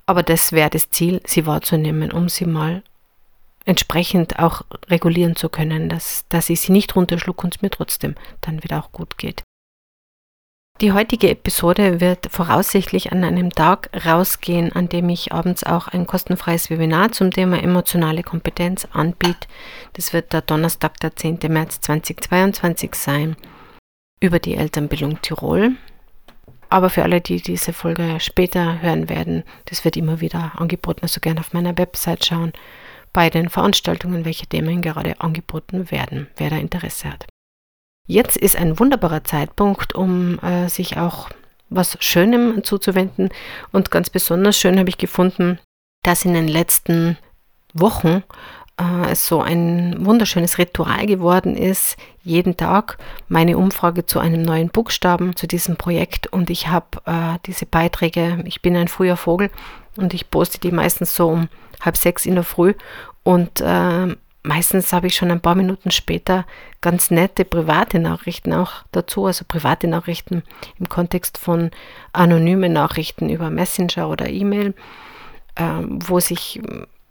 Aber 0.05 0.23
das 0.23 0.53
wäre 0.53 0.71
das 0.71 0.91
Ziel, 0.91 1.21
sie 1.25 1.47
wahrzunehmen, 1.47 2.13
um 2.13 2.29
sie 2.29 2.45
mal 2.45 2.83
entsprechend 3.67 4.39
auch 4.39 4.63
regulieren 4.89 5.37
zu 5.37 5.49
können, 5.49 5.89
dass, 5.89 6.25
dass 6.29 6.49
ich 6.49 6.61
sie 6.61 6.73
nicht 6.73 6.97
runterschlucke 6.97 7.45
und 7.45 7.57
es 7.57 7.63
mir 7.63 7.71
trotzdem 7.71 8.15
dann 8.41 8.63
wieder 8.63 8.79
auch 8.79 8.93
gut 8.93 9.19
geht. 9.19 9.43
Die 10.83 10.93
heutige 10.93 11.31
Episode 11.31 12.03
wird 12.03 12.29
voraussichtlich 12.31 13.11
an 13.11 13.25
einem 13.25 13.51
Tag 13.51 13.89
rausgehen, 14.05 14.73
an 14.73 14.91
dem 14.91 15.09
ich 15.09 15.33
abends 15.33 15.65
auch 15.65 15.89
ein 15.89 16.07
kostenfreies 16.07 16.69
Webinar 16.69 17.13
zum 17.13 17.31
Thema 17.31 17.63
emotionale 17.63 18.23
Kompetenz 18.23 18.87
anbiete. 18.93 19.49
Das 19.95 20.13
wird 20.13 20.35
der 20.35 20.43
Donnerstag, 20.43 21.01
der 21.01 21.17
10. 21.17 21.39
März 21.49 21.81
2022 21.81 22.95
sein, 22.95 23.37
über 24.21 24.39
die 24.39 24.55
Elternbildung 24.55 25.23
Tirol. 25.23 25.73
Aber 26.69 26.91
für 26.91 27.05
alle, 27.05 27.23
die 27.23 27.41
diese 27.41 27.73
Folge 27.73 28.21
später 28.21 28.83
hören 28.83 29.09
werden, 29.09 29.45
das 29.65 29.83
wird 29.83 29.97
immer 29.97 30.21
wieder 30.21 30.53
angeboten, 30.57 31.01
also 31.03 31.21
gerne 31.21 31.41
auf 31.41 31.55
meiner 31.55 31.79
Website 31.79 32.27
schauen, 32.27 32.53
bei 33.17 33.31
den 33.31 33.49
Veranstaltungen, 33.49 34.27
welche 34.27 34.47
Themen 34.47 34.83
gerade 34.83 35.23
angeboten 35.23 35.91
werden, 35.91 36.27
wer 36.37 36.51
da 36.51 36.57
Interesse 36.57 37.11
hat. 37.11 37.25
Jetzt 38.07 38.37
ist 38.37 38.57
ein 38.57 38.79
wunderbarer 38.79 39.25
Zeitpunkt, 39.25 39.95
um 39.95 40.39
äh, 40.41 40.69
sich 40.69 40.99
auch 40.99 41.31
was 41.71 41.97
Schönem 42.01 42.63
zuzuwenden. 42.63 43.31
Und 43.73 43.91
ganz 43.91 44.11
besonders 44.11 44.59
schön 44.59 44.79
habe 44.79 44.91
ich 44.91 44.99
gefunden, 44.99 45.59
dass 46.03 46.27
in 46.27 46.35
den 46.35 46.47
letzten 46.47 47.17
Wochen 47.73 48.23
äh, 48.79 49.11
es 49.11 49.27
so 49.27 49.41
ein 49.41 50.05
wunderschönes 50.05 50.59
Ritual 50.59 51.07
geworden 51.07 51.57
ist, 51.57 51.97
jeden 52.23 52.59
Tag 52.59 52.99
meine 53.29 53.57
Umfrage 53.57 54.05
zu 54.05 54.19
einem 54.19 54.43
neuen 54.43 54.69
Buchstaben 54.69 55.37
zu 55.37 55.47
diesem 55.47 55.77
Projekt. 55.77 56.27
Und 56.27 56.51
ich 56.51 56.69
habe 56.69 56.99
äh, 57.07 57.39
diese 57.47 57.65
Beiträge, 57.65 58.43
ich 58.45 58.61
bin 58.61 58.77
ein 58.77 58.89
früher 58.89 59.17
Vogel 59.17 59.51
und 59.99 60.15
ich 60.15 60.31
poste 60.31 60.59
die 60.59 60.73
meistens 60.73 61.15
so 61.15 61.29
um 61.29 61.49
halb 61.81 61.97
sechs 61.97 62.27
in 62.27 62.35
der 62.35 62.45
Früh. 62.45 62.75
Und 63.23 63.61
äh, 63.61 64.17
meistens 64.43 64.93
habe 64.93 65.09
ich 65.09 65.17
schon 65.17 65.31
ein 65.31 65.41
paar 65.41 65.55
Minuten 65.55 65.91
später 65.91 66.47
ganz 66.81 67.11
nette 67.11 67.45
private 67.45 67.99
Nachrichten 67.99 68.53
auch 68.53 68.85
dazu, 68.93 69.27
also 69.27 69.45
private 69.47 69.89
Nachrichten 69.89 70.43
im 70.79 70.89
Kontext 70.89 71.39
von 71.39 71.71
anonymen 72.13 72.73
Nachrichten 72.73 73.29
über 73.29 73.51
Messenger 73.51 74.09
oder 74.09 74.29
E-Mail, 74.29 74.75
äh, 75.57 75.83
wo 75.83 76.21
sich 76.21 76.61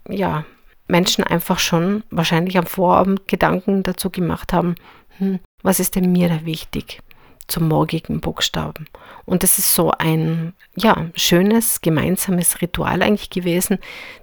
ja 0.07 0.45
Menschen 0.87 1.23
einfach 1.23 1.59
schon 1.59 2.03
wahrscheinlich 2.11 2.57
am 2.57 2.65
Vorabend 2.65 3.27
Gedanken 3.27 3.83
dazu 3.83 4.09
gemacht 4.09 4.53
haben, 4.53 4.75
hm, 5.17 5.39
was 5.63 5.79
ist 5.79 5.95
denn 5.95 6.11
mir 6.11 6.29
da 6.29 6.45
wichtig 6.45 6.99
zum 7.47 7.67
morgigen 7.67 8.19
Buchstaben? 8.21 8.87
Und 9.25 9.43
das 9.43 9.57
ist 9.59 9.73
so 9.73 9.91
ein, 9.91 10.53
ja, 10.75 11.07
schönes 11.15 11.81
gemeinsames 11.81 12.61
Ritual 12.61 13.01
eigentlich 13.01 13.29
gewesen, 13.29 13.79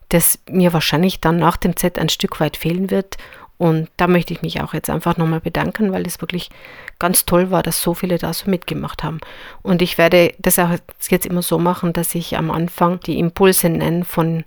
das 0.08 0.38
mir 0.48 0.72
wahrscheinlich 0.72 1.20
dann 1.20 1.38
nach 1.38 1.56
dem 1.56 1.76
Z 1.76 1.98
ein 1.98 2.08
Stück 2.08 2.40
weit 2.40 2.56
fehlen 2.56 2.90
wird. 2.90 3.16
Und 3.58 3.88
da 3.96 4.08
möchte 4.08 4.34
ich 4.34 4.42
mich 4.42 4.60
auch 4.60 4.74
jetzt 4.74 4.90
einfach 4.90 5.16
nochmal 5.16 5.40
bedanken, 5.40 5.92
weil 5.92 6.06
es 6.06 6.20
wirklich 6.20 6.50
ganz 6.98 7.26
toll 7.26 7.50
war, 7.50 7.62
dass 7.62 7.82
so 7.82 7.94
viele 7.94 8.18
da 8.18 8.32
so 8.32 8.50
mitgemacht 8.50 9.04
haben. 9.04 9.20
Und 9.62 9.82
ich 9.82 9.98
werde 9.98 10.34
das 10.38 10.58
auch 10.58 10.70
jetzt 11.08 11.26
immer 11.26 11.42
so 11.42 11.58
machen, 11.58 11.92
dass 11.92 12.14
ich 12.14 12.36
am 12.36 12.50
Anfang 12.50 12.98
die 13.00 13.18
Impulse 13.18 13.68
nenne 13.68 14.04
von 14.04 14.44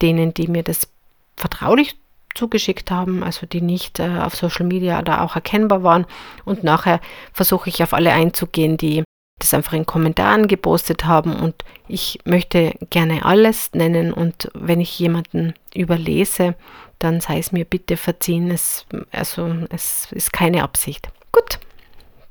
denen, 0.00 0.34
die 0.34 0.46
mir 0.46 0.62
das 0.62 0.88
vertraulich 1.36 1.96
zugeschickt 2.38 2.90
haben, 2.90 3.22
also 3.22 3.46
die 3.46 3.60
nicht 3.60 3.98
äh, 3.98 4.20
auf 4.20 4.36
Social 4.36 4.64
Media 4.64 5.02
da 5.02 5.22
auch 5.22 5.34
erkennbar 5.34 5.82
waren. 5.82 6.06
Und 6.44 6.62
nachher 6.64 7.00
versuche 7.32 7.68
ich 7.68 7.82
auf 7.82 7.92
alle 7.92 8.12
einzugehen, 8.12 8.76
die 8.76 9.02
das 9.40 9.54
einfach 9.54 9.72
in 9.72 9.86
Kommentaren 9.86 10.46
gepostet 10.46 11.04
haben. 11.04 11.34
Und 11.34 11.54
ich 11.88 12.20
möchte 12.24 12.74
gerne 12.90 13.24
alles 13.24 13.72
nennen. 13.72 14.12
Und 14.12 14.50
wenn 14.54 14.80
ich 14.80 14.98
jemanden 14.98 15.54
überlese, 15.74 16.54
dann 16.98 17.20
sei 17.20 17.38
es 17.38 17.52
mir 17.52 17.64
bitte 17.64 17.96
verziehen. 17.96 18.50
Es, 18.50 18.86
also 19.10 19.52
es 19.70 20.08
ist 20.12 20.32
keine 20.32 20.62
Absicht. 20.62 21.08
Gut, 21.32 21.58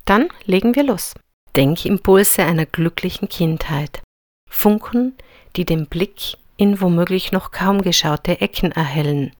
dann 0.05 0.29
legen 0.45 0.75
wir 0.75 0.83
los. 0.83 1.13
Denkimpulse 1.55 2.43
einer 2.43 2.65
glücklichen 2.65 3.29
Kindheit. 3.29 4.01
Funken, 4.49 5.15
die 5.55 5.65
den 5.65 5.87
Blick 5.87 6.37
in 6.57 6.81
womöglich 6.81 7.31
noch 7.31 7.51
kaum 7.51 7.81
geschaute 7.81 8.41
Ecken 8.41 8.71
erhellen, 8.71 9.31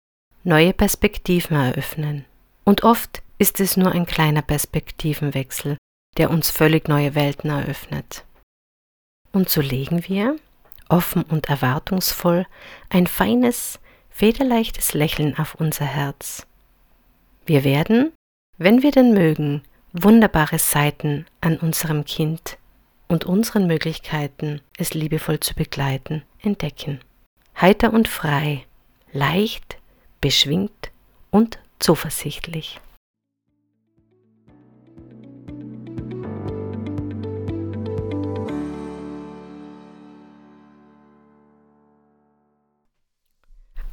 neue 0.43 0.73
Perspektiven 0.73 1.56
eröffnen. 1.56 2.26
Und 2.63 2.84
oft 2.84 3.21
ist 3.38 3.60
es 3.60 3.78
nur 3.78 3.91
ein 3.91 4.06
kleiner 4.06 4.41
Perspektivenwechsel, 4.41 5.78
der 6.17 6.30
uns 6.30 6.50
völlig 6.50 6.88
neue 6.88 7.15
Welten 7.15 7.50
eröffnet. 7.50 8.26
Und 9.32 9.50
so 9.50 9.62
legen 9.62 10.08
wir, 10.08 10.38
offen 10.89 11.23
und 11.23 11.50
erwartungsvoll, 11.50 12.45
ein 12.89 13.08
feines, 13.08 13.80
federleichtes 14.10 14.93
Lächeln 14.93 15.38
auf 15.38 15.56
unser 15.56 15.86
Herz. 15.86 16.47
Wir 17.45 17.63
werden, 17.63 18.13
wenn 18.58 18.82
wir 18.82 18.91
denn 18.91 19.13
mögen, 19.13 19.62
wunderbare 19.93 20.60
Seiten 20.60 21.26
an 21.41 21.58
unserem 21.58 22.06
Kind 22.06 22.58
und 23.08 23.26
unseren 23.26 23.67
Möglichkeiten, 23.67 24.62
es 24.78 24.93
liebevoll 24.93 25.39
zu 25.39 25.54
begleiten, 25.54 26.23
entdecken 26.41 27.00
heiter 27.60 27.93
und 27.93 28.08
frei, 28.08 28.65
leicht, 29.12 29.78
beschwingt 30.21 30.91
und 31.32 31.60
zuversichtlich. 31.80 32.80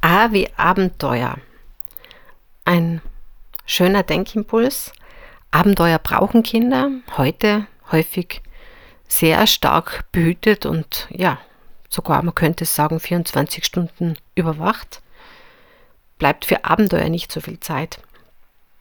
A 0.01 0.31
wie 0.31 0.47
Abenteuer. 0.55 1.37
Ein 2.63 3.01
schöner 3.65 4.03
Denkimpuls. 4.03 4.93
Abenteuer 5.51 5.99
brauchen 5.99 6.43
Kinder 6.43 6.91
heute 7.17 7.67
häufig 7.91 8.41
sehr 9.07 9.47
stark 9.47 10.05
behütet 10.11 10.65
und 10.65 11.07
ja, 11.09 11.39
sogar, 11.89 12.21
man 12.23 12.35
könnte 12.35 12.65
sagen, 12.65 12.99
24 12.99 13.65
Stunden 13.65 14.17
überwacht, 14.35 15.01
bleibt 16.17 16.45
für 16.45 16.65
Abenteuer 16.65 17.09
nicht 17.09 17.31
so 17.31 17.41
viel 17.41 17.59
Zeit. 17.59 17.99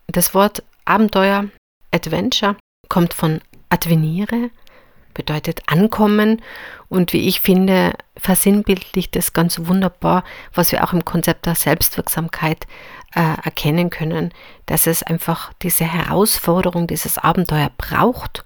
Das 0.06 0.34
Wort 0.34 0.62
Abenteuer, 0.84 1.46
Adventure, 1.90 2.56
kommt 2.88 3.14
von 3.14 3.40
advenire, 3.70 4.50
bedeutet 5.14 5.62
ankommen 5.66 6.42
und 6.88 7.12
wie 7.12 7.28
ich 7.28 7.40
finde, 7.40 7.92
versinnbildlicht 8.16 9.16
es 9.16 9.32
ganz 9.32 9.60
wunderbar, 9.64 10.24
was 10.52 10.72
wir 10.72 10.84
auch 10.84 10.92
im 10.92 11.04
Konzept 11.04 11.46
der 11.46 11.54
Selbstwirksamkeit 11.54 12.66
äh, 13.14 13.20
erkennen 13.42 13.90
können, 13.90 14.32
dass 14.66 14.86
es 14.86 15.02
einfach 15.02 15.52
diese 15.62 15.84
Herausforderung, 15.84 16.86
dieses 16.86 17.16
Abenteuer 17.18 17.70
braucht, 17.76 18.44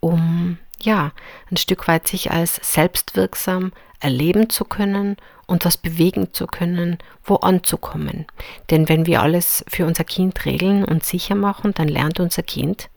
um 0.00 0.58
ja, 0.80 1.12
ein 1.50 1.56
Stück 1.56 1.86
weit 1.86 2.08
sich 2.08 2.30
als 2.32 2.56
selbstwirksam 2.56 3.72
erleben 4.00 4.50
zu 4.50 4.64
können 4.64 5.16
und 5.52 5.66
was 5.66 5.76
bewegen 5.76 6.32
zu 6.32 6.46
können, 6.46 6.96
wo 7.24 7.36
anzukommen. 7.36 8.24
Denn 8.70 8.88
wenn 8.88 9.04
wir 9.04 9.20
alles 9.20 9.62
für 9.68 9.84
unser 9.84 10.02
Kind 10.02 10.46
regeln 10.46 10.82
und 10.82 11.04
sicher 11.04 11.34
machen, 11.34 11.74
dann 11.74 11.88
lernt 11.88 12.20
unser 12.20 12.42
Kind, 12.42 12.88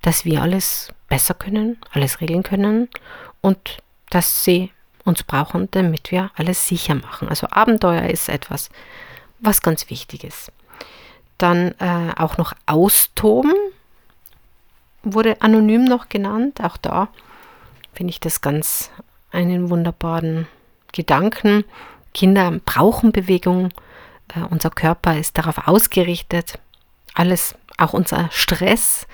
dass 0.00 0.24
wir 0.24 0.40
alles 0.40 0.94
besser 1.10 1.34
können, 1.34 1.76
alles 1.92 2.22
regeln 2.22 2.42
können 2.42 2.88
und 3.42 3.82
dass 4.08 4.44
sie 4.44 4.70
uns 5.04 5.24
brauchen, 5.24 5.70
damit 5.72 6.10
wir 6.10 6.30
alles 6.36 6.66
sicher 6.66 6.94
machen. 6.94 7.28
Also 7.28 7.48
Abenteuer 7.50 8.08
ist 8.08 8.30
etwas, 8.30 8.70
was 9.38 9.60
ganz 9.60 9.90
wichtig 9.90 10.24
ist. 10.24 10.50
Dann 11.36 11.74
äh, 11.80 12.12
auch 12.16 12.38
noch 12.38 12.54
austoben 12.64 13.52
wurde 15.02 15.42
anonym 15.42 15.84
noch 15.84 16.08
genannt. 16.08 16.62
Auch 16.62 16.78
da 16.78 17.08
finde 17.92 18.12
ich 18.12 18.20
das 18.20 18.40
ganz 18.40 18.90
einen 19.32 19.68
wunderbaren 19.68 20.46
Gedanken. 20.92 21.64
Kinder 22.14 22.52
brauchen 22.64 23.12
Bewegung. 23.12 23.70
Äh, 24.34 24.40
unser 24.50 24.70
Körper 24.70 25.16
ist 25.18 25.38
darauf 25.38 25.68
ausgerichtet. 25.68 26.58
Alles, 27.14 27.54
auch 27.76 27.92
unser 27.92 28.28
Stress 28.30 29.06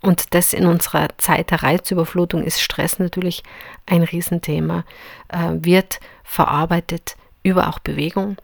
und 0.00 0.34
das 0.34 0.52
in 0.52 0.66
unserer 0.66 1.08
Zeit 1.18 1.50
der 1.50 1.62
Reizüberflutung 1.62 2.42
ist 2.42 2.60
Stress 2.60 2.98
natürlich 2.98 3.42
ein 3.86 4.02
Riesenthema, 4.02 4.84
äh, 5.28 5.50
wird 5.52 6.00
verarbeitet 6.22 7.16
über 7.42 7.68
auch 7.68 7.78
Bewegung 7.78 8.36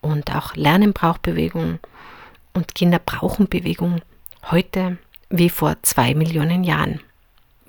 und 0.00 0.34
auch 0.34 0.54
Lernen 0.54 0.92
braucht 0.92 1.22
Bewegung 1.22 1.80
und 2.52 2.74
Kinder 2.74 3.00
brauchen 3.00 3.48
Bewegung 3.48 4.00
heute 4.50 4.98
wie 5.30 5.50
vor 5.50 5.76
zwei 5.82 6.14
Millionen 6.14 6.62
Jahren, 6.62 7.00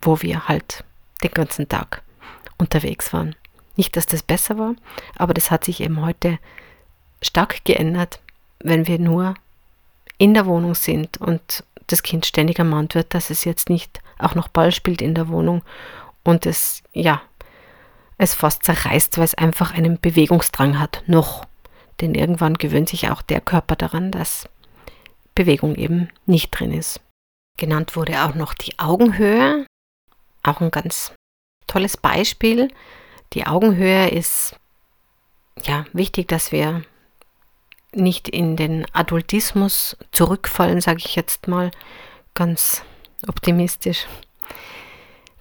wo 0.01 0.21
wir 0.21 0.47
halt 0.47 0.83
den 1.23 1.31
ganzen 1.31 1.67
Tag 1.67 2.03
unterwegs 2.57 3.11
waren. 3.11 3.35
Nicht, 3.75 3.95
dass 3.97 4.05
das 4.05 4.23
besser 4.23 4.57
war, 4.57 4.75
aber 5.17 5.33
das 5.33 5.51
hat 5.51 5.63
sich 5.65 5.81
eben 5.81 6.01
heute 6.01 6.39
stark 7.21 7.65
geändert, 7.65 8.21
wenn 8.59 8.87
wir 8.87 8.99
nur 8.99 9.35
in 10.17 10.33
der 10.33 10.45
Wohnung 10.45 10.75
sind 10.75 11.17
und 11.17 11.63
das 11.87 12.03
Kind 12.03 12.25
ständig 12.25 12.59
ermahnt 12.59 12.95
wird, 12.95 13.13
dass 13.13 13.29
es 13.29 13.43
jetzt 13.43 13.69
nicht 13.69 14.01
auch 14.17 14.35
noch 14.35 14.47
Ball 14.47 14.71
spielt 14.71 15.01
in 15.01 15.13
der 15.13 15.27
Wohnung 15.27 15.61
und 16.23 16.45
es, 16.45 16.83
ja, 16.93 17.21
es 18.17 18.33
fast 18.33 18.63
zerreißt, 18.63 19.17
weil 19.17 19.25
es 19.25 19.35
einfach 19.35 19.73
einen 19.73 19.99
Bewegungsdrang 19.99 20.79
hat, 20.79 21.03
noch. 21.05 21.45
Denn 22.01 22.15
irgendwann 22.15 22.55
gewöhnt 22.55 22.89
sich 22.89 23.09
auch 23.09 23.21
der 23.21 23.41
Körper 23.41 23.75
daran, 23.75 24.11
dass 24.11 24.49
Bewegung 25.33 25.75
eben 25.75 26.09
nicht 26.25 26.51
drin 26.51 26.71
ist. 26.71 27.01
Genannt 27.57 27.95
wurde 27.95 28.23
auch 28.23 28.35
noch 28.35 28.53
die 28.53 28.79
Augenhöhe, 28.79 29.65
auch 30.43 30.61
ein 30.61 30.71
ganz 30.71 31.13
tolles 31.67 31.97
Beispiel. 31.97 32.69
Die 33.33 33.45
Augenhöhe 33.45 34.09
ist 34.09 34.55
ja 35.63 35.85
wichtig, 35.93 36.27
dass 36.27 36.51
wir 36.51 36.83
nicht 37.93 38.27
in 38.27 38.55
den 38.55 38.85
Adultismus 38.93 39.97
zurückfallen, 40.11 40.81
sage 40.81 40.99
ich 41.05 41.15
jetzt 41.15 41.47
mal 41.47 41.71
ganz 42.33 42.83
optimistisch. 43.27 44.05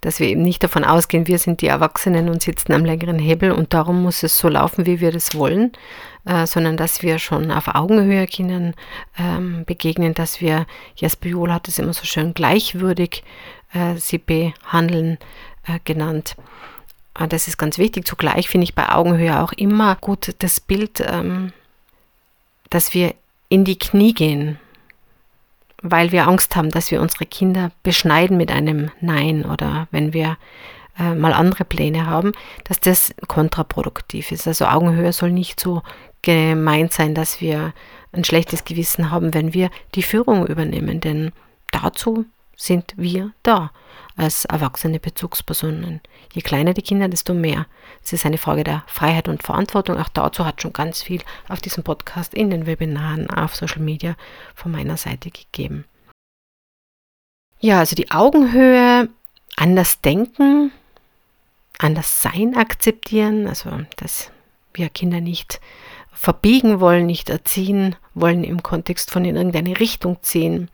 Dass 0.01 0.20
wir 0.20 0.29
eben 0.29 0.42
nicht 0.42 0.62
davon 0.62 0.85
ausgehen, 0.85 1.27
wir 1.27 1.38
sind 1.38 1.62
die 1.62 1.66
Erwachsenen 1.66 2.29
und 2.29 2.42
sitzen 2.42 2.73
am 2.73 2.85
längeren 2.85 3.18
Hebel 3.18 3.53
und 3.53 3.73
darum 3.73 4.03
muss 4.03 4.23
es 4.23 4.37
so 4.38 4.49
laufen, 4.49 4.85
wie 4.87 5.01
wir 5.01 5.12
das 5.12 5.35
wollen, 5.35 5.73
äh, 6.27 6.47
sondern 6.47 6.77
dass 6.77 7.03
wir 7.03 7.18
schon 7.18 7.51
auf 7.51 7.68
Augenhöhe 7.75 8.27
Kindern 8.27 8.75
ähm, 9.18 9.64
begegnen, 9.64 10.12
dass 10.12 10.40
wir, 10.42 10.66
Jesper 10.94 11.29
Johl 11.29 11.53
hat 11.53 11.68
es 11.68 11.79
immer 11.79 11.94
so 11.94 12.05
schön 12.05 12.35
gleichwürdig 12.35 13.25
äh, 13.73 13.97
sie 13.97 14.18
behandeln, 14.18 15.18
äh, 15.66 15.79
genannt. 15.85 16.37
Äh, 17.18 17.29
das 17.29 17.48
ist 17.48 17.59
ganz 17.59 17.79
wichtig. 17.79 18.07
Zugleich 18.07 18.48
finde 18.48 18.64
ich 18.64 18.74
bei 18.74 18.88
Augenhöhe 18.88 19.40
auch 19.40 19.53
immer 19.53 19.96
gut 19.96 20.35
das 20.38 20.61
Bild, 20.61 21.00
ähm, 21.07 21.53
dass 22.70 22.94
wir 22.94 23.14
in 23.48 23.64
die 23.64 23.79
Knie 23.79 24.14
gehen, 24.14 24.59
weil 25.83 26.12
wir 26.12 26.27
Angst 26.27 26.57
haben, 26.57 26.70
dass 26.70 26.90
wir 26.90 27.00
unsere 27.00 27.27
Kinder 27.27 27.70
beschneiden 27.83 28.37
mit 28.37 28.50
einem 28.50 28.90
Nein 29.00 29.44
oder 29.44 29.87
wenn 29.90 30.12
wir 30.12 30.38
äh, 30.98 31.14
mal 31.14 31.33
andere 31.33 31.64
Pläne 31.64 32.07
haben, 32.07 32.33
dass 32.64 32.81
das 32.81 33.14
kontraproduktiv 33.29 34.33
ist. 34.33 34.46
Also 34.46 34.66
Augenhöhe 34.66 35.12
soll 35.12 35.31
nicht 35.31 35.61
so 35.61 35.83
gemeint 36.22 36.92
sein, 36.92 37.14
dass 37.14 37.40
wir 37.40 37.74
ein 38.12 38.24
schlechtes 38.24 38.64
Gewissen 38.64 39.11
haben, 39.11 39.35
wenn 39.35 39.53
wir 39.53 39.70
die 39.94 40.03
Führung 40.03 40.46
übernehmen, 40.46 41.00
denn 41.00 41.33
dazu 41.70 42.24
sind 42.57 42.94
wir 42.96 43.33
da 43.42 43.70
als 44.16 44.44
erwachsene 44.44 45.00
Bezugspersonen. 45.00 46.00
Je 46.33 46.42
kleiner 46.42 46.72
die 46.72 46.83
Kinder, 46.83 47.09
desto 47.09 47.35
mehr. 47.35 47.66
Es 48.03 48.12
ist 48.12 48.24
eine 48.24 48.38
Frage 48.38 48.64
der 48.64 48.85
Freiheit 48.87 49.29
und 49.29 49.42
Verantwortung. 49.42 49.98
Auch 49.98 50.09
dazu 50.09 50.44
hat 50.44 50.62
schon 50.62 50.72
ganz 50.72 51.03
viel 51.03 51.20
auf 51.48 51.61
diesem 51.61 51.83
Podcast, 51.83 52.35
in 52.35 52.50
den 52.50 52.66
Webinaren, 52.66 53.29
auf 53.29 53.57
Social 53.57 53.83
Media 53.83 54.14
von 54.55 54.70
meiner 54.72 54.96
Seite 54.96 55.31
gegeben. 55.31 55.85
Ja, 57.59 57.81
also 57.81 57.96
die 57.96 58.11
Augenhöhe, 58.11 59.09
anders 59.57 60.00
denken, 60.00 60.70
anders 61.79 62.22
sein 62.22 62.57
akzeptieren, 62.57 63.48
also 63.48 63.70
dass 63.96 64.31
wir 64.74 64.88
Kinder 64.90 65.20
nicht 65.20 65.61
verbiegen 66.12 66.81
wollen, 66.81 67.07
nicht 67.07 67.31
erziehen 67.31 67.96
wollen 68.14 68.44
im 68.44 68.62
Kontext 68.62 69.11
von 69.11 69.24
in 69.24 69.37
irgendeine 69.37 69.79
Richtung 69.81 70.18
ziehen. 70.22 70.70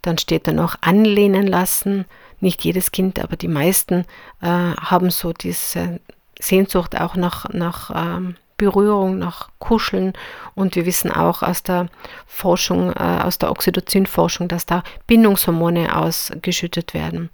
Dann 0.00 0.18
steht 0.18 0.46
da 0.46 0.52
noch 0.52 0.76
anlehnen 0.80 1.46
lassen. 1.46 2.06
Nicht 2.42 2.62
jedes 2.64 2.92
Kind, 2.92 3.18
aber 3.18 3.36
die 3.36 3.48
meisten 3.48 4.04
äh, 4.42 4.46
haben 4.46 5.10
so 5.10 5.32
diese 5.32 6.00
Sehnsucht 6.38 7.00
auch 7.00 7.14
nach, 7.14 7.48
nach 7.50 7.90
ähm, 7.94 8.36
Berührung, 8.58 9.18
nach 9.18 9.48
Kuscheln. 9.58 10.12
Und 10.54 10.76
wir 10.76 10.84
wissen 10.84 11.10
auch 11.10 11.42
aus 11.42 11.62
der 11.62 11.88
Forschung, 12.26 12.92
äh, 12.92 13.20
aus 13.22 13.38
der 13.38 13.50
Oxytocin-Forschung, 13.50 14.48
dass 14.48 14.66
da 14.66 14.82
Bindungshormone 15.06 15.96
ausgeschüttet 15.96 16.92
werden. 16.92 17.30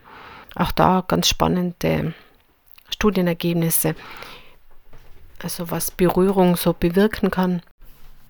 Auch 0.55 0.71
da 0.73 1.03
ganz 1.07 1.29
spannende 1.29 2.15
Studienergebnisse 2.91 3.95
also 5.43 5.71
was 5.71 5.91
Berührung 5.91 6.57
so 6.57 6.73
bewirken 6.73 7.31
kann, 7.31 7.63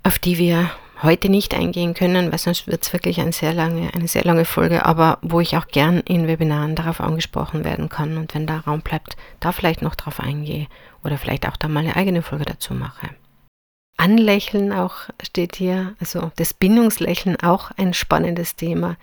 auf 0.03 0.19
die 0.19 0.39
wir 0.39 0.71
heute 1.03 1.29
nicht 1.29 1.55
eingehen 1.55 1.95
können, 1.95 2.33
weil 2.33 2.39
sonst 2.39 2.67
wird 2.67 2.83
es 2.83 2.93
wirklich 2.93 3.21
eine 3.21 3.33
sehr, 3.33 3.55
lange, 3.55 3.93
eine 3.95 4.09
sehr 4.09 4.25
lange 4.25 4.45
Folge, 4.45 4.85
aber 4.85 5.19
wo 5.23 5.41
ich 5.41 5.57
auch 5.57 5.69
gern 5.69 6.01
in 6.01 6.27
Webinaren 6.27 6.75
darauf 6.75 7.01
angesprochen 7.01 7.65
werden 7.65 7.89
kann 7.89 8.17
und 8.17 8.35
wenn 8.35 8.47
da 8.47 8.59
Raum 8.59 8.81
bleibt, 8.81 9.17
da 9.41 9.53
vielleicht 9.53 9.83
noch 9.83 9.95
drauf 9.95 10.21
eingehe 10.21 10.67
oder 11.05 11.19
vielleicht 11.19 11.47
auch 11.49 11.57
da 11.57 11.69
mal 11.69 11.81
eine 11.81 11.97
eigene 11.97 12.23
Folge 12.23 12.45
dazu 12.45 12.75
mache. 12.75 13.09
Anlächeln 13.97 14.73
auch 14.73 14.95
steht 15.23 15.57
hier, 15.57 15.95
also 15.99 16.31
das 16.37 16.55
Bindungslächeln 16.55 17.37
auch 17.41 17.73
ein 17.77 17.95
spannendes 17.95 18.55
Thema 18.55 18.97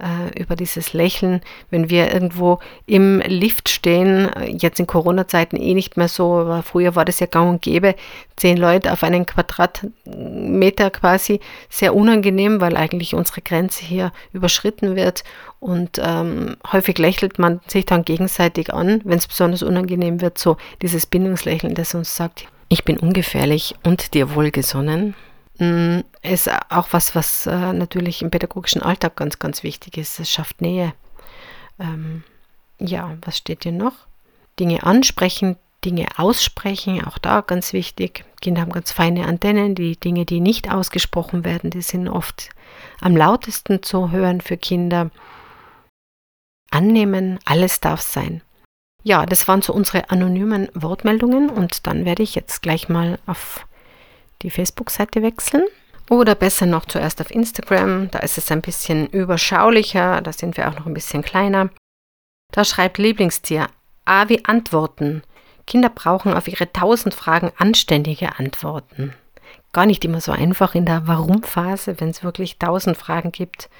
äh, 0.00 0.40
über 0.40 0.56
dieses 0.56 0.92
Lächeln, 0.92 1.40
wenn 1.70 1.90
wir 1.90 2.12
irgendwo 2.12 2.58
im 2.86 3.20
Lift 3.20 3.68
stehen, 3.68 4.30
jetzt 4.46 4.80
in 4.80 4.86
Corona-Zeiten 4.86 5.56
eh 5.56 5.74
nicht 5.74 5.96
mehr 5.96 6.08
so, 6.08 6.34
aber 6.34 6.62
früher 6.62 6.96
war 6.96 7.04
das 7.04 7.20
ja 7.20 7.26
gang 7.26 7.50
und 7.50 7.62
gäbe, 7.62 7.94
zehn 8.36 8.56
Leute 8.56 8.92
auf 8.92 9.02
einen 9.02 9.26
Quadratmeter 9.26 10.90
quasi, 10.90 11.40
sehr 11.68 11.94
unangenehm, 11.94 12.60
weil 12.60 12.76
eigentlich 12.76 13.14
unsere 13.14 13.42
Grenze 13.42 13.84
hier 13.84 14.12
überschritten 14.32 14.96
wird 14.96 15.24
und 15.60 16.00
ähm, 16.02 16.56
häufig 16.72 16.98
lächelt 16.98 17.38
man 17.38 17.60
sich 17.66 17.84
dann 17.84 18.04
gegenseitig 18.04 18.72
an, 18.72 19.02
wenn 19.04 19.18
es 19.18 19.26
besonders 19.26 19.62
unangenehm 19.62 20.20
wird, 20.20 20.38
so 20.38 20.56
dieses 20.80 21.06
Bindungslächeln, 21.06 21.74
das 21.74 21.94
uns 21.94 22.16
sagt, 22.16 22.46
ich 22.68 22.84
bin 22.84 22.98
ungefährlich 22.98 23.74
und 23.82 24.14
dir 24.14 24.34
wohlgesonnen. 24.34 25.14
Mm, 25.60 26.00
ist 26.22 26.50
auch 26.70 26.88
was, 26.92 27.14
was 27.14 27.46
äh, 27.46 27.72
natürlich 27.74 28.22
im 28.22 28.30
pädagogischen 28.30 28.82
Alltag 28.82 29.14
ganz, 29.16 29.38
ganz 29.38 29.62
wichtig 29.62 29.98
ist. 29.98 30.18
Es 30.18 30.30
schafft 30.30 30.62
Nähe. 30.62 30.94
Ähm, 31.78 32.24
ja, 32.78 33.16
was 33.22 33.36
steht 33.36 33.64
hier 33.64 33.72
noch? 33.72 33.92
Dinge 34.58 34.82
ansprechen, 34.82 35.56
Dinge 35.84 36.06
aussprechen, 36.16 37.04
auch 37.04 37.18
da 37.18 37.42
ganz 37.42 37.74
wichtig. 37.74 38.24
Kinder 38.40 38.62
haben 38.62 38.72
ganz 38.72 38.90
feine 38.90 39.26
Antennen. 39.26 39.74
Die 39.74 40.00
Dinge, 40.00 40.24
die 40.24 40.40
nicht 40.40 40.72
ausgesprochen 40.72 41.44
werden, 41.44 41.70
die 41.70 41.82
sind 41.82 42.08
oft 42.08 42.48
am 43.02 43.14
lautesten 43.14 43.82
zu 43.82 44.10
hören 44.10 44.40
für 44.40 44.56
Kinder. 44.56 45.10
Annehmen, 46.70 47.38
alles 47.44 47.80
darf 47.80 48.00
sein. 48.00 48.40
Ja, 49.02 49.26
das 49.26 49.46
waren 49.46 49.60
so 49.60 49.74
unsere 49.74 50.08
anonymen 50.10 50.68
Wortmeldungen 50.72 51.50
und 51.50 51.86
dann 51.86 52.06
werde 52.06 52.22
ich 52.22 52.34
jetzt 52.34 52.62
gleich 52.62 52.88
mal 52.88 53.18
auf 53.26 53.66
die 54.42 54.50
Facebook-Seite 54.50 55.22
wechseln. 55.22 55.64
Oder 56.08 56.34
besser 56.34 56.66
noch 56.66 56.86
zuerst 56.86 57.20
auf 57.20 57.30
Instagram, 57.30 58.10
da 58.10 58.18
ist 58.18 58.36
es 58.36 58.50
ein 58.50 58.62
bisschen 58.62 59.06
überschaulicher, 59.06 60.20
da 60.22 60.32
sind 60.32 60.56
wir 60.56 60.68
auch 60.68 60.76
noch 60.76 60.86
ein 60.86 60.94
bisschen 60.94 61.22
kleiner. 61.22 61.70
Da 62.50 62.64
schreibt 62.64 62.98
Lieblingstier, 62.98 63.68
A 64.04 64.28
wie 64.28 64.44
Antworten. 64.44 65.22
Kinder 65.68 65.88
brauchen 65.88 66.34
auf 66.34 66.48
ihre 66.48 66.72
tausend 66.72 67.14
Fragen 67.14 67.52
anständige 67.58 68.40
Antworten. 68.40 69.14
Gar 69.72 69.86
nicht 69.86 70.04
immer 70.04 70.20
so 70.20 70.32
einfach 70.32 70.74
in 70.74 70.84
der 70.84 71.06
Warum-Phase, 71.06 72.00
wenn 72.00 72.08
es 72.08 72.24
wirklich 72.24 72.58
tausend 72.58 72.96
Fragen 72.96 73.30
gibt. 73.30 73.70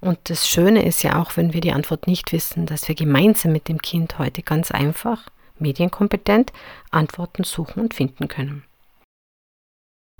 Und 0.00 0.18
das 0.24 0.48
Schöne 0.48 0.84
ist 0.84 1.04
ja 1.04 1.22
auch, 1.22 1.36
wenn 1.36 1.52
wir 1.52 1.60
die 1.60 1.70
Antwort 1.70 2.08
nicht 2.08 2.32
wissen, 2.32 2.66
dass 2.66 2.88
wir 2.88 2.96
gemeinsam 2.96 3.52
mit 3.52 3.68
dem 3.68 3.80
Kind 3.80 4.18
heute 4.18 4.42
ganz 4.42 4.72
einfach, 4.72 5.22
medienkompetent 5.60 6.52
Antworten 6.90 7.44
suchen 7.44 7.80
und 7.80 7.94
finden 7.94 8.26
können. 8.26 8.64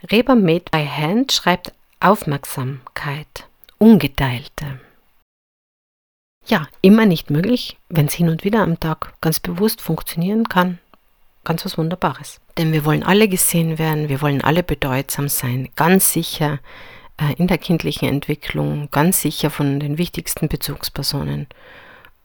Reber 0.02 0.36
Made 0.36 0.64
by 0.70 0.86
Hand 0.86 1.32
schreibt 1.32 1.72
Aufmerksamkeit, 2.00 3.48
ungeteilte. 3.78 4.78
Ja, 6.46 6.68
immer 6.82 7.06
nicht 7.06 7.30
möglich, 7.30 7.78
wenn 7.88 8.06
es 8.06 8.12
hin 8.12 8.28
und 8.28 8.44
wieder 8.44 8.60
am 8.60 8.78
Tag 8.78 9.14
ganz 9.22 9.40
bewusst 9.40 9.80
funktionieren 9.80 10.44
kann. 10.48 10.78
Ganz 11.44 11.64
was 11.64 11.78
Wunderbares. 11.78 12.40
Denn 12.58 12.72
wir 12.72 12.84
wollen 12.84 13.02
alle 13.02 13.26
gesehen 13.26 13.78
werden, 13.78 14.10
wir 14.10 14.20
wollen 14.20 14.42
alle 14.42 14.62
bedeutsam 14.62 15.28
sein, 15.28 15.70
ganz 15.76 16.12
sicher 16.12 16.60
äh, 17.16 17.32
in 17.38 17.46
der 17.46 17.58
kindlichen 17.58 18.08
Entwicklung, 18.08 18.90
ganz 18.90 19.22
sicher 19.22 19.48
von 19.48 19.80
den 19.80 19.96
wichtigsten 19.96 20.48
Bezugspersonen. 20.48 21.46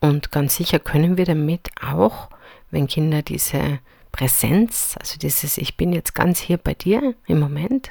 Und 0.02 0.32
ganz 0.32 0.58
sicher 0.58 0.80
können 0.80 1.16
wir 1.16 1.26
damit 1.26 1.70
auch, 1.82 2.30
wenn 2.70 2.88
Kinder 2.88 3.22
diese 3.22 3.80
Präsenz, 4.12 4.96
also 5.00 5.18
dieses 5.18 5.58
Ich 5.58 5.78
bin 5.78 5.94
jetzt 5.94 6.14
ganz 6.16 6.40
hier 6.40 6.58
bei 6.58 6.74
dir 6.74 7.16
im 7.28 7.40
Moment 7.40 7.90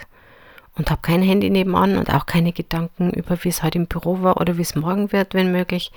und 0.75 0.91
habe 0.91 1.03
kein 1.03 1.23
Handy 1.23 1.51
nebenan 1.51 1.97
und 1.97 2.13
auch 2.13 2.27
keine 2.27 2.53
Gedanken 2.53 3.11
über, 3.11 3.43
wie 3.45 3.49
es 3.49 3.63
heute 3.63 3.79
im 3.79 3.87
Büro 3.87 4.23
war 4.23 4.41
oder 4.41 4.57
wie 4.57 4.63
es 4.63 4.75
morgen 4.75 5.13
wird, 5.13 5.35
wenn 5.35 5.53
möglich, 5.53 5.93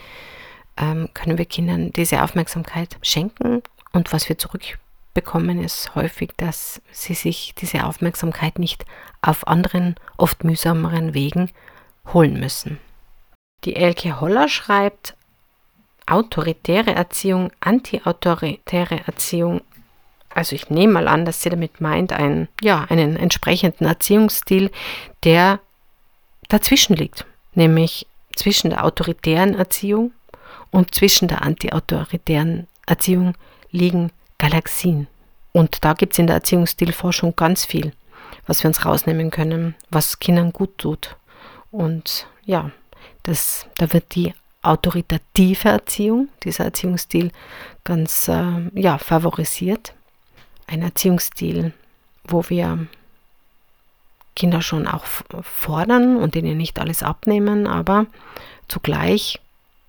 ähm, 0.78 1.10
können 1.14 1.38
wir 1.38 1.46
Kindern 1.46 1.92
diese 1.92 2.24
Aufmerksamkeit 2.24 2.98
schenken. 3.02 3.62
Und 3.92 4.12
was 4.12 4.28
wir 4.28 4.38
zurückbekommen, 4.38 5.64
ist 5.64 5.96
häufig, 5.96 6.32
dass 6.38 6.82
sie 6.92 7.14
sich 7.14 7.54
diese 7.56 7.86
Aufmerksamkeit 7.86 8.58
nicht 8.60 8.86
auf 9.22 9.48
anderen, 9.48 9.96
oft 10.18 10.44
mühsameren 10.44 11.14
Wegen 11.14 11.52
holen 12.12 12.40
müssen. 12.40 12.80
Die 13.66 13.76
Elke 13.76 14.20
Holler 14.20 14.50
schreibt, 14.50 15.16
autoritäre 16.06 16.94
Erziehung, 16.94 17.52
anti-autoritäre 17.62 19.06
Erziehung 19.06 19.62
also 20.34 20.56
ich 20.56 20.70
nehme 20.70 20.94
mal 20.94 21.08
an, 21.08 21.26
dass 21.26 21.42
sie 21.42 21.50
damit 21.50 21.80
meint, 21.80 22.12
einen, 22.12 22.48
ja, 22.62 22.86
einen 22.90 23.16
entsprechenden 23.16 23.86
Erziehungsstil, 23.86 24.72
der 25.24 25.60
dazwischen 26.50 26.96
liegt, 26.96 27.26
nämlich 27.54 28.08
zwischen 28.36 28.72
der 28.72 28.84
autoritären 28.84 29.56
Erziehung 29.56 30.12
und 30.72 30.96
zwischen 30.96 31.28
der 31.28 31.44
antiautoritären 31.44 32.68
Erziehung 32.88 33.36
liegen 33.72 34.12
Galaxien. 34.40 35.08
Und 35.52 35.86
da 35.86 35.94
gibt 35.94 36.14
es 36.14 36.20
in 36.20 36.28
der 36.28 36.38
Erziehungsstilforschung 36.38 37.36
ganz 37.36 37.64
viel, 37.66 37.94
was 38.48 38.64
wir 38.64 38.70
uns 38.70 38.86
rausnehmen 38.86 39.30
können, 39.30 39.76
was 39.92 40.18
Kindern 40.20 40.52
gut 40.52 40.80
tut. 40.80 41.16
Und 41.70 42.28
ja, 42.44 42.72
das, 43.22 43.68
da 43.78 43.94
wird 43.94 44.16
die 44.16 44.34
autoritative 44.64 45.70
Erziehung, 45.70 46.30
dieser 46.44 46.66
Erziehungsstil, 46.66 47.32
ganz 47.84 48.28
äh, 48.30 48.70
ja, 48.74 48.98
favorisiert 48.98 49.94
ein 50.68 50.82
Erziehungsstil, 50.82 51.74
wo 52.26 52.44
wir 52.50 52.88
Kinder 54.36 54.62
schon 54.62 54.88
auch 54.88 55.06
fordern 55.06 56.18
und 56.18 56.36
ihnen 56.36 56.58
nicht 56.58 56.80
alles 56.80 57.04
abnehmen, 57.04 57.68
aber 57.68 58.08
zugleich, 58.68 59.40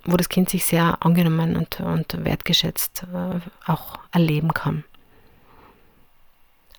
wo 0.04 0.16
das 0.16 0.28
Kind 0.28 0.50
sich 0.50 0.66
sehr 0.66 0.98
angenommen 1.00 1.56
und, 1.56 1.80
und 1.80 2.24
wertgeschätzt 2.24 3.06
äh, 3.12 3.70
auch 3.70 3.98
erleben 4.12 4.52
kann. 4.52 4.84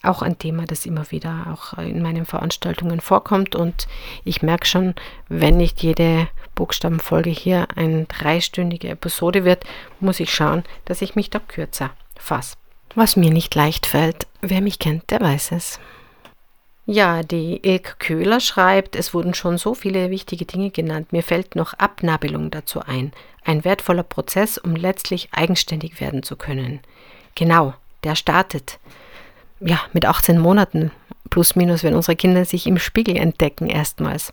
Auch 0.03 0.21
ein 0.21 0.37
Thema, 0.37 0.65
das 0.65 0.85
immer 0.85 1.09
wieder 1.09 1.47
auch 1.51 1.79
in 1.79 2.03
meinen 2.03 2.27
Veranstaltungen 2.27 3.01
vorkommt 3.01 3.55
und 3.55 3.87
ich 4.23 4.43
merke 4.43 4.67
schon, 4.67 4.93
wenn 5.29 5.57
nicht 5.57 5.81
jede 5.81 6.27
Buchstabenfolge 6.53 7.31
hier 7.31 7.67
eine 7.75 8.05
dreistündige 8.05 8.89
Episode 8.89 9.43
wird, 9.43 9.63
muss 9.99 10.19
ich 10.19 10.31
schauen, 10.31 10.63
dass 10.85 11.01
ich 11.01 11.15
mich 11.15 11.31
da 11.31 11.39
kürzer 11.39 11.89
fasse. 12.15 12.55
Was 12.95 13.17
mir 13.17 13.31
nicht 13.31 13.53
leicht 13.55 13.85
fällt, 13.85 14.25
wer 14.41 14.61
mich 14.61 14.79
kennt, 14.79 15.11
der 15.11 15.19
weiß 15.19 15.51
es. 15.51 15.79
Ja, 16.85 17.23
die 17.23 17.59
Ilk 17.63 17.99
Köhler 17.99 18.39
schreibt, 18.39 18.95
es 18.95 19.13
wurden 19.13 19.33
schon 19.33 19.57
so 19.57 19.73
viele 19.73 20.11
wichtige 20.11 20.45
Dinge 20.45 20.69
genannt. 20.69 21.11
Mir 21.11 21.23
fällt 21.23 21.55
noch 21.55 21.73
Abnabelung 21.73 22.51
dazu 22.51 22.81
ein. 22.81 23.11
Ein 23.43 23.65
wertvoller 23.65 24.03
Prozess, 24.03 24.57
um 24.57 24.75
letztlich 24.75 25.29
eigenständig 25.31 25.99
werden 25.99 26.23
zu 26.23 26.35
können. 26.35 26.79
Genau, 27.33 27.73
der 28.03 28.15
startet. 28.15 28.79
Ja, 29.59 29.81
mit 29.93 30.05
18 30.05 30.39
Monaten 30.39 30.91
plus 31.29 31.55
minus, 31.55 31.83
wenn 31.83 31.95
unsere 31.95 32.15
Kinder 32.15 32.45
sich 32.45 32.67
im 32.67 32.77
Spiegel 32.77 33.17
entdecken 33.17 33.67
erstmals 33.67 34.31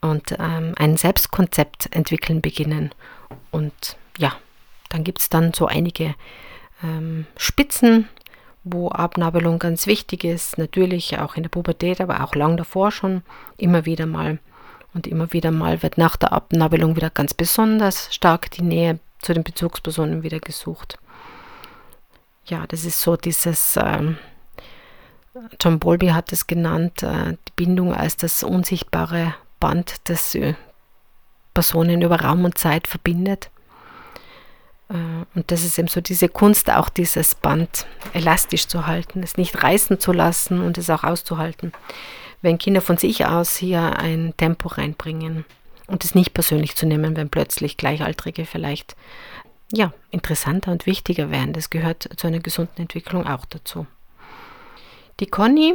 und 0.00 0.32
ähm, 0.38 0.72
ein 0.76 0.96
Selbstkonzept 0.96 1.94
entwickeln 1.94 2.40
beginnen 2.40 2.92
Und 3.50 3.96
ja, 4.18 4.32
dann 4.88 5.04
gibt 5.04 5.20
es 5.20 5.28
dann 5.28 5.52
so 5.52 5.66
einige 5.66 6.14
ähm, 6.82 7.26
Spitzen, 7.36 8.08
wo 8.64 8.88
Abnabelung 8.88 9.58
ganz 9.58 9.86
wichtig 9.86 10.24
ist. 10.24 10.58
Natürlich 10.58 11.18
auch 11.18 11.36
in 11.36 11.42
der 11.42 11.50
Pubertät, 11.50 12.00
aber 12.00 12.22
auch 12.22 12.34
lang 12.34 12.56
davor 12.56 12.90
schon 12.90 13.22
immer 13.56 13.86
wieder 13.86 14.06
mal. 14.06 14.38
Und 14.94 15.06
immer 15.06 15.32
wieder 15.32 15.50
mal 15.50 15.82
wird 15.82 15.98
nach 15.98 16.16
der 16.16 16.32
Abnabelung 16.32 16.96
wieder 16.96 17.10
ganz 17.10 17.34
besonders 17.34 18.14
stark 18.14 18.50
die 18.52 18.62
Nähe 18.62 18.98
zu 19.20 19.34
den 19.34 19.44
Bezugspersonen 19.44 20.22
wieder 20.22 20.40
gesucht. 20.40 20.98
Ja, 22.46 22.66
das 22.66 22.84
ist 22.84 23.00
so 23.00 23.16
dieses, 23.16 23.76
ähm, 23.76 24.16
John 25.60 25.78
Bowlby 25.78 26.08
hat 26.08 26.32
es 26.32 26.46
genannt, 26.46 27.02
äh, 27.02 27.32
die 27.32 27.52
Bindung 27.56 27.92
als 27.92 28.16
das 28.16 28.42
unsichtbare 28.42 29.34
Band, 29.60 29.96
das 30.04 30.34
äh, 30.34 30.54
Personen 31.52 32.02
über 32.02 32.20
Raum 32.20 32.44
und 32.44 32.56
Zeit 32.56 32.86
verbindet. 32.86 33.50
Äh, 34.88 34.94
und 35.34 35.50
das 35.50 35.64
ist 35.64 35.78
eben 35.78 35.88
so 35.88 36.00
diese 36.00 36.28
Kunst, 36.28 36.70
auch 36.70 36.88
dieses 36.88 37.34
Band 37.34 37.86
elastisch 38.12 38.66
zu 38.66 38.86
halten, 38.86 39.22
es 39.22 39.36
nicht 39.36 39.62
reißen 39.62 40.00
zu 40.00 40.12
lassen 40.12 40.60
und 40.60 40.78
es 40.78 40.90
auch 40.90 41.04
auszuhalten. 41.04 41.72
Wenn 42.42 42.58
Kinder 42.58 42.80
von 42.80 42.96
sich 42.96 43.26
aus 43.26 43.56
hier 43.56 43.98
ein 43.98 44.34
Tempo 44.36 44.68
reinbringen 44.68 45.44
und 45.86 46.04
es 46.04 46.14
nicht 46.14 46.34
persönlich 46.34 46.76
zu 46.76 46.86
nehmen, 46.86 47.16
wenn 47.16 47.30
plötzlich 47.30 47.76
Gleichaltrige 47.76 48.44
vielleicht 48.44 48.96
ja, 49.72 49.92
interessanter 50.10 50.70
und 50.70 50.86
wichtiger 50.86 51.30
werden. 51.30 51.52
Das 51.52 51.70
gehört 51.70 52.08
zu 52.16 52.26
einer 52.26 52.38
gesunden 52.38 52.82
Entwicklung 52.82 53.26
auch 53.26 53.44
dazu. 53.46 53.86
Die 55.18 55.26
Conny 55.26 55.74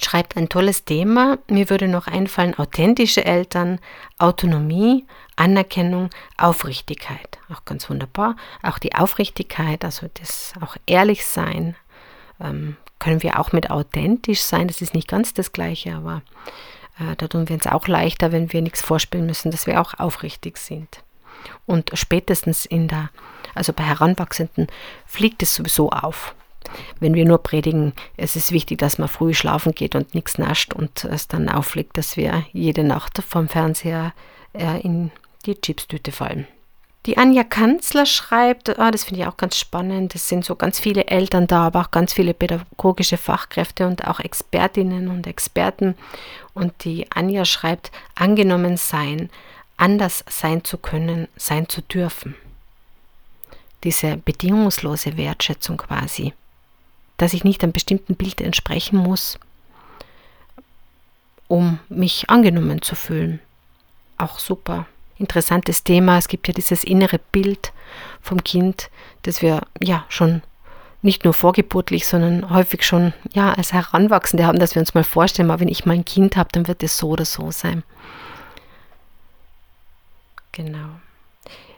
schreibt 0.00 0.36
ein 0.36 0.48
tolles 0.48 0.84
Thema. 0.84 1.38
Mir 1.48 1.70
würde 1.70 1.88
noch 1.88 2.06
einfallen, 2.06 2.58
authentische 2.58 3.24
Eltern, 3.24 3.78
Autonomie, 4.18 5.06
Anerkennung, 5.36 6.10
Aufrichtigkeit. 6.38 7.38
Auch 7.52 7.64
ganz 7.64 7.88
wunderbar. 7.90 8.36
Auch 8.62 8.78
die 8.78 8.94
Aufrichtigkeit, 8.94 9.84
also 9.84 10.08
das 10.14 10.54
auch 10.60 10.76
ehrlich 10.86 11.26
sein, 11.26 11.76
ähm, 12.40 12.76
können 12.98 13.22
wir 13.22 13.38
auch 13.38 13.52
mit 13.52 13.70
authentisch 13.70 14.40
sein. 14.42 14.68
Das 14.68 14.80
ist 14.80 14.94
nicht 14.94 15.08
ganz 15.08 15.34
das 15.34 15.52
Gleiche, 15.52 15.94
aber 15.94 16.22
äh, 16.98 17.16
da 17.16 17.28
tun 17.28 17.48
wir 17.48 17.54
uns 17.54 17.66
auch 17.66 17.88
leichter, 17.88 18.32
wenn 18.32 18.52
wir 18.52 18.62
nichts 18.62 18.82
vorspielen 18.82 19.26
müssen, 19.26 19.50
dass 19.50 19.66
wir 19.66 19.80
auch 19.80 19.94
aufrichtig 19.98 20.58
sind. 20.58 21.02
Und 21.66 21.90
spätestens 21.94 22.66
in 22.66 22.88
der, 22.88 23.10
also 23.54 23.72
bei 23.72 23.82
Heranwachsenden, 23.82 24.68
fliegt 25.06 25.42
es 25.42 25.54
sowieso 25.54 25.90
auf. 25.90 26.34
Wenn 27.00 27.14
wir 27.14 27.24
nur 27.24 27.42
predigen, 27.42 27.92
es 28.16 28.36
ist 28.36 28.52
wichtig, 28.52 28.78
dass 28.78 28.98
man 28.98 29.08
früh 29.08 29.34
schlafen 29.34 29.72
geht 29.72 29.94
und 29.94 30.14
nichts 30.14 30.38
nascht 30.38 30.72
und 30.72 31.04
es 31.04 31.28
dann 31.28 31.48
auffliegt, 31.48 31.96
dass 31.96 32.16
wir 32.16 32.44
jede 32.52 32.84
Nacht 32.84 33.22
vom 33.22 33.48
Fernseher 33.48 34.12
äh, 34.52 34.80
in 34.80 35.10
die 35.46 35.60
Chipstüte 35.60 36.12
fallen. 36.12 36.46
Die 37.06 37.18
Anja 37.18 37.42
Kanzler 37.42 38.06
schreibt, 38.06 38.78
ah, 38.78 38.92
das 38.92 39.02
finde 39.02 39.22
ich 39.22 39.26
auch 39.26 39.36
ganz 39.36 39.56
spannend, 39.56 40.14
es 40.14 40.28
sind 40.28 40.44
so 40.44 40.54
ganz 40.54 40.78
viele 40.78 41.08
Eltern 41.08 41.48
da, 41.48 41.66
aber 41.66 41.80
auch 41.80 41.90
ganz 41.90 42.12
viele 42.12 42.32
pädagogische 42.32 43.16
Fachkräfte 43.16 43.88
und 43.88 44.06
auch 44.06 44.20
Expertinnen 44.20 45.08
und 45.08 45.26
Experten. 45.26 45.96
Und 46.54 46.84
die 46.84 47.10
Anja 47.10 47.44
schreibt, 47.44 47.90
angenommen 48.14 48.76
sein, 48.76 49.30
anders 49.76 50.24
sein 50.28 50.62
zu 50.62 50.78
können, 50.78 51.26
sein 51.36 51.68
zu 51.68 51.82
dürfen. 51.82 52.36
Diese 53.82 54.16
bedingungslose 54.16 55.16
Wertschätzung 55.16 55.78
quasi, 55.78 56.34
dass 57.22 57.34
ich 57.34 57.44
nicht 57.44 57.62
einem 57.62 57.72
bestimmten 57.72 58.16
Bild 58.16 58.40
entsprechen 58.40 58.96
muss, 58.96 59.38
um 61.46 61.78
mich 61.88 62.28
angenommen 62.28 62.82
zu 62.82 62.96
fühlen. 62.96 63.38
Auch 64.18 64.40
super 64.40 64.86
interessantes 65.18 65.84
Thema. 65.84 66.18
Es 66.18 66.26
gibt 66.26 66.48
ja 66.48 66.54
dieses 66.54 66.82
innere 66.82 67.20
Bild 67.30 67.72
vom 68.20 68.42
Kind, 68.42 68.90
das 69.22 69.40
wir 69.40 69.62
ja 69.80 70.04
schon 70.08 70.42
nicht 71.00 71.24
nur 71.24 71.32
vorgeburtlich, 71.32 72.08
sondern 72.08 72.50
häufig 72.50 72.84
schon 72.84 73.12
ja 73.32 73.52
als 73.52 73.72
Heranwachsende 73.72 74.44
haben, 74.44 74.58
dass 74.58 74.74
wir 74.74 74.80
uns 74.80 74.94
mal 74.94 75.04
vorstellen, 75.04 75.46
mal 75.46 75.60
wenn 75.60 75.68
ich 75.68 75.86
mal 75.86 75.94
ein 75.94 76.04
Kind 76.04 76.36
habe, 76.36 76.48
dann 76.52 76.66
wird 76.66 76.82
es 76.82 76.98
so 76.98 77.10
oder 77.10 77.24
so 77.24 77.52
sein. 77.52 77.84
Genau. 80.50 80.88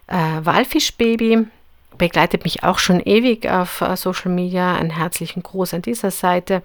Äh, 0.06 0.40
Walfischbaby 0.44 1.46
begleitet 1.98 2.44
mich 2.44 2.62
auch 2.62 2.78
schon 2.78 3.00
ewig 3.00 3.48
auf 3.48 3.80
äh, 3.80 3.96
Social 3.96 4.30
Media. 4.30 4.74
Einen 4.74 4.90
herzlichen 4.90 5.42
Gruß 5.42 5.74
an 5.74 5.82
dieser 5.82 6.10
Seite. 6.10 6.62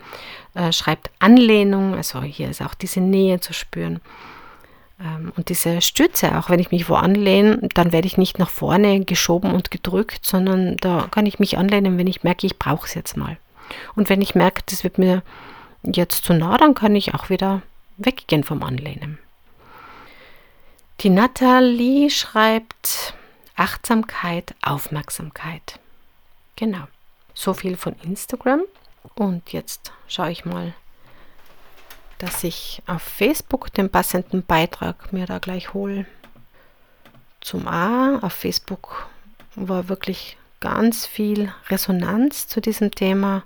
Äh, 0.53 0.71
schreibt 0.71 1.09
Anlehnung, 1.19 1.95
also 1.95 2.21
hier 2.21 2.49
ist 2.49 2.61
auch 2.61 2.73
diese 2.73 3.01
Nähe 3.01 3.39
zu 3.39 3.53
spüren. 3.53 4.01
Ähm, 4.99 5.31
und 5.35 5.49
diese 5.49 5.81
Stütze, 5.81 6.37
auch 6.37 6.49
wenn 6.49 6.59
ich 6.59 6.71
mich 6.71 6.89
wo 6.89 6.95
anlehne, 6.95 7.67
dann 7.73 7.91
werde 7.91 8.07
ich 8.07 8.17
nicht 8.17 8.39
nach 8.39 8.49
vorne 8.49 9.03
geschoben 9.05 9.53
und 9.53 9.71
gedrückt, 9.71 10.25
sondern 10.25 10.77
da 10.77 11.07
kann 11.11 11.25
ich 11.25 11.39
mich 11.39 11.57
anlehnen, 11.57 11.97
wenn 11.97 12.07
ich 12.07 12.23
merke, 12.23 12.45
ich 12.45 12.59
brauche 12.59 12.85
es 12.85 12.93
jetzt 12.93 13.17
mal. 13.17 13.37
Und 13.95 14.09
wenn 14.09 14.21
ich 14.21 14.35
merke, 14.35 14.61
das 14.65 14.83
wird 14.83 14.97
mir 14.97 15.21
jetzt 15.83 16.25
zu 16.25 16.33
nah, 16.33 16.57
dann 16.57 16.73
kann 16.73 16.95
ich 16.95 17.13
auch 17.13 17.29
wieder 17.29 17.61
weggehen 17.97 18.43
vom 18.43 18.63
Anlehnen. 18.63 19.19
Die 21.01 21.09
Nathalie 21.09 22.09
schreibt 22.09 23.13
Achtsamkeit, 23.59 24.55
Aufmerksamkeit. 24.61 25.79
Genau. 26.55 26.87
So 27.33 27.53
viel 27.53 27.75
von 27.75 27.93
Instagram. 28.03 28.61
Und 29.15 29.51
jetzt 29.51 29.91
schaue 30.07 30.31
ich 30.31 30.45
mal, 30.45 30.73
dass 32.19 32.45
ich 32.45 32.81
auf 32.87 33.01
Facebook 33.01 33.73
den 33.73 33.89
passenden 33.89 34.45
Beitrag 34.45 35.11
mir 35.11 35.25
da 35.25 35.39
gleich 35.39 35.73
hole. 35.73 36.05
Zum 37.41 37.67
A, 37.67 38.19
auf 38.19 38.31
Facebook 38.31 39.07
war 39.55 39.89
wirklich 39.89 40.37
ganz 40.61 41.05
viel 41.05 41.53
Resonanz 41.67 42.47
zu 42.47 42.61
diesem 42.61 42.91
Thema. 42.91 43.43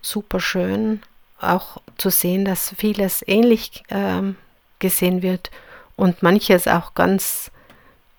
Super 0.00 0.40
schön 0.40 1.02
auch 1.40 1.80
zu 1.98 2.10
sehen, 2.10 2.44
dass 2.44 2.74
vieles 2.76 3.22
ähnlich 3.26 3.84
ähm, 3.90 4.36
gesehen 4.80 5.22
wird 5.22 5.52
und 5.94 6.22
manches 6.24 6.66
auch 6.66 6.94
ganz 6.94 7.52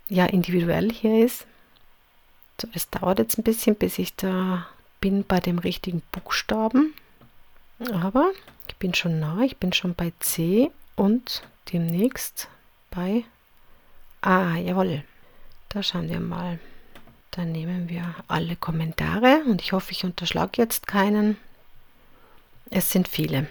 ja, 0.10 0.26
individuell 0.26 0.92
hier 0.92 1.26
ist. 1.26 1.46
So, 2.62 2.68
es 2.74 2.90
dauert 2.90 3.20
jetzt 3.20 3.38
ein 3.38 3.44
bisschen, 3.44 3.76
bis 3.76 4.00
ich 4.00 4.16
da 4.16 4.68
bin 5.02 5.24
bei 5.24 5.40
dem 5.40 5.60
richtigen 5.60 6.02
Buchstaben. 6.12 6.94
Aber 7.92 8.32
ich 8.68 8.76
bin 8.78 8.94
schon 8.94 9.20
nah, 9.20 9.42
ich 9.42 9.58
bin 9.58 9.74
schon 9.74 9.94
bei 9.94 10.14
C 10.20 10.72
und 10.96 11.44
demnächst 11.72 12.48
bei 12.92 13.24
A. 14.22 14.56
Jawohl. 14.56 15.04
Da 15.70 15.84
schauen 15.84 16.10
wir 16.10 16.20
mal. 16.20 16.60
Dann 17.32 17.52
nehmen 17.52 17.90
wir 17.90 18.16
alle 18.30 18.56
Kommentare 18.56 19.44
und 19.46 19.62
ich 19.62 19.74
hoffe, 19.74 19.92
ich 19.92 20.06
unterschlage 20.06 20.62
jetzt 20.62 20.88
keinen. 20.88 21.36
Es 22.70 22.92
sind 22.92 23.10
viele. 23.10 23.48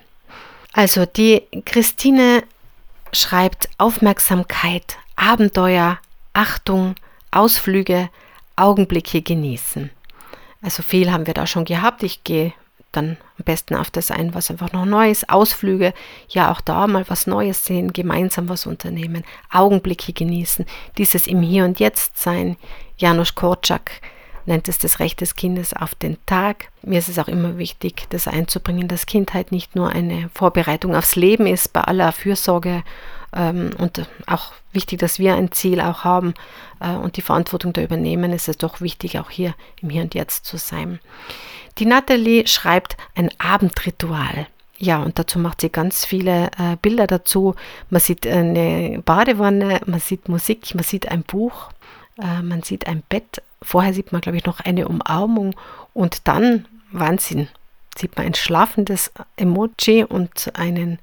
Also 0.72 1.04
die 1.04 1.42
Christine 1.66 2.42
schreibt 3.12 3.68
Aufmerksamkeit, 3.78 4.96
Abenteuer, 5.16 5.98
Achtung, 6.34 6.94
Ausflüge, 7.30 8.10
Augenblicke 8.56 9.22
genießen. 9.22 9.90
Also 10.62 10.82
viel 10.82 11.10
haben 11.10 11.26
wir 11.26 11.34
da 11.34 11.46
schon 11.46 11.64
gehabt. 11.64 12.02
Ich 12.02 12.24
gehe 12.24 12.52
dann 12.92 13.16
am 13.38 13.44
besten 13.44 13.74
auf 13.74 13.90
das 13.90 14.10
ein, 14.10 14.34
was 14.34 14.50
einfach 14.50 14.72
noch 14.72 14.84
neu 14.84 15.10
ist. 15.10 15.28
Ausflüge, 15.30 15.92
ja 16.28 16.52
auch 16.52 16.60
da 16.60 16.86
mal 16.86 17.04
was 17.08 17.26
Neues 17.26 17.64
sehen, 17.64 17.92
gemeinsam 17.92 18.48
was 18.48 18.66
unternehmen, 18.66 19.24
Augenblicke 19.50 20.12
genießen, 20.12 20.64
dieses 20.98 21.26
im 21.26 21.42
Hier 21.42 21.64
und 21.64 21.80
Jetzt 21.80 22.18
sein. 22.18 22.56
Janusz 22.96 23.34
Korczak 23.34 24.00
nennt 24.46 24.68
es 24.68 24.78
das 24.78 25.00
Recht 25.00 25.20
des 25.20 25.36
Kindes 25.36 25.74
auf 25.74 25.94
den 25.94 26.18
Tag. 26.26 26.68
Mir 26.82 26.98
ist 26.98 27.08
es 27.08 27.18
auch 27.18 27.28
immer 27.28 27.58
wichtig, 27.58 28.06
das 28.10 28.28
einzubringen, 28.28 28.88
dass 28.88 29.06
Kindheit 29.06 29.52
nicht 29.52 29.74
nur 29.74 29.90
eine 29.90 30.30
Vorbereitung 30.34 30.94
aufs 30.94 31.16
Leben 31.16 31.46
ist, 31.46 31.72
bei 31.72 31.80
aller 31.80 32.12
Fürsorge 32.12 32.84
ähm, 33.34 33.70
und 33.78 34.08
auch 34.26 34.52
wichtig, 34.74 34.98
dass 34.98 35.18
wir 35.18 35.34
ein 35.34 35.52
Ziel 35.52 35.80
auch 35.80 36.04
haben 36.04 36.34
äh, 36.80 36.90
und 36.90 37.16
die 37.16 37.22
Verantwortung 37.22 37.72
da 37.72 37.82
übernehmen, 37.82 38.32
ist 38.32 38.48
es 38.48 38.58
doch 38.58 38.80
wichtig, 38.80 39.18
auch 39.18 39.30
hier 39.30 39.54
im 39.80 39.90
Hier 39.90 40.02
und 40.02 40.14
Jetzt 40.14 40.46
zu 40.46 40.56
sein. 40.56 41.00
Die 41.78 41.86
Nathalie 41.86 42.46
schreibt 42.46 42.96
ein 43.14 43.30
Abendritual. 43.38 44.46
Ja, 44.76 45.02
und 45.02 45.18
dazu 45.18 45.38
macht 45.38 45.60
sie 45.60 45.70
ganz 45.70 46.04
viele 46.04 46.50
äh, 46.58 46.76
Bilder 46.82 47.06
dazu. 47.06 47.54
Man 47.90 48.00
sieht 48.00 48.26
eine 48.26 49.00
Badewanne, 49.04 49.80
man 49.86 50.00
sieht 50.00 50.28
Musik, 50.28 50.74
man 50.74 50.84
sieht 50.84 51.08
ein 51.08 51.22
Buch, 51.22 51.70
äh, 52.20 52.42
man 52.42 52.62
sieht 52.62 52.86
ein 52.86 53.02
Bett 53.08 53.40
Vorher 53.64 53.94
sieht 53.94 54.12
man, 54.12 54.20
glaube 54.20 54.36
ich, 54.36 54.44
noch 54.44 54.60
eine 54.60 54.86
Umarmung 54.86 55.56
und 55.94 56.28
dann, 56.28 56.66
Wahnsinn, 56.92 57.48
sieht 57.96 58.16
man 58.16 58.26
ein 58.26 58.34
schlafendes 58.34 59.10
Emoji 59.36 60.04
und 60.04 60.52
einen, 60.54 60.98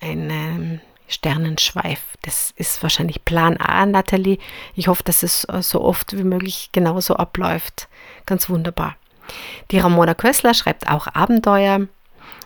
einen 0.00 0.80
Sternenschweif. 1.12 2.00
Das 2.22 2.52
ist 2.56 2.82
wahrscheinlich 2.82 3.24
Plan 3.24 3.56
A, 3.58 3.86
Nathalie. 3.86 4.38
Ich 4.74 4.88
hoffe, 4.88 5.02
dass 5.04 5.22
es 5.22 5.46
so 5.60 5.80
oft 5.82 6.16
wie 6.16 6.24
möglich 6.24 6.70
genauso 6.72 7.16
abläuft. 7.16 7.88
Ganz 8.26 8.48
wunderbar. 8.48 8.96
Die 9.70 9.78
Ramona 9.78 10.14
Kössler 10.14 10.54
schreibt 10.54 10.88
auch 10.88 11.06
Abenteuer 11.06 11.86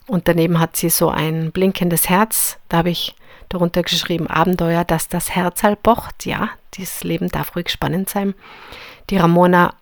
und 0.06 0.28
daneben 0.28 0.58
hat 0.58 0.76
sie 0.76 0.90
so 0.90 1.08
ein 1.08 1.52
blinkendes 1.52 2.08
Herz. 2.08 2.58
Da 2.68 2.78
habe 2.78 2.90
ich 2.90 3.14
darunter 3.48 3.82
geschrieben, 3.82 4.26
Abenteuer, 4.26 4.84
dass 4.84 5.08
das 5.08 5.34
Herz 5.34 5.62
halt 5.62 5.82
pocht. 5.82 6.26
Ja, 6.26 6.50
dieses 6.74 7.04
Leben 7.04 7.28
darf 7.28 7.56
ruhig 7.56 7.68
spannend 7.70 8.08
sein. 8.08 8.34
Die 9.10 9.16
Ramona 9.16 9.74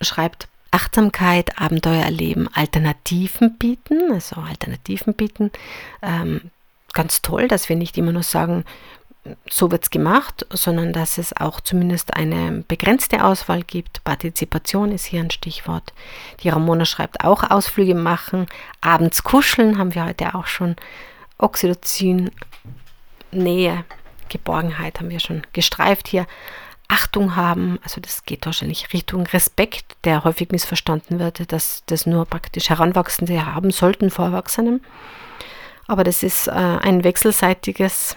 schreibt, 0.00 0.48
Achtsamkeit, 0.70 1.60
Abenteuer 1.60 2.02
erleben, 2.02 2.48
Alternativen 2.52 3.56
bieten, 3.58 4.12
also 4.12 4.40
Alternativen 4.40 5.14
bieten. 5.14 5.52
Ähm, 6.02 6.50
ganz 6.94 7.22
toll, 7.22 7.48
dass 7.48 7.68
wir 7.68 7.76
nicht 7.76 7.98
immer 7.98 8.12
nur 8.12 8.22
sagen, 8.22 8.64
so 9.48 9.70
wird 9.70 9.84
es 9.84 9.90
gemacht, 9.90 10.46
sondern 10.50 10.92
dass 10.92 11.16
es 11.16 11.34
auch 11.36 11.60
zumindest 11.60 12.14
eine 12.14 12.64
begrenzte 12.68 13.24
Auswahl 13.24 13.62
gibt. 13.62 14.04
Partizipation 14.04 14.92
ist 14.92 15.06
hier 15.06 15.20
ein 15.20 15.30
Stichwort. 15.30 15.94
Die 16.42 16.50
Ramona 16.50 16.84
schreibt 16.84 17.24
auch 17.24 17.50
Ausflüge 17.50 17.94
machen, 17.94 18.46
abends 18.80 19.22
kuscheln, 19.22 19.78
haben 19.78 19.94
wir 19.94 20.04
heute 20.04 20.34
auch 20.34 20.46
schon. 20.46 20.76
Oxytocin, 21.38 22.30
Nähe, 23.32 23.84
Geborgenheit 24.28 25.00
haben 25.00 25.10
wir 25.10 25.20
schon 25.20 25.42
gestreift 25.52 26.08
hier. 26.08 26.26
Achtung 26.86 27.34
haben, 27.34 27.78
also 27.82 28.00
das 28.00 28.24
geht 28.24 28.44
wahrscheinlich 28.44 28.92
Richtung 28.92 29.26
Respekt, 29.26 29.96
der 30.04 30.22
häufig 30.24 30.50
missverstanden 30.50 31.18
wird, 31.18 31.50
dass 31.50 31.82
das 31.86 32.04
nur 32.04 32.26
praktisch 32.26 32.68
Heranwachsende 32.68 33.46
haben 33.46 33.70
sollten 33.70 34.10
vor 34.10 34.26
Erwachsenen. 34.26 34.82
Aber 35.86 36.04
das 36.04 36.22
ist 36.22 36.48
äh, 36.48 36.50
ein 36.50 37.04
wechselseitiges, 37.04 38.16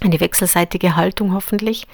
eine 0.00 0.20
wechselseitige 0.20 0.96
Haltung 0.96 1.34
hoffentlich. 1.34 1.86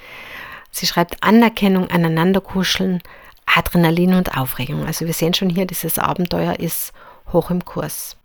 Sie 0.71 0.87
schreibt 0.87 1.23
Anerkennung, 1.23 1.91
aneinander 1.91 2.41
kuscheln, 2.41 3.03
Adrenalin 3.47 4.15
und 4.15 4.37
Aufregung. 4.37 4.85
Also 4.85 5.07
wir 5.07 5.15
sehen 5.15 5.33
schon 5.33 5.49
hier, 5.49 5.67
dieses 5.67 5.99
Abenteuer 5.99 6.59
ist 6.59 6.93
hoch 7.33 7.51
im 7.51 7.65
Kurs. 7.65 8.17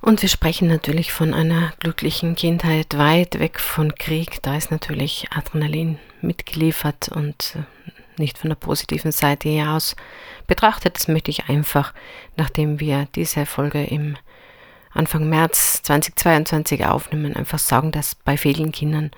Und 0.00 0.22
wir 0.22 0.28
sprechen 0.30 0.66
natürlich 0.66 1.12
von 1.12 1.34
einer 1.34 1.72
glücklichen 1.78 2.34
Kindheit 2.34 2.96
weit 2.96 3.38
weg 3.38 3.60
von 3.60 3.94
Krieg. 3.94 4.42
Da 4.42 4.56
ist 4.56 4.70
natürlich 4.70 5.26
Adrenalin 5.30 5.98
mitgeliefert 6.22 7.10
und 7.10 7.56
äh, 7.56 7.90
nicht 8.18 8.38
von 8.38 8.50
der 8.50 8.56
positiven 8.56 9.12
Seite 9.12 9.48
her 9.48 9.70
aus 9.70 9.94
betrachtet. 10.46 10.96
Das 10.96 11.06
möchte 11.06 11.30
ich 11.30 11.48
einfach, 11.48 11.92
nachdem 12.36 12.80
wir 12.80 13.08
diese 13.14 13.44
Folge 13.44 13.84
im 13.84 14.16
Anfang 14.92 15.28
März 15.28 15.82
2022 15.82 16.84
aufnehmen, 16.86 17.36
einfach 17.36 17.58
sagen, 17.58 17.92
dass 17.92 18.14
bei 18.14 18.36
vielen 18.36 18.72
Kindern 18.72 19.10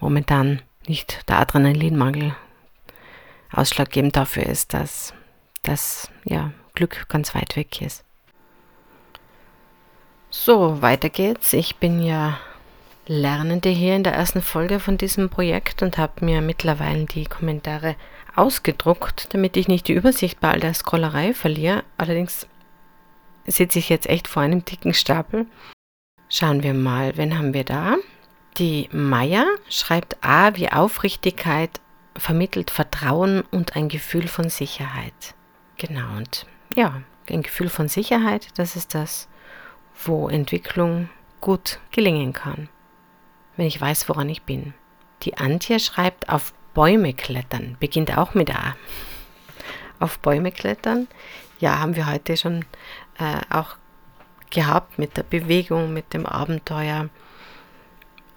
momentan 0.00 0.62
nicht 0.86 1.28
der 1.28 1.38
Adrenalinmangel 1.38 2.34
ausschlaggebend 3.52 4.16
dafür 4.16 4.46
ist, 4.46 4.74
dass 4.74 5.14
das 5.62 6.10
ja, 6.24 6.52
Glück 6.74 7.08
ganz 7.08 7.34
weit 7.34 7.56
weg 7.56 7.80
ist. 7.82 8.04
So, 10.30 10.80
weiter 10.80 11.10
geht's. 11.10 11.52
Ich 11.52 11.76
bin 11.76 12.02
ja 12.02 12.38
Lernende 13.06 13.68
hier 13.68 13.96
in 13.96 14.04
der 14.04 14.14
ersten 14.14 14.42
Folge 14.42 14.80
von 14.80 14.96
diesem 14.96 15.28
Projekt 15.28 15.82
und 15.82 15.98
habe 15.98 16.24
mir 16.24 16.40
mittlerweile 16.40 17.04
die 17.04 17.24
Kommentare 17.24 17.96
ausgedruckt, 18.34 19.34
damit 19.34 19.56
ich 19.56 19.68
nicht 19.68 19.88
die 19.88 19.92
Übersicht 19.92 20.40
bei 20.40 20.50
all 20.50 20.60
der 20.60 20.72
Scrollerei 20.72 21.34
verliere. 21.34 21.82
Allerdings 21.98 22.46
sitze 23.46 23.78
ich 23.78 23.88
jetzt 23.88 24.08
echt 24.08 24.28
vor 24.28 24.42
einem 24.42 24.64
dicken 24.64 24.94
Stapel. 24.94 25.46
Schauen 26.28 26.62
wir 26.62 26.74
mal, 26.74 27.16
wen 27.16 27.38
haben 27.38 27.54
wir 27.54 27.64
da? 27.64 27.96
Die 28.58 28.88
Maya 28.92 29.46
schreibt 29.68 30.16
A 30.22 30.54
wie 30.56 30.70
Aufrichtigkeit 30.70 31.80
vermittelt 32.16 32.70
Vertrauen 32.70 33.42
und 33.50 33.76
ein 33.76 33.88
Gefühl 33.88 34.28
von 34.28 34.50
Sicherheit. 34.50 35.34
Genau, 35.76 36.16
und 36.16 36.46
ja, 36.74 37.02
ein 37.28 37.42
Gefühl 37.42 37.68
von 37.68 37.88
Sicherheit, 37.88 38.48
das 38.56 38.76
ist 38.76 38.94
das, 38.94 39.28
wo 40.04 40.28
Entwicklung 40.28 41.08
gut 41.40 41.80
gelingen 41.90 42.32
kann, 42.32 42.68
wenn 43.56 43.66
ich 43.66 43.80
weiß, 43.80 44.08
woran 44.08 44.28
ich 44.28 44.42
bin. 44.42 44.74
Die 45.22 45.38
Antje 45.38 45.80
schreibt 45.80 46.28
auf 46.28 46.52
Bäume 46.74 47.14
klettern, 47.14 47.76
beginnt 47.80 48.16
auch 48.16 48.34
mit 48.34 48.54
A. 48.54 48.76
Auf 50.00 50.18
Bäume 50.18 50.50
klettern, 50.50 51.06
ja, 51.60 51.78
haben 51.78 51.94
wir 51.94 52.10
heute 52.10 52.36
schon 52.36 52.64
äh, 53.22 53.54
auch 53.54 53.76
gehabt 54.50 54.98
mit 54.98 55.16
der 55.16 55.22
Bewegung, 55.22 55.92
mit 55.92 56.12
dem 56.12 56.26
Abenteuer. 56.26 57.08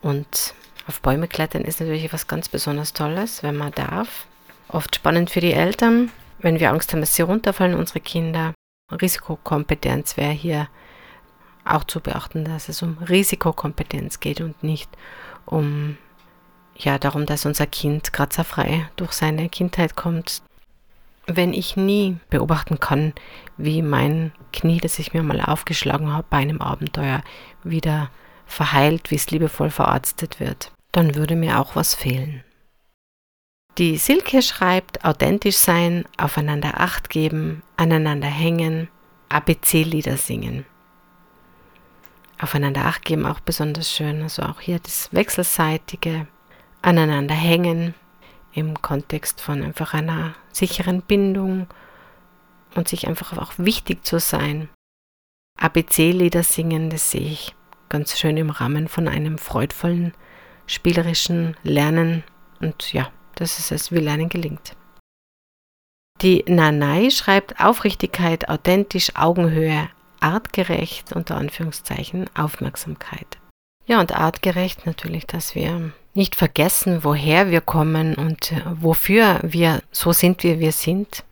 Und 0.01 0.53
auf 0.87 1.01
Bäume 1.01 1.27
klettern 1.27 1.63
ist 1.63 1.79
natürlich 1.79 2.13
was 2.13 2.27
ganz 2.27 2.47
besonders 2.47 2.93
Tolles, 2.93 3.43
wenn 3.43 3.57
man 3.57 3.71
darf. 3.71 4.27
Oft 4.67 4.95
spannend 4.95 5.29
für 5.29 5.41
die 5.41 5.53
Eltern, 5.53 6.11
wenn 6.39 6.59
wir 6.59 6.69
Angst 6.69 6.91
haben, 6.91 7.01
dass 7.01 7.15
sie 7.15 7.23
runterfallen, 7.23 7.75
unsere 7.75 7.99
Kinder. 7.99 8.53
Risikokompetenz 8.91 10.15
wäre 10.15 10.31
hier 10.31 10.67
auch 11.65 11.83
zu 11.83 11.99
beachten, 11.99 12.45
dass 12.45 12.69
es 12.69 12.81
um 12.83 12.97
Risikokompetenz 12.99 14.19
geht 14.19 14.41
und 14.41 14.63
nicht 14.63 14.89
um 15.45 15.97
ja 16.77 16.99
darum, 16.99 17.25
dass 17.25 17.45
unser 17.45 17.65
Kind 17.65 18.13
grazerfrei 18.13 18.87
durch 18.95 19.13
seine 19.13 19.49
Kindheit 19.49 19.95
kommt. 19.95 20.43
Wenn 21.27 21.53
ich 21.53 21.75
nie 21.75 22.17
beobachten 22.29 22.79
kann, 22.79 23.13
wie 23.57 23.81
mein 23.81 24.31
Knie, 24.53 24.79
das 24.79 24.99
ich 24.99 25.13
mir 25.13 25.23
mal 25.23 25.41
aufgeschlagen 25.41 26.11
habe 26.13 26.27
bei 26.29 26.37
einem 26.37 26.61
Abenteuer, 26.61 27.23
wieder 27.63 28.09
verheilt, 28.45 29.09
wie 29.09 29.15
es 29.15 29.31
liebevoll 29.31 29.71
verarztet 29.71 30.39
wird, 30.39 30.71
dann 30.91 31.15
würde 31.15 31.35
mir 31.35 31.59
auch 31.59 31.75
was 31.75 31.95
fehlen. 31.95 32.43
Die 33.77 33.97
Silke 33.97 34.41
schreibt, 34.41 35.03
authentisch 35.03 35.57
sein, 35.57 36.05
aufeinander 36.17 36.79
acht 36.79 37.09
geben, 37.09 37.63
aneinander 37.75 38.27
hängen, 38.27 38.87
ABC-Lieder 39.29 40.17
singen 40.17 40.65
aufeinander 42.39 42.85
acht 42.85 43.05
geben 43.05 43.25
auch 43.25 43.39
besonders 43.39 43.91
schön. 43.91 44.21
Also 44.21 44.43
auch 44.43 44.61
hier 44.61 44.79
das 44.79 45.09
wechselseitige 45.11 46.27
aneinander 46.81 47.35
hängen 47.35 47.95
im 48.55 48.81
Kontext 48.81 49.41
von 49.41 49.61
einfach 49.61 49.93
einer 49.93 50.33
sicheren 50.51 51.01
Bindung 51.01 51.67
und 52.73 52.87
sich 52.87 53.07
einfach 53.07 53.37
auch 53.37 53.53
wichtig 53.57 54.05
zu 54.05 54.19
sein. 54.19 54.69
ABC-Lieder 55.59 56.43
singen, 56.43 56.89
das 56.89 57.11
sehe 57.11 57.29
ich 57.29 57.55
ganz 57.89 58.17
schön 58.17 58.37
im 58.37 58.49
Rahmen 58.49 58.87
von 58.87 59.07
einem 59.07 59.37
freudvollen, 59.37 60.13
spielerischen 60.67 61.55
Lernen 61.63 62.23
und 62.59 62.91
ja, 62.93 63.11
das 63.35 63.59
ist 63.59 63.71
es, 63.71 63.91
wie 63.91 63.99
Lernen 63.99 64.29
gelingt. 64.29 64.75
Die 66.21 66.43
Nanai 66.47 67.09
schreibt 67.09 67.59
Aufrichtigkeit, 67.59 68.49
authentisch, 68.49 69.15
Augenhöhe, 69.15 69.89
artgerecht 70.21 71.13
unter 71.13 71.35
Anführungszeichen 71.35 72.29
Aufmerksamkeit. 72.35 73.37
Ja, 73.87 73.99
und 73.99 74.15
artgerecht 74.15 74.85
natürlich, 74.85 75.27
dass 75.27 75.53
wir 75.53 75.91
nicht 76.15 76.35
vergessen, 76.35 77.03
woher 77.03 77.51
wir 77.51 77.61
kommen 77.61 78.15
und 78.15 78.51
äh, 78.51 78.61
wofür 78.65 79.39
wir 79.43 79.83
so 79.91 80.11
sind, 80.11 80.43
wie 80.43 80.59
wir 80.59 80.71
sind, 80.71 81.23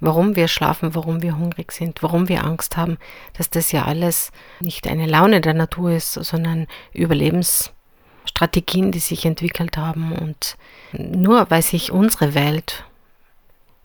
warum 0.00 0.36
wir 0.36 0.48
schlafen, 0.48 0.94
warum 0.94 1.22
wir 1.22 1.38
hungrig 1.38 1.72
sind, 1.72 2.02
warum 2.02 2.28
wir 2.28 2.44
Angst 2.44 2.76
haben, 2.76 2.98
dass 3.38 3.48
das 3.48 3.72
ja 3.72 3.84
alles 3.84 4.32
nicht 4.60 4.86
eine 4.86 5.06
Laune 5.06 5.40
der 5.40 5.54
Natur 5.54 5.92
ist, 5.92 6.12
sondern 6.12 6.66
Überlebensstrategien, 6.92 8.92
die 8.92 8.98
sich 8.98 9.24
entwickelt 9.24 9.78
haben. 9.78 10.12
Und 10.12 10.58
nur 10.92 11.50
weil 11.50 11.62
sich 11.62 11.90
unsere 11.90 12.34
Welt, 12.34 12.84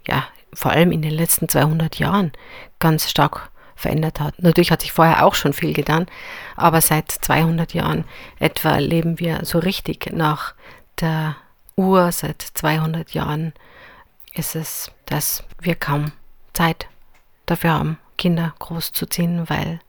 ja, 0.07 0.25
vor 0.53 0.71
allem 0.71 0.91
in 0.91 1.03
den 1.03 1.13
letzten 1.13 1.47
200 1.47 1.99
Jahren 1.99 2.33
ganz 2.79 3.09
stark 3.09 3.49
verändert 3.79 4.19
hat. 4.19 4.37
Natürlich 4.39 4.71
hat 4.71 4.81
sich 4.81 4.91
vorher 4.91 5.25
auch 5.25 5.35
schon 5.35 5.53
viel 5.53 5.73
getan, 5.73 6.05
aber 6.59 6.81
seit 6.81 7.11
200 7.11 7.73
Jahren 7.73 8.05
etwa 8.39 8.77
leben 8.77 9.19
wir 9.19 9.45
so 9.45 9.59
richtig 9.59 10.11
nach 10.11 10.53
der 10.99 11.35
Uhr. 11.75 12.11
Seit 12.11 12.41
200 12.41 13.11
Jahren 13.11 13.53
ist 14.33 14.55
es, 14.55 14.91
dass 15.05 15.43
wir 15.59 15.75
kaum 15.75 16.11
Zeit 16.53 16.87
dafür 17.45 17.71
haben, 17.71 17.97
Kinder 18.17 18.53
großzuziehen, 18.59 19.49
weil 19.49 19.79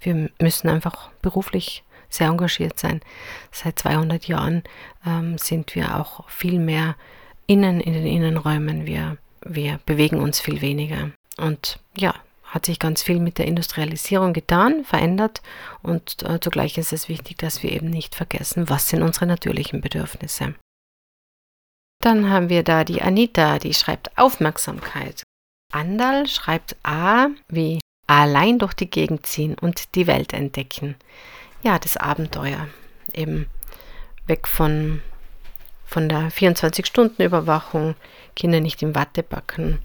wir 0.00 0.30
müssen 0.40 0.68
einfach 0.68 1.10
beruflich 1.22 1.84
sehr 2.08 2.28
engagiert 2.28 2.78
sein. 2.78 3.00
Seit 3.52 3.78
200 3.78 4.26
Jahren 4.28 4.62
ähm, 5.06 5.38
sind 5.38 5.74
wir 5.74 5.96
auch 5.96 6.28
viel 6.28 6.58
mehr 6.58 6.96
innen 7.46 7.80
in 7.80 7.92
den 7.92 8.06
Innenräumen. 8.06 8.86
Wir, 8.86 9.16
wir 9.44 9.80
bewegen 9.86 10.20
uns 10.20 10.40
viel 10.40 10.60
weniger. 10.60 11.10
Und 11.36 11.78
ja, 11.96 12.14
hat 12.48 12.66
sich 12.66 12.78
ganz 12.78 13.02
viel 13.02 13.20
mit 13.20 13.38
der 13.38 13.46
Industrialisierung 13.46 14.32
getan, 14.32 14.84
verändert 14.84 15.42
und 15.82 16.22
äh, 16.22 16.40
zugleich 16.40 16.78
ist 16.78 16.92
es 16.92 17.08
wichtig, 17.08 17.38
dass 17.38 17.62
wir 17.62 17.72
eben 17.72 17.90
nicht 17.90 18.14
vergessen, 18.14 18.68
was 18.68 18.88
sind 18.88 19.02
unsere 19.02 19.26
natürlichen 19.26 19.80
Bedürfnisse. 19.80 20.54
Dann 22.00 22.30
haben 22.30 22.48
wir 22.48 22.62
da 22.62 22.84
die 22.84 23.02
Anita, 23.02 23.58
die 23.58 23.74
schreibt 23.74 24.16
Aufmerksamkeit. 24.16 25.24
Andal 25.72 26.26
schreibt 26.26 26.76
A 26.82 27.28
wie 27.48 27.80
allein 28.06 28.58
durch 28.58 28.72
die 28.72 28.88
Gegend 28.88 29.26
ziehen 29.26 29.54
und 29.60 29.94
die 29.94 30.06
Welt 30.06 30.32
entdecken. 30.32 30.94
Ja, 31.62 31.78
das 31.78 31.96
Abenteuer. 31.96 32.68
Eben 33.12 33.46
weg 34.26 34.48
von, 34.48 35.02
von 35.84 36.08
der 36.08 36.30
24-Stunden-Überwachung, 36.30 37.94
Kinder 38.36 38.60
nicht 38.60 38.82
im 38.82 38.94
Watte 38.94 39.22
backen 39.22 39.80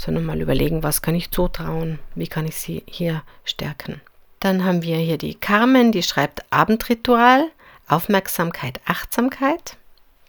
sondern 0.00 0.24
mal 0.24 0.40
überlegen, 0.40 0.82
was 0.82 1.02
kann 1.02 1.14
ich 1.14 1.30
zutrauen, 1.30 1.98
wie 2.14 2.26
kann 2.26 2.46
ich 2.46 2.56
sie 2.56 2.82
hier 2.86 3.22
stärken. 3.44 4.00
Dann 4.40 4.64
haben 4.64 4.82
wir 4.82 4.96
hier 4.96 5.18
die 5.18 5.34
Carmen, 5.34 5.92
die 5.92 6.02
schreibt 6.02 6.42
Abendritual, 6.50 7.48
Aufmerksamkeit, 7.86 8.80
Achtsamkeit. 8.86 9.76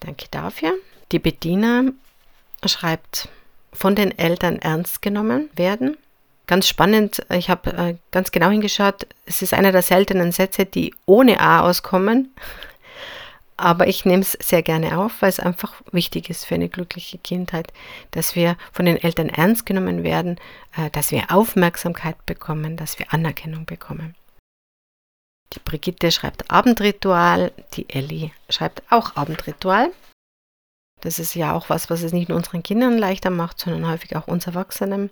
Danke 0.00 0.26
dafür. 0.30 0.74
Die 1.10 1.18
Bediener 1.18 1.84
schreibt 2.66 3.30
von 3.72 3.94
den 3.94 4.16
Eltern 4.18 4.58
ernst 4.58 5.00
genommen 5.00 5.48
werden. 5.56 5.96
Ganz 6.46 6.68
spannend, 6.68 7.24
ich 7.30 7.48
habe 7.48 7.72
äh, 7.72 7.94
ganz 8.10 8.30
genau 8.30 8.50
hingeschaut, 8.50 9.06
es 9.24 9.40
ist 9.40 9.54
einer 9.54 9.72
der 9.72 9.80
seltenen 9.80 10.32
Sätze, 10.32 10.66
die 10.66 10.94
ohne 11.06 11.40
A 11.40 11.62
auskommen. 11.62 12.34
Aber 13.62 13.86
ich 13.86 14.04
nehme 14.04 14.22
es 14.22 14.32
sehr 14.32 14.64
gerne 14.64 14.98
auf, 14.98 15.22
weil 15.22 15.28
es 15.28 15.38
einfach 15.38 15.80
wichtig 15.92 16.28
ist 16.28 16.44
für 16.44 16.56
eine 16.56 16.68
glückliche 16.68 17.16
Kindheit, 17.18 17.72
dass 18.10 18.34
wir 18.34 18.56
von 18.72 18.86
den 18.86 18.96
Eltern 18.96 19.28
ernst 19.28 19.66
genommen 19.66 20.02
werden, 20.02 20.40
äh, 20.76 20.90
dass 20.90 21.12
wir 21.12 21.30
Aufmerksamkeit 21.30 22.26
bekommen, 22.26 22.76
dass 22.76 22.98
wir 22.98 23.14
Anerkennung 23.14 23.64
bekommen. 23.64 24.16
Die 25.52 25.60
Brigitte 25.60 26.10
schreibt 26.10 26.50
Abendritual, 26.50 27.52
die 27.74 27.88
Ellie 27.88 28.32
schreibt 28.48 28.82
auch 28.90 29.14
Abendritual. 29.14 29.92
Das 31.00 31.20
ist 31.20 31.36
ja 31.36 31.52
auch 31.54 31.68
was, 31.68 31.88
was 31.88 32.02
es 32.02 32.12
nicht 32.12 32.30
nur 32.30 32.38
unseren 32.38 32.64
Kindern 32.64 32.98
leichter 32.98 33.30
macht, 33.30 33.60
sondern 33.60 33.88
häufig 33.88 34.16
auch 34.16 34.26
uns 34.26 34.48
Erwachsenen. 34.48 35.10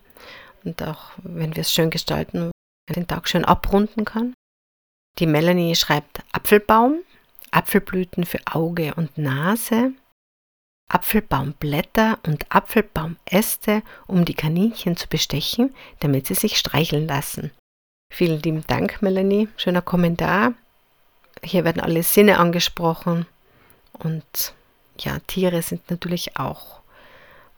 Und 0.64 0.82
auch 0.82 1.12
wenn 1.22 1.54
wir 1.54 1.60
es 1.60 1.72
schön 1.72 1.90
gestalten, 1.90 2.50
den 2.92 3.06
Tag 3.06 3.28
schön 3.28 3.44
abrunden 3.44 4.04
kann. 4.04 4.34
Die 5.20 5.26
Melanie 5.26 5.76
schreibt 5.76 6.22
Apfelbaum. 6.32 7.04
Apfelblüten 7.50 8.24
für 8.24 8.40
Auge 8.46 8.94
und 8.94 9.16
Nase, 9.18 9.92
Apfelbaumblätter 10.88 12.18
und 12.26 12.46
Apfelbaumäste, 12.48 13.82
um 14.06 14.24
die 14.24 14.34
Kaninchen 14.34 14.96
zu 14.96 15.08
bestechen, 15.08 15.74
damit 16.00 16.26
sie 16.26 16.34
sich 16.34 16.58
streicheln 16.58 17.06
lassen. 17.06 17.52
Vielen 18.12 18.42
lieben 18.42 18.64
Dank, 18.66 19.00
Melanie. 19.02 19.48
Schöner 19.56 19.82
Kommentar. 19.82 20.54
Hier 21.44 21.64
werden 21.64 21.80
alle 21.80 22.02
Sinne 22.02 22.38
angesprochen 22.38 23.26
und 23.92 24.54
ja, 24.98 25.18
Tiere 25.26 25.62
sind 25.62 25.88
natürlich 25.90 26.36
auch 26.36 26.80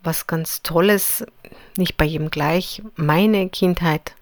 was 0.03 0.27
ganz 0.27 0.63
Tolles, 0.63 1.25
nicht 1.77 1.97
bei 1.97 2.05
jedem 2.05 2.31
gleich. 2.31 2.83
Meine 2.97 3.49
Kindheit 3.49 4.15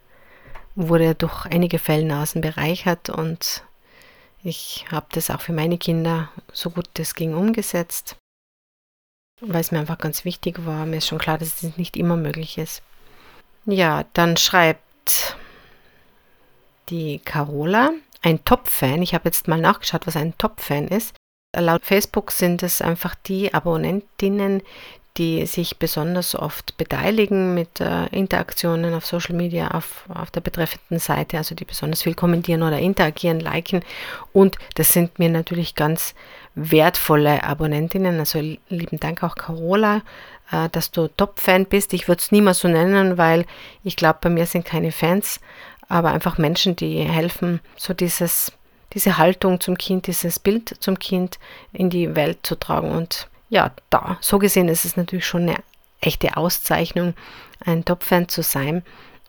wurde 0.74 1.14
durch 1.14 1.46
einige 1.46 1.78
Fellnasen 1.78 2.40
bereichert 2.40 3.10
und 3.10 3.64
ich 4.42 4.86
habe 4.90 5.06
das 5.12 5.30
auch 5.30 5.40
für 5.40 5.52
meine 5.52 5.78
Kinder 5.78 6.30
so 6.52 6.70
gut 6.70 6.88
es 6.98 7.14
ging 7.14 7.34
umgesetzt, 7.34 8.16
weil 9.40 9.60
es 9.60 9.70
mir 9.70 9.80
einfach 9.80 9.98
ganz 9.98 10.24
wichtig 10.24 10.64
war. 10.64 10.86
Mir 10.86 10.98
ist 10.98 11.08
schon 11.08 11.18
klar, 11.18 11.38
dass 11.38 11.62
es 11.62 11.76
nicht 11.76 11.96
immer 11.96 12.16
möglich 12.16 12.58
ist. 12.58 12.82
Ja, 13.66 14.04
dann 14.14 14.36
schreibt 14.36 15.36
die 16.88 17.20
Carola, 17.20 17.92
ein 18.22 18.44
Top-Fan. 18.44 19.02
Ich 19.02 19.14
habe 19.14 19.28
jetzt 19.28 19.48
mal 19.48 19.60
nachgeschaut, 19.60 20.06
was 20.06 20.16
ein 20.16 20.36
Top-Fan 20.38 20.88
ist. 20.88 21.14
Laut 21.56 21.84
Facebook 21.84 22.30
sind 22.30 22.62
es 22.62 22.80
einfach 22.80 23.14
die 23.14 23.52
Abonnentinnen, 23.52 24.62
die 25.20 25.44
sich 25.44 25.76
besonders 25.76 26.34
oft 26.34 26.78
beteiligen 26.78 27.52
mit 27.52 27.78
äh, 27.78 28.06
Interaktionen 28.06 28.94
auf 28.94 29.04
Social 29.04 29.36
Media, 29.36 29.68
auf, 29.68 30.06
auf 30.08 30.30
der 30.30 30.40
betreffenden 30.40 30.98
Seite, 30.98 31.36
also 31.36 31.54
die 31.54 31.66
besonders 31.66 32.00
viel 32.00 32.14
kommentieren 32.14 32.62
oder 32.62 32.78
interagieren, 32.78 33.38
liken. 33.38 33.82
Und 34.32 34.56
das 34.76 34.94
sind 34.94 35.18
mir 35.18 35.28
natürlich 35.28 35.74
ganz 35.74 36.14
wertvolle 36.54 37.44
Abonnentinnen. 37.44 38.18
Also 38.18 38.40
lieben 38.70 38.98
Dank 38.98 39.22
auch 39.22 39.34
Carola, 39.34 40.00
äh, 40.52 40.70
dass 40.70 40.90
du 40.90 41.08
Top-Fan 41.08 41.66
bist. 41.66 41.92
Ich 41.92 42.08
würde 42.08 42.20
es 42.20 42.32
niemals 42.32 42.60
so 42.60 42.68
nennen, 42.68 43.18
weil 43.18 43.44
ich 43.84 43.96
glaube, 43.96 44.20
bei 44.22 44.30
mir 44.30 44.46
sind 44.46 44.64
keine 44.64 44.90
Fans, 44.90 45.38
aber 45.86 46.12
einfach 46.12 46.38
Menschen, 46.38 46.76
die 46.76 47.00
helfen, 47.00 47.60
so 47.76 47.92
dieses, 47.92 48.52
diese 48.94 49.18
Haltung 49.18 49.60
zum 49.60 49.76
Kind, 49.76 50.06
dieses 50.06 50.38
Bild 50.38 50.76
zum 50.80 50.98
Kind 50.98 51.38
in 51.74 51.90
die 51.90 52.16
Welt 52.16 52.38
zu 52.42 52.54
tragen. 52.54 52.90
Und 52.90 53.28
ja, 53.50 53.72
da, 53.90 54.16
so 54.20 54.38
gesehen 54.38 54.68
ist 54.68 54.84
es 54.84 54.96
natürlich 54.96 55.26
schon 55.26 55.42
eine 55.42 55.56
echte 56.00 56.36
Auszeichnung, 56.36 57.14
ein 57.64 57.84
Top-Fan 57.84 58.28
zu 58.28 58.42
sein, 58.42 58.82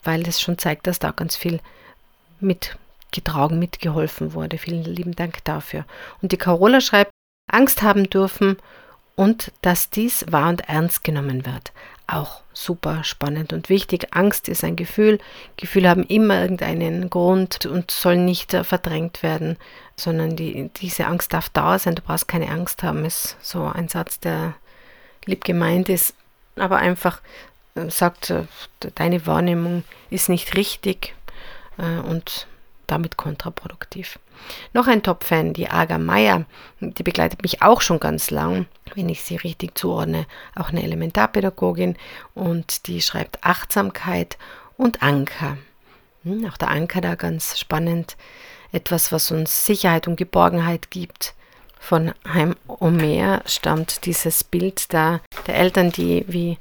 weil 0.03 0.23
das 0.23 0.39
schon 0.39 0.57
zeigt, 0.57 0.87
dass 0.87 0.99
da 0.99 1.11
ganz 1.11 1.35
viel 1.35 1.59
mitgetragen, 2.39 3.59
mitgeholfen 3.59 4.33
wurde. 4.33 4.57
Vielen 4.57 4.83
lieben 4.83 5.15
Dank 5.15 5.43
dafür. 5.43 5.85
Und 6.21 6.31
die 6.31 6.37
Carola 6.37 6.81
schreibt, 6.81 7.11
Angst 7.51 7.81
haben 7.81 8.09
dürfen 8.09 8.57
und 9.15 9.51
dass 9.61 9.89
dies 9.89 10.25
wahr 10.31 10.49
und 10.49 10.61
ernst 10.69 11.03
genommen 11.03 11.45
wird. 11.45 11.73
Auch 12.11 12.41
super 12.51 13.05
spannend 13.05 13.53
und 13.53 13.69
wichtig. 13.69 14.09
Angst 14.11 14.49
ist 14.49 14.65
ein 14.65 14.75
Gefühl. 14.75 15.17
Gefühle 15.55 15.89
haben 15.89 16.03
immer 16.03 16.41
irgendeinen 16.41 17.09
Grund 17.09 17.65
und 17.65 17.89
sollen 17.89 18.25
nicht 18.25 18.53
äh, 18.53 18.65
verdrängt 18.65 19.23
werden, 19.23 19.57
sondern 19.95 20.35
die, 20.35 20.69
diese 20.75 21.07
Angst 21.07 21.31
darf 21.31 21.47
da 21.47 21.79
sein. 21.79 21.95
Du 21.95 22.01
brauchst 22.01 22.27
keine 22.27 22.49
Angst 22.49 22.83
haben, 22.83 23.05
ist 23.05 23.37
so 23.41 23.63
ein 23.63 23.87
Satz, 23.87 24.19
der 24.19 24.55
lieb 25.25 25.45
gemeint 25.45 25.87
ist, 25.87 26.13
aber 26.57 26.77
einfach 26.77 27.21
äh, 27.75 27.89
sagt, 27.89 28.29
äh, 28.29 28.43
deine 28.95 29.25
Wahrnehmung 29.25 29.83
ist 30.09 30.27
nicht 30.27 30.55
richtig 30.55 31.15
und 31.77 32.47
damit 32.91 33.17
kontraproduktiv. 33.17 34.19
Noch 34.73 34.87
ein 34.87 35.03
Top-Fan, 35.03 35.53
die 35.53 35.69
Aga 35.69 35.97
Meier, 35.97 36.45
die 36.79 37.03
begleitet 37.03 37.41
mich 37.41 37.61
auch 37.61 37.81
schon 37.81 37.99
ganz 37.99 38.31
lang, 38.31 38.65
wenn 38.95 39.09
ich 39.09 39.21
sie 39.23 39.37
richtig 39.37 39.77
zuordne, 39.77 40.25
auch 40.55 40.69
eine 40.69 40.83
Elementarpädagogin 40.83 41.95
und 42.33 42.87
die 42.87 43.01
schreibt 43.01 43.43
Achtsamkeit 43.43 44.37
und 44.77 45.01
Anker. 45.01 45.57
Hm, 46.23 46.47
auch 46.49 46.57
der 46.57 46.69
Anker 46.69 47.01
da 47.01 47.15
ganz 47.15 47.57
spannend, 47.59 48.17
etwas, 48.71 49.11
was 49.11 49.31
uns 49.31 49.65
Sicherheit 49.65 50.07
und 50.07 50.17
Geborgenheit 50.17 50.91
gibt. 50.91 51.33
Von 51.79 52.13
Heim 52.31 52.55
Omer 52.67 53.41
stammt 53.45 54.05
dieses 54.05 54.43
Bild 54.43 54.93
da 54.93 55.19
der 55.47 55.55
Eltern, 55.55 55.91
die 55.91 56.25
wie 56.27 56.57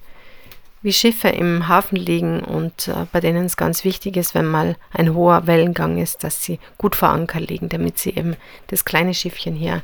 wie 0.82 0.92
Schiffe 0.92 1.28
im 1.28 1.68
Hafen 1.68 1.96
liegen 1.96 2.40
und 2.40 2.88
äh, 2.88 3.06
bei 3.12 3.20
denen 3.20 3.44
es 3.44 3.56
ganz 3.56 3.84
wichtig 3.84 4.16
ist, 4.16 4.34
wenn 4.34 4.46
mal 4.46 4.76
ein 4.92 5.14
hoher 5.14 5.46
Wellengang 5.46 5.98
ist, 5.98 6.24
dass 6.24 6.42
sie 6.42 6.58
gut 6.78 6.96
vor 6.96 7.10
Anker 7.10 7.40
liegen, 7.40 7.68
damit 7.68 7.98
sie 7.98 8.10
eben 8.10 8.36
das 8.68 8.84
kleine 8.84 9.14
Schiffchen 9.14 9.54
hier 9.54 9.82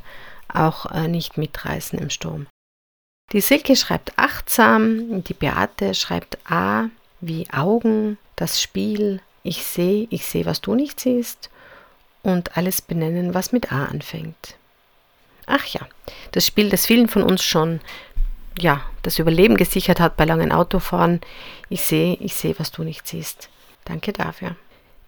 auch 0.51 0.91
äh, 0.91 1.07
nicht 1.07 1.37
mitreißen 1.37 1.99
im 1.99 2.09
Sturm. 2.09 2.47
Die 3.33 3.41
Silke 3.41 3.75
schreibt 3.75 4.17
achtsam, 4.17 5.23
die 5.23 5.33
Beate 5.33 5.93
schreibt 5.93 6.37
A 6.49 6.85
wie 7.19 7.49
Augen, 7.51 8.17
das 8.35 8.61
Spiel, 8.61 9.21
ich 9.43 9.63
sehe, 9.63 10.07
ich 10.09 10.25
sehe, 10.25 10.45
was 10.45 10.61
du 10.61 10.75
nicht 10.75 10.99
siehst 10.99 11.49
und 12.23 12.57
alles 12.57 12.81
benennen, 12.81 13.33
was 13.33 13.51
mit 13.51 13.71
A 13.71 13.85
anfängt. 13.85 14.55
Ach 15.45 15.65
ja, 15.65 15.81
das 16.31 16.45
Spiel, 16.45 16.69
das 16.69 16.85
vielen 16.85 17.07
von 17.07 17.23
uns 17.23 17.43
schon 17.43 17.79
ja, 18.59 18.81
das 19.03 19.19
Überleben 19.19 19.57
gesichert 19.57 19.99
hat 19.99 20.17
bei 20.17 20.25
langen 20.25 20.51
Autofahren. 20.51 21.21
Ich 21.69 21.81
sehe, 21.81 22.15
ich 22.15 22.35
sehe, 22.35 22.57
was 22.59 22.71
du 22.71 22.83
nicht 22.83 23.07
siehst. 23.07 23.49
Danke 23.85 24.13
dafür. 24.13 24.55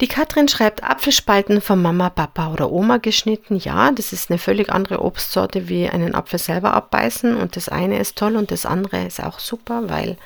Die 0.01 0.07
Katrin 0.07 0.47
schreibt 0.47 0.81
Apfelspalten 0.81 1.59
von 1.59 1.81
Mama, 1.81 2.09
Papa 2.09 2.53
oder 2.53 2.71
Oma 2.71 2.97
geschnitten. 2.97 3.57
Ja, 3.57 3.91
das 3.91 4.13
ist 4.13 4.29
eine 4.29 4.39
völlig 4.39 4.71
andere 4.71 5.03
Obstsorte 5.03 5.67
wie 5.67 5.89
einen 5.89 6.15
Apfel 6.15 6.39
selber 6.39 6.73
abbeißen. 6.73 7.35
Und 7.35 7.57
das 7.57 7.67
eine 7.67 7.99
ist 7.99 8.17
toll 8.17 8.37
und 8.37 8.51
das 8.51 8.65
andere 8.65 9.05
ist 9.05 9.21
auch 9.21 9.39
super, 9.39 9.89
weil 9.89 10.17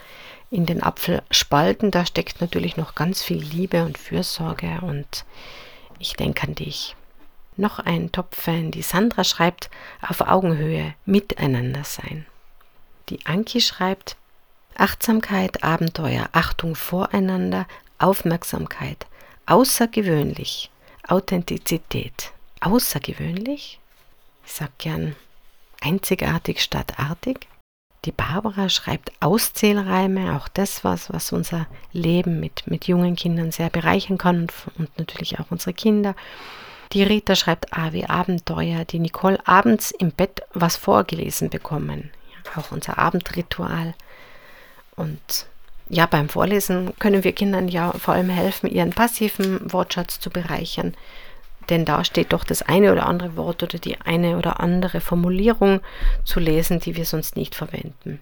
in 0.52 0.68
den 0.68 0.84
Apfelspalten, 0.84 1.90
da 1.90 2.06
steckt 2.06 2.40
natürlich 2.40 2.78
noch 2.78 2.94
ganz 2.94 3.24
viel 3.24 3.42
Liebe 3.42 3.84
und 3.84 3.98
Fürsorge 3.98 4.80
und 4.82 5.26
ich 5.98 6.14
denke 6.14 6.48
an 6.48 6.54
dich. 6.54 6.96
Noch 7.58 7.80
ein 7.80 8.12
Top-Fan, 8.12 8.70
die 8.70 8.84
Sandra 8.84 9.24
schreibt, 9.24 9.72
auf 10.08 10.22
Augenhöhe 10.22 10.94
miteinander 11.06 11.84
sein. 11.84 12.28
Die 13.10 13.26
Anki 13.26 13.60
schreibt 13.60 14.16
Achtsamkeit, 14.78 15.64
Abenteuer, 15.64 16.30
Achtung 16.32 16.76
voreinander, 16.76 17.68
Aufmerksamkeit, 18.00 19.06
außergewöhnlich, 19.46 20.70
Authentizität. 21.08 22.32
Außergewöhnlich? 22.62 23.80
Ich 24.46 24.52
sag 24.54 24.78
gern 24.78 25.16
einzigartig 25.82 26.62
statt 26.62 26.98
artig. 26.98 27.48
Die 28.06 28.12
Barbara 28.12 28.70
schreibt 28.70 29.12
Auszählreime, 29.20 30.36
auch 30.36 30.48
das 30.48 30.84
was, 30.84 31.12
was 31.12 31.32
unser 31.34 31.68
Leben 31.92 32.40
mit, 32.40 32.68
mit 32.68 32.88
jungen 32.88 33.16
Kindern 33.16 33.52
sehr 33.52 33.70
bereichern 33.70 34.18
kann 34.18 34.42
und, 34.42 34.54
und 34.78 34.98
natürlich 34.98 35.40
auch 35.40 35.52
unsere 35.52 35.74
Kinder. 35.74 36.16
Die 36.94 37.04
Rita 37.04 37.36
schreibt 37.36 37.74
A 37.74 37.92
wie 37.92 38.06
Abenteuer, 38.06 38.86
die 38.86 39.00
Nicole 39.00 39.40
abends 39.46 39.92
im 39.92 40.12
Bett 40.12 40.42
was 40.54 40.78
vorgelesen 40.78 41.50
bekommen 41.50 42.12
auch 42.58 42.72
unser 42.72 42.98
Abendritual. 42.98 43.94
Und 44.96 45.48
ja, 45.90 46.06
beim 46.06 46.30
Vorlesen 46.30 46.94
können 47.00 47.24
wir 47.24 47.34
Kindern 47.34 47.68
ja 47.68 47.92
vor 47.94 48.14
allem 48.14 48.30
helfen, 48.30 48.70
ihren 48.70 48.92
passiven 48.92 49.72
Wortschatz 49.72 50.20
zu 50.20 50.30
bereichern. 50.30 50.96
Denn 51.70 51.86
da 51.86 52.04
steht 52.04 52.34
doch 52.34 52.44
das 52.44 52.62
eine 52.62 52.92
oder 52.92 53.06
andere 53.06 53.38
Wort 53.38 53.64
oder 53.64 53.80
die 53.80 54.00
eine 54.02 54.38
oder 54.38 54.60
andere 54.60 55.02
Formulierung 55.02 55.82
zu 56.26 56.40
lesen, 56.40 56.80
die 56.80 56.96
wir 56.96 57.06
sonst 57.06 57.36
nicht 57.36 57.56
verwenden. 57.56 58.20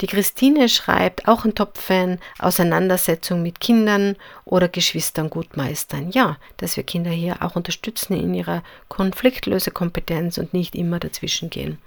Die 0.00 0.06
Christine 0.06 0.68
schreibt, 0.68 1.28
auch 1.28 1.44
ein 1.44 1.54
Top-Fan, 1.54 2.18
Auseinandersetzung 2.38 3.42
mit 3.42 3.60
Kindern 3.60 4.16
oder 4.44 4.68
Geschwistern 4.68 5.30
gut 5.30 5.56
meistern. 5.56 6.10
Ja, 6.10 6.38
dass 6.56 6.76
wir 6.76 6.82
Kinder 6.82 7.10
hier 7.10 7.36
auch 7.40 7.54
unterstützen 7.54 8.14
in 8.14 8.34
ihrer 8.34 8.64
Konfliktlösekompetenz 8.88 10.38
und 10.38 10.54
nicht 10.54 10.74
immer 10.74 10.98
dazwischen 10.98 11.50
gehen. 11.50 11.78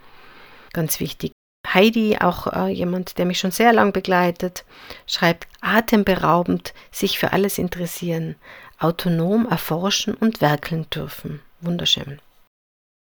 Ganz 0.76 1.00
wichtig. 1.00 1.32
Heidi, 1.74 2.18
auch 2.20 2.48
äh, 2.48 2.68
jemand, 2.68 3.18
der 3.18 3.26
mich 3.26 3.40
schon 3.40 3.52
sehr 3.52 3.72
lang 3.72 3.94
begleitet, 3.94 4.66
schreibt 5.08 5.48
atemberaubend, 5.62 6.74
sich 6.92 7.18
für 7.18 7.32
alles 7.32 7.58
interessieren, 7.58 8.36
autonom 8.78 9.48
erforschen 9.48 10.16
und 10.16 10.42
werkeln 10.42 10.86
dürfen. 10.90 11.40
Wunderschön. 11.62 12.20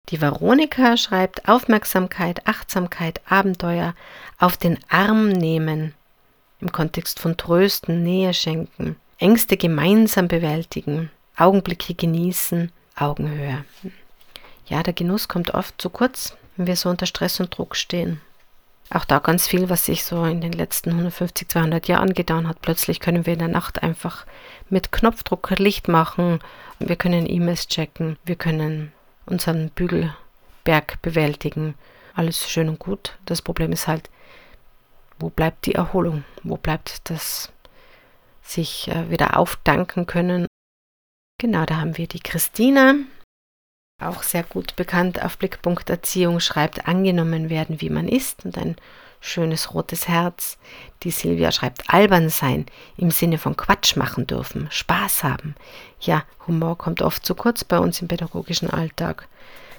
Die 0.10 0.22
Veronika 0.22 0.96
schreibt 0.96 1.50
Aufmerksamkeit, 1.50 2.46
Achtsamkeit, 2.46 3.20
Abenteuer 3.28 3.96
auf 4.38 4.58
den 4.58 4.78
Arm 4.88 5.30
nehmen, 5.30 5.96
im 6.62 6.72
Kontext 6.72 7.20
von 7.20 7.36
Trösten, 7.36 8.04
Nähe 8.04 8.36
schenken, 8.36 8.96
Ängste 9.18 9.58
gemeinsam 9.58 10.28
bewältigen, 10.28 11.10
Augenblicke 11.36 11.96
genießen, 11.96 12.72
Augenhöhe. 12.96 13.66
Ja, 14.68 14.84
der 14.84 14.94
Genuss 14.94 15.28
kommt 15.28 15.56
oft 15.56 15.82
zu 15.82 15.90
kurz, 15.90 16.38
wenn 16.56 16.68
wir 16.68 16.76
so 16.76 16.90
unter 16.90 17.06
Stress 17.06 17.40
und 17.40 17.58
Druck 17.58 17.76
stehen. 17.76 18.22
Auch 18.92 19.06
da 19.06 19.20
ganz 19.20 19.48
viel, 19.48 19.70
was 19.70 19.86
sich 19.86 20.04
so 20.04 20.26
in 20.26 20.42
den 20.42 20.52
letzten 20.52 20.92
150, 20.92 21.50
200 21.50 21.88
Jahren 21.88 22.14
getan 22.14 22.48
hat. 22.48 22.62
Plötzlich 22.62 23.00
können 23.00 23.26
wir 23.26 23.34
in 23.34 23.40
der 23.40 23.48
Nacht 23.48 23.82
einfach 23.82 24.26
mit 24.70 24.92
Knopfdruck 24.92 25.50
Licht 25.58 25.88
machen. 25.88 26.40
Wir 26.80 26.96
können 26.96 27.28
E-Mails 27.28 27.68
checken. 27.68 28.18
Wir 28.26 28.36
können 28.36 28.92
unseren 29.26 29.70
Bügelberg 29.72 31.02
bewältigen. 31.02 31.74
Alles 32.14 32.48
schön 32.50 32.70
und 32.70 32.80
gut. 32.80 33.18
Das 33.26 33.42
Problem 33.42 33.72
ist 33.72 33.88
halt, 33.88 34.10
wo 35.20 35.30
bleibt 35.30 35.66
die 35.66 35.76
Erholung? 35.76 36.24
Wo 36.44 36.58
bleibt 36.58 37.10
das 37.10 37.52
sich 38.44 38.88
äh, 38.90 39.10
wieder 39.10 39.38
aufdanken 39.38 40.06
können? 40.06 40.46
Genau, 41.40 41.66
da 41.66 41.78
haben 41.78 41.98
wir 41.98 42.08
die 42.08 42.20
Christina, 42.20 42.96
auch 44.10 44.24
sehr 44.24 44.44
gut 44.44 44.76
bekannt 44.76 45.22
auf 45.24 45.38
Blickpunkt 45.38 45.90
Erziehung, 45.90 46.40
schreibt 46.40 46.88
angenommen 46.88 47.50
werden, 47.50 47.82
wie 47.82 47.90
man 47.90 48.08
ist 48.08 48.46
und 48.46 48.58
ein 48.58 48.76
schönes 49.20 49.74
rotes 49.74 50.08
Herz. 50.08 50.58
Die 51.04 51.12
Silvia 51.12 51.52
schreibt 51.52 51.90
albern 51.90 52.30
sein 52.30 52.66
im 52.98 53.12
Sinne 53.12 53.38
von 53.38 53.58
Quatsch 53.58 53.96
machen 53.96 54.28
dürfen, 54.28 54.68
Spaß 54.70 55.24
haben. 55.24 55.56
Ja, 56.00 56.24
Humor 56.48 56.78
kommt 56.78 57.02
oft 57.02 57.26
zu 57.26 57.36
kurz 57.36 57.64
bei 57.64 57.80
uns 57.80 58.02
im 58.02 58.08
pädagogischen 58.08 58.70
Alltag. 58.70 59.28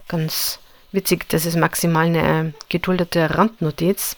Ganz 0.09 0.59
witzig, 0.93 1.29
das 1.29 1.47
ist 1.47 1.57
maximal 1.57 2.07
eine 2.07 2.55
geduldete 2.68 3.37
Randnotiz, 3.37 4.16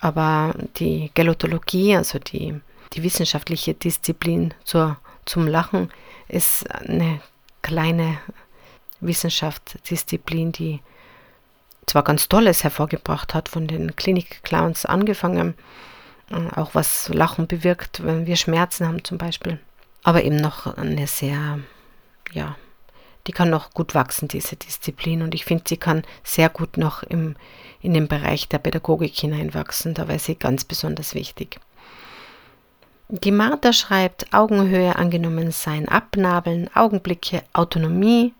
aber 0.00 0.54
die 0.76 1.10
Gelotologie, 1.14 1.96
also 1.96 2.18
die, 2.18 2.60
die 2.92 3.02
wissenschaftliche 3.02 3.74
Disziplin 3.74 4.54
zur, 4.64 4.96
zum 5.24 5.46
Lachen, 5.46 5.90
ist 6.28 6.70
eine 6.70 7.20
kleine 7.62 8.18
Wissenschaftsdisziplin, 9.00 10.52
die 10.52 10.80
zwar 11.86 12.02
ganz 12.02 12.28
Tolles 12.28 12.64
hervorgebracht 12.64 13.34
hat, 13.34 13.48
von 13.48 13.66
den 13.66 13.94
Klinik-Clowns 13.96 14.86
angefangen, 14.86 15.54
äh, 16.30 16.58
auch 16.58 16.74
was 16.74 17.08
Lachen 17.08 17.46
bewirkt, 17.46 18.04
wenn 18.04 18.26
wir 18.26 18.36
Schmerzen 18.36 18.86
haben 18.86 19.04
zum 19.04 19.18
Beispiel, 19.18 19.60
aber 20.02 20.24
eben 20.24 20.36
noch 20.36 20.76
eine 20.76 21.06
sehr, 21.06 21.60
ja, 22.32 22.56
die 23.26 23.32
kann 23.32 23.50
noch 23.50 23.70
gut 23.70 23.94
wachsen, 23.94 24.28
diese 24.28 24.56
Disziplin. 24.56 25.22
Und 25.22 25.34
ich 25.34 25.44
finde, 25.44 25.64
sie 25.66 25.76
kann 25.76 26.02
sehr 26.22 26.48
gut 26.48 26.76
noch 26.76 27.02
im, 27.02 27.34
in 27.80 27.92
den 27.92 28.08
Bereich 28.08 28.48
der 28.48 28.58
Pädagogik 28.58 29.16
hineinwachsen. 29.16 29.94
Da 29.94 30.06
wäre 30.08 30.18
sie 30.18 30.36
ganz 30.36 30.64
besonders 30.64 31.14
wichtig. 31.14 31.58
Die 33.08 33.32
Martha 33.32 33.72
schreibt, 33.72 34.32
Augenhöhe 34.32 34.96
angenommen 34.96 35.52
sein, 35.52 35.88
abnabeln, 35.88 36.68
Augenblicke, 36.74 37.42
Autonomie, 37.52 38.34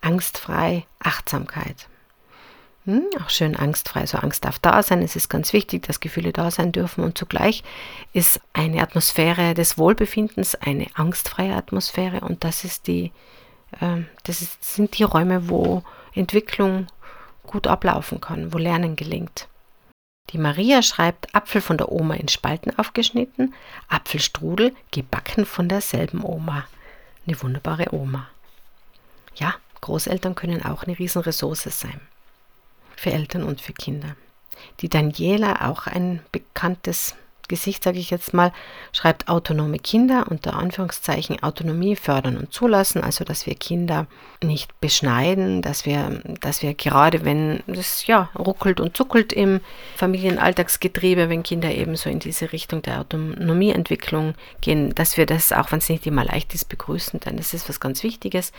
angstfrei, 0.00 0.86
Achtsamkeit. 0.98 1.88
Hm, 2.86 3.04
auch 3.22 3.28
schön 3.28 3.56
angstfrei. 3.56 4.06
So 4.06 4.18
Angst 4.18 4.44
darf 4.44 4.58
da 4.58 4.82
sein. 4.82 5.02
Es 5.02 5.14
ist 5.14 5.28
ganz 5.28 5.52
wichtig, 5.52 5.86
dass 5.86 6.00
Gefühle 6.00 6.32
da 6.32 6.50
sein 6.50 6.72
dürfen. 6.72 7.04
Und 7.04 7.18
zugleich 7.18 7.62
ist 8.12 8.40
eine 8.52 8.80
Atmosphäre 8.80 9.54
des 9.54 9.76
Wohlbefindens 9.76 10.54
eine 10.54 10.86
angstfreie 10.94 11.54
Atmosphäre. 11.54 12.20
Und 12.20 12.42
das 12.42 12.64
ist 12.64 12.86
die, 12.86 13.12
äh, 13.80 14.02
das 14.24 14.40
ist, 14.40 14.64
sind 14.64 14.98
die 14.98 15.04
Räume, 15.04 15.50
wo 15.50 15.82
Entwicklung 16.14 16.86
gut 17.46 17.66
ablaufen 17.66 18.20
kann, 18.20 18.52
wo 18.52 18.58
Lernen 18.58 18.96
gelingt. 18.96 19.46
Die 20.30 20.38
Maria 20.38 20.82
schreibt 20.82 21.34
Apfel 21.34 21.60
von 21.60 21.76
der 21.76 21.90
Oma 21.90 22.14
in 22.14 22.28
Spalten 22.28 22.78
aufgeschnitten, 22.78 23.54
Apfelstrudel 23.88 24.74
gebacken 24.92 25.44
von 25.44 25.68
derselben 25.68 26.24
Oma. 26.24 26.64
Eine 27.26 27.42
wunderbare 27.42 27.92
Oma. 27.92 28.28
Ja, 29.34 29.54
Großeltern 29.80 30.34
können 30.34 30.62
auch 30.64 30.84
eine 30.84 30.98
Riesenressource 30.98 31.64
sein. 31.64 32.00
Für 32.96 33.12
Eltern 33.12 33.44
und 33.44 33.60
für 33.60 33.72
Kinder. 33.72 34.16
Die 34.80 34.88
Daniela, 34.88 35.68
auch 35.68 35.86
ein 35.86 36.20
bekanntes 36.32 37.14
Gesicht, 37.50 37.82
sage 37.82 37.98
ich 37.98 38.10
jetzt 38.10 38.32
mal, 38.32 38.52
schreibt 38.92 39.28
autonome 39.28 39.78
Kinder 39.78 40.26
unter 40.30 40.54
Anführungszeichen 40.54 41.42
Autonomie 41.42 41.96
fördern 41.96 42.38
und 42.38 42.52
zulassen, 42.52 43.02
also 43.02 43.24
dass 43.24 43.44
wir 43.44 43.56
Kinder 43.56 44.06
nicht 44.42 44.80
beschneiden, 44.80 45.60
dass 45.60 45.84
wir, 45.84 46.22
dass 46.40 46.62
wir 46.62 46.74
gerade 46.74 47.24
wenn 47.24 47.62
es 47.66 48.06
ja 48.06 48.30
ruckelt 48.38 48.80
und 48.80 48.96
zuckelt 48.96 49.32
im 49.32 49.60
Familienalltagsgetriebe, 49.96 51.28
wenn 51.28 51.42
Kinder 51.42 51.74
eben 51.74 51.96
so 51.96 52.08
in 52.08 52.20
diese 52.20 52.52
Richtung 52.52 52.82
der 52.82 53.00
Autonomieentwicklung 53.00 54.34
gehen, 54.60 54.94
dass 54.94 55.16
wir 55.16 55.26
das, 55.26 55.52
auch 55.52 55.72
wenn 55.72 55.80
es 55.80 55.88
nicht 55.88 56.06
immer 56.06 56.24
leicht 56.24 56.54
ist, 56.54 56.68
begrüßen, 56.68 57.18
denn 57.20 57.36
das 57.36 57.52
ist 57.52 57.68
was 57.68 57.80
ganz 57.80 58.04
Wichtiges. 58.04 58.52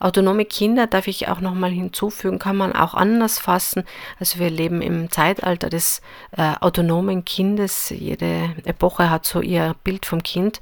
Autonome 0.00 0.46
Kinder, 0.46 0.86
darf 0.86 1.06
ich 1.06 1.28
auch 1.28 1.40
nochmal 1.40 1.70
hinzufügen, 1.70 2.38
kann 2.38 2.56
man 2.56 2.72
auch 2.72 2.94
anders 2.94 3.38
fassen. 3.38 3.84
Also 4.18 4.38
wir 4.38 4.48
leben 4.48 4.80
im 4.80 5.10
Zeitalter 5.10 5.68
des 5.68 6.00
äh, 6.36 6.54
autonomen 6.60 7.26
Kindes. 7.26 7.90
Jede 7.90 8.37
Epoche 8.64 9.10
hat 9.10 9.26
so 9.26 9.40
ihr 9.40 9.74
Bild 9.84 10.06
vom 10.06 10.22
Kind 10.22 10.60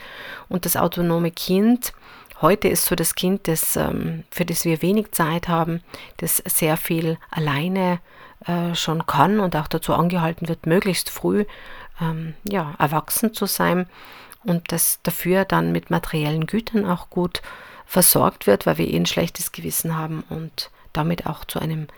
und 0.48 0.64
das 0.64 0.76
autonome 0.76 1.30
Kind. 1.30 1.92
Heute 2.40 2.68
ist 2.68 2.84
so 2.84 2.94
das 2.94 3.14
Kind, 3.14 3.48
das, 3.48 3.76
ähm, 3.76 4.24
für 4.30 4.44
das 4.44 4.64
wir 4.64 4.82
wenig 4.82 5.12
Zeit 5.12 5.48
haben, 5.48 5.82
das 6.18 6.42
sehr 6.46 6.76
viel 6.76 7.18
alleine 7.30 7.98
äh, 8.46 8.74
schon 8.74 9.06
kann 9.06 9.40
und 9.40 9.56
auch 9.56 9.68
dazu 9.68 9.94
angehalten 9.94 10.48
wird, 10.48 10.66
möglichst 10.66 11.08
früh 11.08 11.44
ähm, 12.00 12.34
ja, 12.44 12.74
erwachsen 12.78 13.32
zu 13.32 13.46
sein 13.46 13.86
und 14.44 14.70
das 14.70 15.00
dafür 15.02 15.44
dann 15.44 15.72
mit 15.72 15.90
materiellen 15.90 16.46
Gütern 16.46 16.84
auch 16.86 17.10
gut 17.10 17.42
versorgt 17.86 18.46
wird, 18.46 18.66
weil 18.66 18.78
wir 18.78 18.88
eh 18.88 18.96
ein 18.96 19.06
schlechtes 19.06 19.52
Gewissen 19.52 19.96
haben 19.96 20.24
und 20.28 20.70
damit 20.92 21.26
auch 21.26 21.44
zu 21.44 21.58
einem 21.58 21.88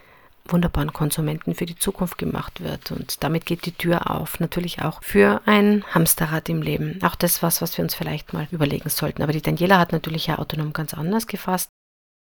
wunderbaren 0.49 0.93
Konsumenten 0.93 1.55
für 1.55 1.67
die 1.67 1.77
Zukunft 1.77 2.19
gemacht 2.19 2.61
wird. 2.63 2.91
Und 2.91 3.23
damit 3.23 3.47
geht 3.47 3.67
die 3.67 3.73
Tür 3.73 4.11
auf, 4.11 4.41
natürlich 4.41 4.83
auch 4.83 5.03
für 5.03 5.41
ein 5.47 5.85
Hamsterrad 5.95 6.49
im 6.49 6.63
Leben. 6.63 6.99
Auch 7.03 7.15
das 7.15 7.43
was, 7.43 7.63
was 7.63 7.77
wir 7.77 7.85
uns 7.85 7.95
vielleicht 7.95 8.33
mal 8.33 8.49
überlegen 8.51 8.89
sollten. 8.89 9.23
Aber 9.23 9.33
die 9.33 9.43
Daniela 9.43 9.79
hat 9.79 9.93
natürlich 9.93 10.27
ja 10.27 10.39
autonom 10.39 10.73
ganz 10.73 10.95
anders 10.95 11.27
gefasst. 11.27 11.71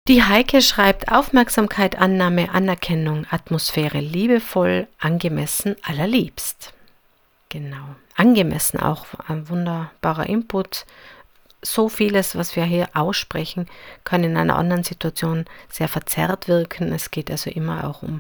Die 0.07 0.23
Heike 0.23 0.61
schreibt 0.61 1.11
Aufmerksamkeit, 1.11 1.97
Annahme, 1.99 2.51
Anerkennung, 2.51 3.27
Atmosphäre, 3.29 3.99
liebevoll, 3.99 4.87
angemessen, 4.97 5.75
allerliebst. 5.83 6.73
Genau. 7.49 7.95
Angemessen 8.15 8.79
auch 8.79 9.05
ein 9.27 9.49
wunderbarer 9.49 10.27
Input 10.27 10.85
so 11.61 11.89
vieles, 11.89 12.35
was 12.35 12.55
wir 12.55 12.63
hier 12.63 12.89
aussprechen, 12.93 13.67
kann 14.03 14.23
in 14.23 14.37
einer 14.37 14.57
anderen 14.57 14.83
Situation 14.83 15.45
sehr 15.69 15.87
verzerrt 15.87 16.47
wirken. 16.47 16.93
Es 16.93 17.11
geht 17.11 17.29
also 17.29 17.49
immer 17.49 17.85
auch 17.85 18.01
um 18.01 18.19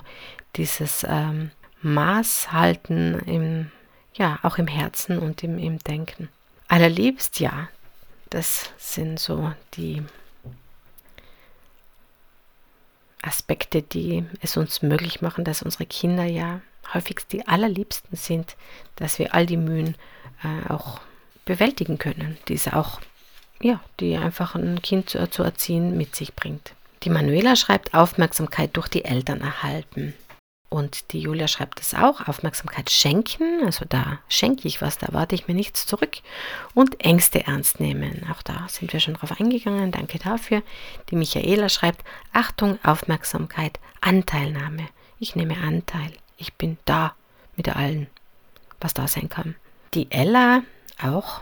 dieses 0.55 1.05
ähm, 1.07 1.51
Maßhalten 1.81 3.19
im, 3.19 3.71
ja, 4.13 4.39
auch 4.43 4.57
im 4.57 4.67
Herzen 4.67 5.19
und 5.19 5.43
im, 5.43 5.57
im 5.57 5.79
Denken. 5.79 6.29
Allerliebst, 6.67 7.39
ja, 7.39 7.69
das 8.29 8.69
sind 8.77 9.19
so 9.19 9.53
die 9.75 10.03
Aspekte, 13.21 13.81
die 13.81 14.25
es 14.41 14.55
uns 14.57 14.81
möglich 14.81 15.21
machen, 15.21 15.43
dass 15.43 15.61
unsere 15.61 15.85
Kinder 15.85 16.25
ja 16.25 16.61
häufigst 16.93 17.31
die 17.31 17.47
allerliebsten 17.47 18.15
sind, 18.15 18.55
dass 18.95 19.19
wir 19.19 19.33
all 19.33 19.45
die 19.45 19.57
Mühen 19.57 19.95
äh, 20.43 20.71
auch 20.71 21.01
bewältigen 21.45 21.97
können, 21.97 22.37
diese 22.47 22.75
auch 22.75 23.01
ja, 23.61 23.79
die 23.99 24.15
einfach 24.17 24.55
ein 24.55 24.81
Kind 24.81 25.09
zu, 25.09 25.29
zu 25.29 25.43
erziehen 25.43 25.97
mit 25.97 26.15
sich 26.15 26.33
bringt. 26.33 26.73
Die 27.03 27.09
Manuela 27.09 27.55
schreibt 27.55 27.93
Aufmerksamkeit 27.93 28.75
durch 28.75 28.87
die 28.87 29.05
Eltern 29.05 29.41
erhalten. 29.41 30.13
Und 30.69 31.13
die 31.13 31.19
Julia 31.19 31.47
schreibt 31.47 31.79
es 31.79 31.95
auch, 31.95 32.27
Aufmerksamkeit 32.27 32.91
schenken, 32.91 33.63
also 33.65 33.85
da 33.89 34.19
schenke 34.29 34.67
ich 34.67 34.83
was, 34.83 34.99
da 34.99 35.07
erwarte 35.07 35.33
ich 35.33 35.47
mir 35.47 35.55
nichts 35.55 35.87
zurück. 35.87 36.17
Und 36.75 37.03
Ängste 37.03 37.47
ernst 37.47 37.79
nehmen, 37.79 38.27
auch 38.31 38.43
da 38.43 38.67
sind 38.69 38.93
wir 38.93 38.99
schon 38.99 39.15
drauf 39.15 39.39
eingegangen, 39.39 39.91
danke 39.91 40.19
dafür. 40.19 40.61
Die 41.09 41.15
Michaela 41.15 41.69
schreibt, 41.69 42.05
Achtung, 42.33 42.77
Aufmerksamkeit, 42.83 43.79
Anteilnahme. 44.01 44.87
Ich 45.17 45.35
nehme 45.35 45.57
Anteil, 45.57 46.13
ich 46.37 46.53
bin 46.53 46.77
da 46.85 47.15
mit 47.55 47.75
allen. 47.75 48.07
was 48.79 48.93
da 48.93 49.07
sein 49.07 49.27
kann. 49.27 49.55
Die 49.93 50.09
Ella, 50.11 50.61
auch 51.01 51.41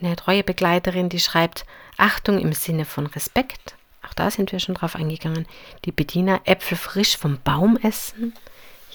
eine 0.00 0.16
treue 0.16 0.44
Begleiterin, 0.44 1.08
die 1.08 1.20
schreibt 1.20 1.64
Achtung 1.96 2.38
im 2.38 2.52
Sinne 2.52 2.84
von 2.84 3.06
Respekt. 3.06 3.76
Auch 4.06 4.14
da 4.14 4.30
sind 4.30 4.52
wir 4.52 4.60
schon 4.60 4.74
drauf 4.74 4.94
eingegangen. 4.94 5.46
Die 5.84 5.92
Bediener 5.92 6.40
Äpfel 6.44 6.76
frisch 6.76 7.16
vom 7.16 7.38
Baum 7.42 7.76
essen. 7.82 8.34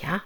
Ja, 0.02 0.22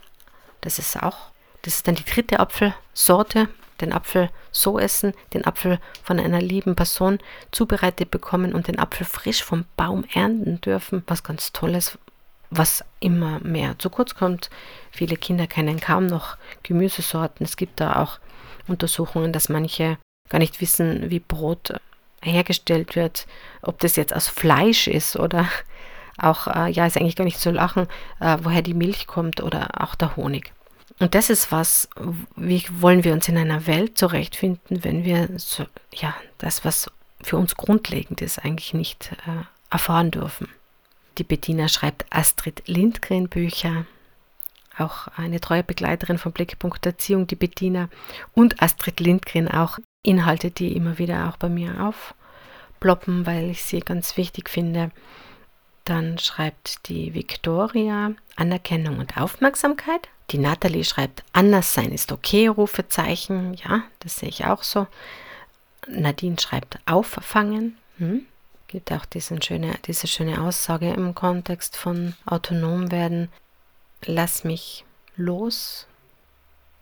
das 0.61 0.79
ist 0.79 1.01
auch, 1.01 1.31
das 1.61 1.75
ist 1.77 1.87
dann 1.87 1.95
die 1.95 2.05
dritte 2.05 2.39
Apfelsorte. 2.39 3.47
Den 3.81 3.91
Apfel 3.91 4.29
so 4.51 4.79
essen, 4.79 5.13
den 5.33 5.45
Apfel 5.45 5.79
von 6.01 6.17
einer 6.17 6.39
lieben 6.39 6.77
Person 6.77 7.19
zubereitet 7.51 8.09
bekommen 8.09 8.53
und 8.53 8.69
den 8.69 8.79
Apfel 8.79 9.05
frisch 9.05 9.43
vom 9.43 9.65
Baum 9.75 10.05
ernten 10.13 10.61
dürfen. 10.61 11.03
Was 11.07 11.23
ganz 11.23 11.51
Tolles, 11.51 11.97
was 12.51 12.85
immer 13.01 13.39
mehr 13.39 13.77
zu 13.77 13.89
kurz 13.89 14.15
kommt. 14.15 14.49
Viele 14.91 15.17
Kinder 15.17 15.45
kennen 15.45 15.81
kaum 15.81 16.05
noch 16.05 16.37
Gemüsesorten. 16.63 17.45
Es 17.45 17.57
gibt 17.57 17.81
da 17.81 18.01
auch 18.01 18.19
Untersuchungen, 18.67 19.33
dass 19.33 19.49
manche 19.49 19.97
gar 20.29 20.39
nicht 20.39 20.61
wissen, 20.61 21.09
wie 21.09 21.19
Brot 21.19 21.73
hergestellt 22.21 22.95
wird, 22.95 23.27
ob 23.61 23.79
das 23.79 23.95
jetzt 23.95 24.15
aus 24.15 24.27
Fleisch 24.27 24.87
ist 24.87 25.15
oder 25.15 25.47
auch, 26.17 26.47
äh, 26.47 26.71
ja, 26.71 26.85
ist 26.85 26.97
eigentlich 26.97 27.15
gar 27.15 27.25
nicht 27.25 27.39
zu 27.39 27.51
lachen, 27.51 27.87
äh, 28.19 28.37
woher 28.41 28.61
die 28.61 28.73
Milch 28.73 29.07
kommt 29.07 29.41
oder 29.41 29.81
auch 29.81 29.95
der 29.95 30.15
Honig. 30.15 30.51
Und 30.99 31.13
das 31.13 31.29
ist 31.29 31.51
was, 31.51 31.89
wie 32.35 32.63
wollen 32.69 33.03
wir 33.03 33.13
uns 33.13 33.27
in 33.27 33.37
einer 33.37 33.67
Welt 33.67 33.97
zurechtfinden, 33.97 34.83
wenn 34.83 35.03
wir 35.03 35.27
so, 35.37 35.65
ja, 35.93 36.15
das, 36.37 36.63
was 36.63 36.89
für 37.21 37.37
uns 37.37 37.55
grundlegend 37.57 38.21
ist, 38.21 38.39
eigentlich 38.39 38.73
nicht 38.73 39.11
äh, 39.11 39.43
erfahren 39.69 40.11
dürfen. 40.11 40.47
Die 41.17 41.23
Bettina 41.23 41.67
schreibt 41.67 42.05
Astrid 42.11 42.63
Lindgren 42.67 43.29
Bücher, 43.29 43.85
auch 44.77 45.07
eine 45.15 45.39
treue 45.39 45.63
Begleiterin 45.63 46.17
von 46.17 46.31
Blickpunkt 46.31 46.85
Erziehung, 46.85 47.27
die 47.27 47.35
Bettina 47.35 47.89
und 48.33 48.61
Astrid 48.61 48.99
Lindgren 48.99 49.49
auch 49.49 49.79
Inhalte, 50.05 50.51
die 50.51 50.75
immer 50.75 50.97
wieder 50.97 51.29
auch 51.29 51.37
bei 51.37 51.49
mir 51.49 51.75
aufploppen, 51.81 53.25
weil 53.25 53.49
ich 53.49 53.63
sie 53.63 53.79
ganz 53.79 54.17
wichtig 54.17 54.49
finde. 54.49 54.91
Dann 55.83 56.17
schreibt 56.17 56.89
die 56.89 57.13
Victoria 57.13 58.11
Anerkennung 58.35 58.99
und 58.99 59.17
Aufmerksamkeit. 59.17 60.09
Die 60.31 60.39
Natalie 60.39 60.83
schreibt 60.83 61.23
Anderssein 61.33 61.91
ist 61.91 62.11
okay, 62.11 62.47
Rufezeichen. 62.47 63.53
Ja, 63.53 63.83
das 63.99 64.17
sehe 64.17 64.29
ich 64.29 64.45
auch 64.45 64.63
so. 64.63 64.87
Nadine 65.87 66.37
schreibt 66.39 66.79
Auffangen. 66.87 67.77
Hm? 67.97 68.25
Gibt 68.67 68.91
auch 68.91 69.05
diesen 69.05 69.41
schöne, 69.41 69.75
diese 69.85 70.07
schöne 70.07 70.41
Aussage 70.41 70.91
im 70.91 71.13
Kontext 71.13 71.77
von 71.77 72.15
autonom 72.25 72.91
werden. 72.91 73.29
Lass 74.03 74.43
mich 74.43 74.83
los, 75.15 75.87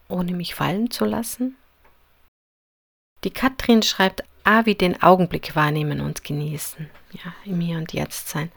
ohne 0.08 0.32
mich 0.32 0.54
fallen 0.54 0.90
zu 0.90 1.04
lassen. 1.04 1.56
Die 3.24 3.30
Katrin 3.30 3.82
schreibt 3.82 4.22
A 4.44 4.66
wie 4.66 4.74
den 4.74 5.02
Augenblick 5.02 5.56
wahrnehmen 5.56 6.00
und 6.00 6.22
genießen. 6.24 6.90
Ja, 7.12 7.32
im 7.44 7.60
Hier 7.60 7.78
und 7.78 7.92
Jetzt 7.94 8.28
sein. 8.28 8.52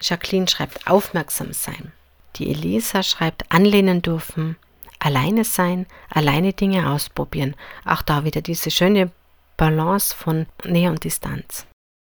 Jacqueline 0.00 0.48
schreibt 0.48 0.86
aufmerksam 0.86 1.52
sein. 1.52 1.92
Die 2.36 2.50
Elisa 2.50 3.02
schreibt 3.02 3.52
anlehnen 3.52 4.02
dürfen, 4.02 4.56
alleine 4.98 5.44
sein, 5.44 5.86
alleine 6.08 6.54
Dinge 6.54 6.90
ausprobieren. 6.90 7.54
Auch 7.84 8.02
da 8.02 8.24
wieder 8.24 8.40
diese 8.40 8.70
schöne 8.70 9.10
Balance 9.56 10.14
von 10.14 10.46
Nähe 10.64 10.90
und 10.90 11.04
Distanz. 11.04 11.66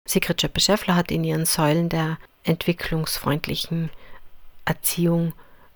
Sigrid 0.07 0.43
Schöppe-Schäffler 0.43 0.95
hat 0.95 1.11
in 1.11 1.25
ihren 1.25 1.47
Säulen 1.47 1.89
der 1.89 2.19
entwicklungsfreundlichen 2.45 3.91
Erziehung 4.67 5.33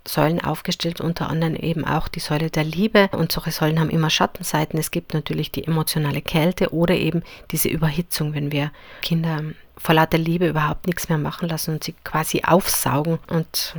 Säulen 0.08 0.42
aufgestellt, 0.42 1.00
unter 1.00 1.28
anderem 1.28 1.54
eben 1.54 1.84
auch 1.84 2.08
die 2.08 2.20
Säule 2.20 2.50
der 2.50 2.64
Liebe. 2.64 3.08
Und 3.12 3.30
solche 3.30 3.52
Säulen 3.52 3.78
haben 3.78 3.90
immer 3.90 4.10
Schattenseiten. 4.10 4.78
Es 4.78 4.90
gibt 4.90 5.14
natürlich 5.14 5.52
die 5.52 5.64
emotionale 5.64 6.22
Kälte 6.22 6.72
oder 6.72 6.94
eben 6.94 7.22
diese 7.50 7.68
Überhitzung, 7.68 8.34
wenn 8.34 8.50
wir 8.50 8.72
Kinder 9.02 9.42
vor 9.76 9.94
lauter 9.94 10.18
Liebe 10.18 10.48
überhaupt 10.48 10.86
nichts 10.86 11.08
mehr 11.08 11.18
machen 11.18 11.48
lassen 11.48 11.74
und 11.74 11.84
sie 11.84 11.94
quasi 12.04 12.42
aufsaugen. 12.44 13.18
Und 13.28 13.76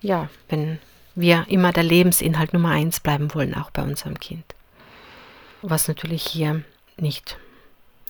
ja, 0.00 0.28
wenn 0.48 0.78
wir 1.14 1.44
immer 1.48 1.72
der 1.72 1.82
Lebensinhalt 1.82 2.52
Nummer 2.52 2.70
eins 2.70 3.00
bleiben 3.00 3.34
wollen, 3.34 3.54
auch 3.54 3.70
bei 3.70 3.82
unserem 3.82 4.18
Kind. 4.18 4.44
Was 5.62 5.88
natürlich 5.88 6.24
hier 6.24 6.62
nicht 6.96 7.38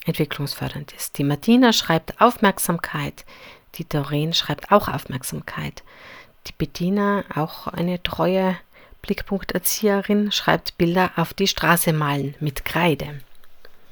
entwicklungsfördernd 0.05 0.93
ist. 0.93 1.19
Die 1.19 1.25
Martina 1.25 1.73
schreibt 1.73 2.21
Aufmerksamkeit, 2.21 3.25
die 3.77 3.89
Doreen 3.89 4.35
schreibt 4.35 4.71
auch 4.71 4.89
Aufmerksamkeit. 4.89 5.83
Die 6.47 6.53
Bettina, 6.53 7.25
auch 7.35 7.67
eine 7.67 8.03
treue 8.03 8.57
Blickpunkterzieherin, 9.03 10.33
schreibt 10.33 10.79
Bilder 10.79 11.13
auf 11.17 11.35
die 11.35 11.47
Straße 11.47 11.93
malen 11.93 12.35
mit 12.41 12.65
Kreide. 12.65 13.21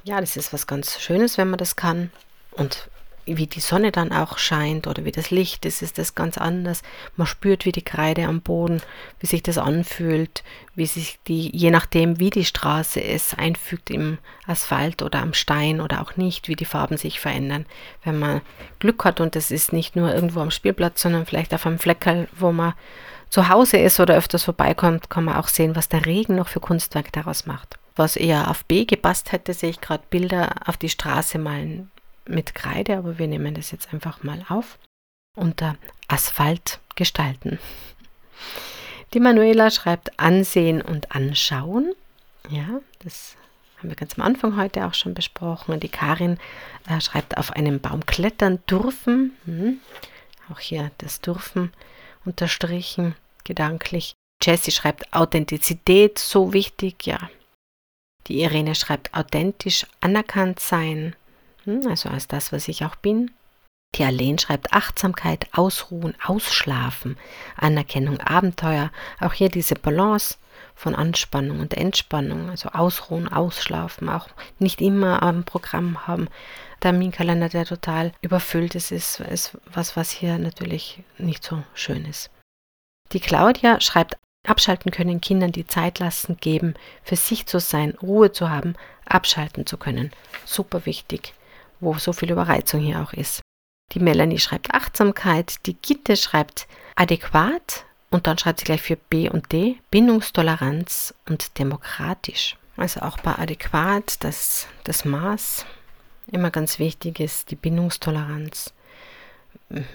Ja, 0.05 0.21
das 0.21 0.37
ist 0.37 0.53
was 0.53 0.67
ganz 0.67 1.01
Schönes, 1.01 1.39
wenn 1.39 1.51
man 1.51 1.59
das 1.59 1.77
kann. 1.77 2.11
Und 2.53 2.89
wie 3.25 3.47
die 3.47 3.61
Sonne 3.61 3.93
dann 3.93 4.13
auch 4.13 4.39
scheint 4.39 4.87
oder 4.87 5.05
wie 5.05 5.13
das 5.13 5.31
Licht 5.31 5.65
ist, 5.65 5.81
ist 5.81 5.99
das 5.99 6.15
ganz 6.15 6.39
anders. 6.39 6.83
Man 7.17 7.27
spürt, 7.27 7.65
wie 7.65 7.73
die 7.73 7.85
Kreide 7.85 8.25
am 8.25 8.41
Boden, 8.41 8.83
wie 9.21 9.27
sich 9.27 9.43
das 9.43 9.59
anfühlt, 9.59 10.43
wie 10.75 10.87
sich 10.87 11.21
die, 11.29 11.57
je 11.57 11.71
nachdem, 11.71 12.19
wie 12.19 12.31
die 12.31 12.45
Straße 12.45 13.01
ist, 13.01 13.39
einfügt 13.39 13.91
im 13.91 14.19
Asphalt 14.47 15.03
oder 15.03 15.21
am 15.21 15.35
Stein 15.35 15.81
oder 15.81 16.03
auch 16.03 16.17
nicht, 16.17 16.49
wie 16.49 16.57
die 16.57 16.65
Farben 16.65 16.97
sich 16.97 17.21
verändern. 17.21 17.67
Wenn 18.03 18.19
man 18.19 18.41
Glück 18.81 19.05
hat 19.05 19.21
und 19.21 19.37
das 19.37 19.51
ist 19.51 19.73
nicht 19.73 19.95
nur 19.95 20.13
irgendwo 20.13 20.41
am 20.41 20.51
Spielplatz, 20.51 21.03
sondern 21.03 21.27
vielleicht 21.27 21.55
auf 21.55 21.65
einem 21.65 21.79
Fleckerl, 21.79 22.29
wo 22.37 22.51
man 22.51 22.75
zu 23.31 23.49
Hause 23.49 23.79
ist 23.79 24.01
oder 24.01 24.17
öfters 24.17 24.43
vorbeikommt, 24.43 25.11
kann 25.11 25.25
man 25.25 25.37
auch 25.37 25.49
sehen, 25.49 25.77
was 25.77 25.89
der 25.89 26.05
Regen 26.07 26.35
noch 26.35 26.49
für 26.49 26.61
Kunstwerk 26.61 27.13
daraus 27.13 27.47
macht. 27.47 27.79
Was 27.95 28.17
eher 28.17 28.51
auf 28.51 28.65
B 28.65 28.85
gepasst 28.85 29.33
hätte, 29.33 29.55
sehe 29.55 29.71
ich 29.71 29.81
gerade 29.81 30.03
Bilder 30.11 30.55
auf 30.67 30.77
die 30.77 30.89
Straße 30.89 31.39
malen 31.39 31.91
mit 32.27 32.55
Kreide, 32.55 32.97
aber 32.97 33.19
wir 33.19 33.27
nehmen 33.27 33.55
das 33.55 33.71
jetzt 33.71 33.93
einfach 33.93 34.23
mal 34.23 34.45
auf. 34.49 34.79
Unter 35.37 35.77
Asphalt 36.09 36.81
gestalten. 36.95 37.59
Die 39.15 39.21
Manuela 39.21 39.71
schreibt 39.71 40.19
ansehen 40.19 40.83
und 40.83 41.15
anschauen. 41.15 41.93
Ja, 42.49 42.81
das 43.01 43.37
haben 43.79 43.89
wir 43.89 43.97
ganz 43.97 44.19
am 44.19 44.25
Anfang 44.25 44.57
heute 44.57 44.87
auch 44.87 44.95
schon 44.95 45.15
besprochen. 45.15 45.81
Die 45.81 45.89
Karin 45.89 46.39
äh, 46.89 47.01
schreibt 47.01 47.37
auf 47.37 47.53
einem 47.53 47.81
Baum 47.81 48.05
klettern 48.07 48.61
dürfen. 48.69 49.33
Hm. 49.45 49.81
Auch 50.51 50.61
hier 50.61 50.91
das 50.99 51.21
dürfen 51.21 51.73
unterstrichen, 52.25 53.15
gedanklich. 53.45 54.15
Jessie 54.43 54.73
schreibt 54.73 55.13
Authentizität, 55.13 56.19
so 56.19 56.53
wichtig, 56.53 57.07
ja. 57.07 57.31
Die 58.29 58.41
Irene 58.41 58.75
schreibt 58.75 59.15
authentisch 59.15 59.87
anerkannt 60.01 60.61
sein. 60.61 61.17
Hm, 61.65 61.87
also 61.89 62.09
als 62.09 62.29
das, 62.29 62.53
was 62.53 62.69
ich 62.69 62.85
auch 62.85 62.97
bin. 62.97 63.31
Die 63.95 64.05
Arlene 64.05 64.39
schreibt 64.39 64.73
Achtsamkeit, 64.73 65.49
Ausruhen, 65.53 66.15
Ausschlafen, 66.25 67.19
Anerkennung, 67.57 68.21
Abenteuer. 68.21 68.91
Auch 69.21 69.35
hier 69.35 69.51
diese 69.51 69.75
Balance 69.75 70.39
von 70.75 70.95
Anspannung 70.95 71.61
und 71.61 71.75
Entspannung, 71.75 72.49
also 72.49 72.71
Ausruhen, 72.71 73.29
Ausschlafen, 73.29 74.09
auch 74.09 74.29
nicht 74.59 74.81
immer 74.81 75.23
am 75.23 75.45
Programm 75.45 76.07
haben. 76.07 76.29
Terminkalender, 76.81 77.51
der 77.51 77.67
total 77.67 78.13
überfüllt 78.23 78.75
ist, 78.75 78.91
ist 78.91 79.23
was, 79.73 79.95
was 79.95 80.11
hier 80.11 80.39
natürlich 80.39 81.03
nicht 81.19 81.45
so 81.45 81.63
schön 81.75 82.07
ist. 82.07 82.31
Die 83.13 83.21
Claudia 83.21 83.81
schreibt 83.81 84.17
Abschalten 84.49 84.91
können 84.91 85.21
Kindern 85.21 85.53
die 85.53 85.67
Zeit 85.67 86.01
lassen, 86.01 86.39
geben, 86.41 86.75
für 87.05 87.15
sich 87.15 87.47
zu 87.47 87.61
sein, 87.61 87.93
Ruhe 88.03 88.33
zu 88.33 88.51
haben, 88.51 88.75
abschalten 89.05 89.67
zu 89.67 89.77
können. 89.77 90.11
Super 90.45 90.85
wichtig 90.85 91.35
wo 91.83 91.95
so 91.99 92.13
viel 92.13 92.31
Überreizung 92.31 92.81
hier 92.81 93.01
auch 93.01 93.13
ist. 93.13 93.43
Die 93.93 94.01
Melanie 94.01 94.39
schreibt 94.39 94.73
Achtsamkeit, 94.73 95.67
die 95.67 95.75
Gitte 95.75 96.17
schreibt 96.17 96.67
adäquat 96.95 97.85
und 98.11 98.27
dann 98.27 98.39
schreibt 98.39 98.61
sie 98.61 98.65
gleich 98.65 98.81
für 98.81 98.97
B 98.97 99.29
und 99.29 99.53
D 99.53 99.79
Bindungstoleranz 99.91 101.15
und 101.29 101.59
demokratisch. 101.59 102.57
Also 102.77 103.01
auch 103.01 103.19
bei 103.19 103.35
adäquat, 103.35 104.25
dass 104.25 104.67
das 104.85 105.05
Maß 105.05 105.67
immer 106.29 106.51
ganz 106.51 106.79
wichtig 106.79 107.21
ist, 107.21 107.51
die 107.51 107.57
Bindungstoleranz. 107.57 108.73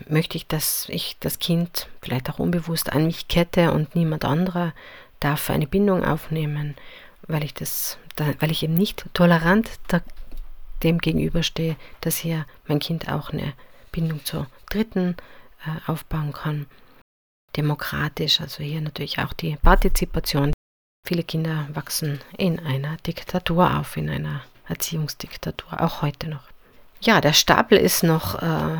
Möchte 0.07 0.37
ich, 0.37 0.47
dass 0.47 0.87
ich 0.89 1.17
das 1.19 1.39
Kind 1.39 1.87
vielleicht 2.01 2.29
auch 2.29 2.39
unbewusst 2.39 2.91
an 2.91 3.05
mich 3.05 3.27
kette 3.27 3.71
und 3.71 3.95
niemand 3.95 4.25
anderer 4.25 4.73
darf 5.19 5.49
eine 5.49 5.67
Bindung 5.67 6.03
aufnehmen, 6.03 6.75
weil 7.27 7.43
ich 7.43 7.53
das, 7.53 7.97
weil 8.39 8.51
ich 8.51 8.63
eben 8.63 8.73
nicht 8.73 9.05
tolerant 9.13 9.69
dem 10.83 10.99
gegenüberstehe, 10.99 11.75
dass 12.01 12.17
hier 12.17 12.45
mein 12.67 12.79
Kind 12.79 13.09
auch 13.09 13.31
eine 13.31 13.53
Bindung 13.91 14.23
zur 14.25 14.47
Dritten 14.69 15.15
äh, 15.65 15.89
aufbauen 15.91 16.33
kann. 16.33 16.67
Demokratisch, 17.55 18.41
also 18.41 18.63
hier 18.63 18.81
natürlich 18.81 19.19
auch 19.19 19.33
die 19.33 19.55
Partizipation. 19.55 20.53
Viele 21.07 21.23
Kinder 21.23 21.67
wachsen 21.73 22.19
in 22.37 22.59
einer 22.59 22.97
Diktatur 22.97 23.79
auf, 23.79 23.97
in 23.97 24.09
einer 24.09 24.41
Erziehungsdiktatur, 24.67 25.81
auch 25.81 26.01
heute 26.01 26.27
noch. 26.29 26.43
Ja, 26.99 27.21
der 27.21 27.33
Stapel 27.33 27.77
ist 27.77 28.03
noch 28.03 28.41
äh, 28.41 28.77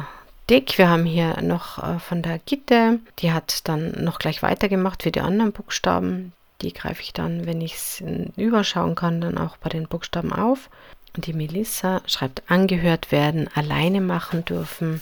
dick. 0.50 0.78
Wir 0.78 0.90
haben 0.90 1.06
hier 1.06 1.42
noch 1.42 1.82
äh, 1.82 2.00
von 2.00 2.22
der 2.22 2.40
Gitte, 2.40 3.00
die 3.20 3.32
hat 3.32 3.68
dann 3.68 4.04
noch 4.04 4.20
gleich 4.20 4.44
weitergemacht 4.44 5.04
für 5.04 5.12
die 5.12 5.22
anderen 5.22 5.52
Buchstaben. 5.54 6.34
Die 6.62 6.74
greife 6.74 7.02
ich 7.02 7.14
dann, 7.14 7.46
wenn 7.46 7.62
ich 7.62 7.76
es 7.76 8.04
überschauen 8.36 8.96
kann, 8.96 9.22
dann 9.22 9.38
auch 9.38 9.58
bei 9.58 9.70
den 9.70 9.88
Buchstaben 9.88 10.34
auf. 10.34 10.70
Und 11.16 11.26
die 11.26 11.34
Melissa 11.34 12.02
schreibt 12.06 12.44
angehört 12.50 13.12
werden, 13.12 13.50
alleine 13.56 14.02
machen 14.02 14.46
dürfen. 14.46 15.02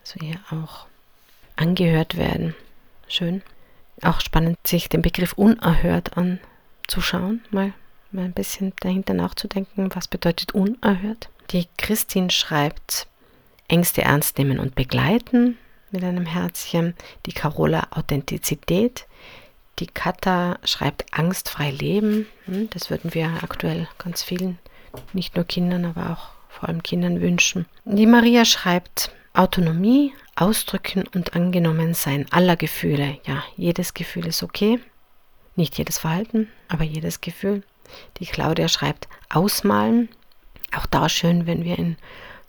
Also 0.00 0.20
hier 0.20 0.38
auch 0.50 0.86
angehört 1.56 2.16
werden. 2.16 2.54
Schön. 3.08 3.42
Auch 4.02 4.20
spannend, 4.20 4.58
sich 4.64 4.88
den 4.88 5.02
Begriff 5.02 5.32
unerhört 5.32 6.12
anzuschauen, 6.16 7.42
mal, 7.50 7.72
mal 8.12 8.26
ein 8.26 8.32
bisschen 8.32 8.72
dahinter 8.80 9.14
nachzudenken, 9.14 9.90
was 9.94 10.06
bedeutet 10.06 10.52
unerhört. 10.52 11.28
Die 11.50 11.66
Christine 11.78 12.30
schreibt 12.30 13.08
Ängste 13.66 14.02
ernst 14.02 14.38
nehmen 14.38 14.58
und 14.58 14.74
begleiten 14.74 15.58
mit 15.90 16.04
einem 16.04 16.26
Herzchen. 16.26 16.94
Die 17.26 17.32
Carola 17.32 17.88
Authentizität. 17.90 19.06
Die 19.78 19.86
Katha 19.86 20.58
schreibt 20.64 21.06
angstfrei 21.12 21.70
leben. 21.70 22.26
Hm, 22.46 22.68
das 22.70 22.90
würden 22.90 23.14
wir 23.14 23.28
aktuell 23.42 23.88
ganz 23.98 24.22
vielen, 24.22 24.58
nicht 25.12 25.36
nur 25.36 25.44
Kindern, 25.44 25.84
aber 25.84 26.10
auch 26.10 26.28
vor 26.48 26.68
allem 26.68 26.82
Kindern 26.82 27.20
wünschen. 27.20 27.66
Die 27.84 28.06
Maria 28.06 28.44
schreibt 28.44 29.10
Autonomie, 29.34 30.12
Ausdrücken 30.36 31.04
und 31.14 31.34
angenommen 31.34 31.94
sein 31.94 32.26
aller 32.30 32.56
Gefühle. 32.56 33.18
Ja, 33.24 33.42
jedes 33.56 33.94
Gefühl 33.94 34.26
ist 34.26 34.42
okay. 34.42 34.80
Nicht 35.56 35.78
jedes 35.78 35.98
Verhalten, 35.98 36.48
aber 36.68 36.84
jedes 36.84 37.20
Gefühl. 37.20 37.62
Die 38.18 38.26
Claudia 38.26 38.68
schreibt 38.68 39.08
Ausmalen. 39.28 40.08
Auch 40.76 40.86
da 40.86 41.08
schön, 41.08 41.46
wenn 41.46 41.64
wir 41.64 41.78
in 41.78 41.96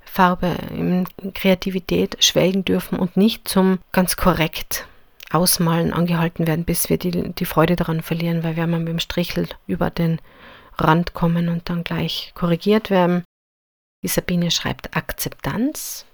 Farbe, 0.03 0.55
in 0.71 1.07
Kreativität 1.33 2.23
schwelgen 2.23 2.65
dürfen 2.65 2.99
und 2.99 3.15
nicht 3.15 3.47
zum 3.47 3.79
ganz 3.91 4.17
korrekt 4.17 4.87
Ausmalen 5.31 5.93
angehalten 5.93 6.47
werden, 6.47 6.65
bis 6.65 6.89
wir 6.89 6.97
die, 6.97 7.31
die 7.31 7.45
Freude 7.45 7.75
daran 7.75 8.01
verlieren, 8.01 8.43
weil 8.43 8.55
wir 8.55 8.65
mal 8.65 8.79
mit 8.79 8.89
dem 8.89 8.99
Strichel 8.99 9.47
über 9.67 9.89
den 9.91 10.19
Rand 10.83 11.13
kommen 11.13 11.49
und 11.49 11.69
dann 11.69 11.83
gleich 11.83 12.31
korrigiert 12.35 12.89
werden. 12.89 13.23
Die 14.03 14.07
Sabine 14.07 14.51
schreibt 14.51 14.95
Akzeptanz 14.95 16.05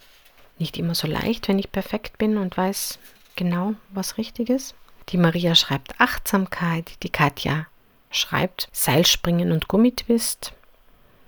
nicht 0.57 0.77
immer 0.77 0.95
so 0.95 1.07
leicht, 1.07 1.47
wenn 1.47 1.59
ich 1.59 1.71
perfekt 1.71 2.17
bin 2.17 2.37
und 2.37 2.55
weiß 2.57 2.99
genau, 3.35 3.73
was 3.89 4.17
richtig 4.17 4.49
ist. 4.49 4.75
Die 5.09 5.17
Maria 5.17 5.55
schreibt 5.55 5.99
Achtsamkeit, 5.99 7.03
die 7.03 7.09
Katja 7.09 7.67
schreibt 8.09 8.69
Seilspringen 8.71 9.51
und 9.51 9.67
Gummitwist. 9.67 10.53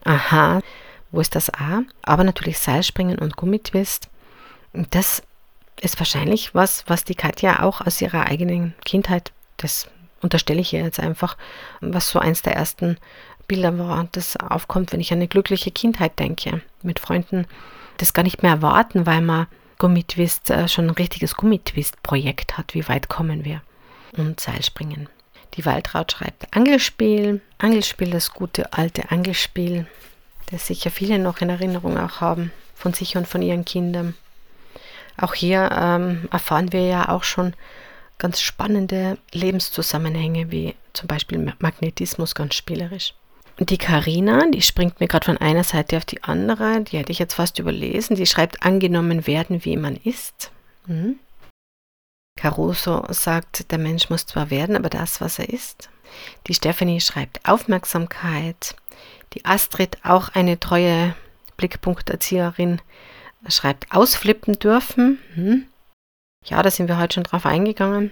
Aha, 0.03 0.61
wo 1.11 1.19
ist 1.19 1.35
das 1.35 1.53
A? 1.53 1.81
Aber 2.01 2.23
natürlich 2.23 2.59
Seilspringen 2.59 3.19
und 3.19 3.35
Gummitwist. 3.35 4.09
Das 4.73 5.21
ist 5.81 5.99
wahrscheinlich 5.99 6.55
was, 6.55 6.85
was 6.88 7.03
die 7.03 7.15
Katja 7.15 7.61
auch 7.61 7.81
aus 7.81 8.01
ihrer 8.01 8.25
eigenen 8.27 8.73
Kindheit, 8.85 9.31
das 9.57 9.89
unterstelle 10.22 10.61
ich 10.61 10.74
ihr 10.74 10.84
jetzt 10.84 10.99
einfach, 10.99 11.38
was 11.82 12.09
so 12.09 12.20
eins 12.20 12.41
der 12.41 12.55
ersten 12.55 12.97
Bilder 13.47 13.78
war, 13.80 14.07
das 14.11 14.38
aufkommt, 14.38 14.91
wenn 14.91 14.99
ich 14.99 15.11
an 15.11 15.20
eine 15.20 15.28
glückliche 15.28 15.72
Kindheit 15.72 16.20
denke. 16.20 16.61
Mit 16.84 16.99
Freunden 16.99 17.47
das 17.97 18.13
gar 18.13 18.24
nicht 18.24 18.43
mehr 18.43 18.51
erwarten, 18.51 19.05
weil 19.05 19.22
man 19.22 19.47
Gummitwist 19.80 20.49
äh, 20.49 20.68
schon 20.68 20.88
ein 20.88 20.91
richtiges 20.91 21.36
Gummitwist-Projekt 21.36 22.57
hat. 22.57 22.74
Wie 22.74 22.88
weit 22.88 23.09
kommen 23.09 23.45
wir? 23.45 23.61
Und 24.15 24.39
Seilspringen. 24.39 25.07
Die 25.53 25.65
Waltraud 25.65 26.11
schreibt 26.11 26.55
Angelspiel. 26.55 27.41
Angelspiel, 27.57 28.11
das 28.11 28.34
gute 28.34 28.74
alte 28.74 29.11
Angelspiel, 29.11 29.88
das 30.51 30.68
sicher 30.68 30.91
viele 30.91 31.20
noch 31.20 31.41
in 31.41 31.49
Erinnerung 31.49 31.97
auch 31.97 32.22
haben, 32.22 32.51
von 32.76 32.93
sich 32.93 33.18
und 33.18 33.28
von 33.28 33.41
ihren 33.41 33.65
Kindern. 33.65 34.15
Auch 35.18 35.34
hier 35.34 35.72
ähm, 35.74 36.28
erfahren 36.32 36.72
wir 36.74 36.86
ja 36.86 37.09
auch 37.09 37.24
schon 37.24 37.53
ganz 38.18 38.41
spannende 38.41 39.18
Lebenszusammenhänge, 39.32 40.51
wie 40.51 40.76
zum 40.93 41.07
Beispiel 41.07 41.53
Magnetismus 41.59 42.36
ganz 42.36 42.55
spielerisch. 42.55 43.13
Die 43.59 43.78
Karina, 43.78 44.49
die 44.51 44.61
springt 44.61 44.99
mir 44.99 45.07
gerade 45.07 45.26
von 45.26 45.38
einer 45.38 45.63
Seite 45.63 45.97
auf 45.97 46.05
die 46.05 46.24
andere, 46.24 46.82
die 46.82 46.97
hätte 46.97 47.11
ich 47.11 47.20
jetzt 47.20 47.34
fast 47.34 47.57
überlesen. 47.57 48.15
Die 48.15 48.28
schreibt 48.28 48.63
angenommen 48.63 49.26
werden, 49.26 49.65
wie 49.65 49.78
man 49.78 49.95
ist. 49.95 50.51
Mhm. 50.86 51.18
Caruso 52.38 53.03
sagt, 53.09 53.72
der 53.72 53.80
Mensch 53.80 54.11
muss 54.11 54.28
zwar 54.28 54.51
werden, 54.51 54.76
aber 54.76 54.89
das, 54.89 55.22
was 55.22 55.39
er 55.39 55.49
ist. 55.49 55.89
Die 56.45 56.53
Stephanie 56.53 57.01
schreibt 57.01 57.47
Aufmerksamkeit. 57.49 58.76
Die 59.34 59.43
Astrid, 59.43 59.97
auch 60.03 60.30
eine 60.30 60.59
treue 60.59 61.15
Blickpunkterzieherin, 61.57 62.80
schreibt 63.47 63.91
ausflippen 63.91 64.59
dürfen. 64.59 65.18
Mhm. 65.36 65.65
Ja, 66.45 66.61
da 66.61 66.71
sind 66.71 66.88
wir 66.88 66.97
heute 66.97 67.15
schon 67.15 67.23
drauf 67.23 67.45
eingegangen. 67.45 68.11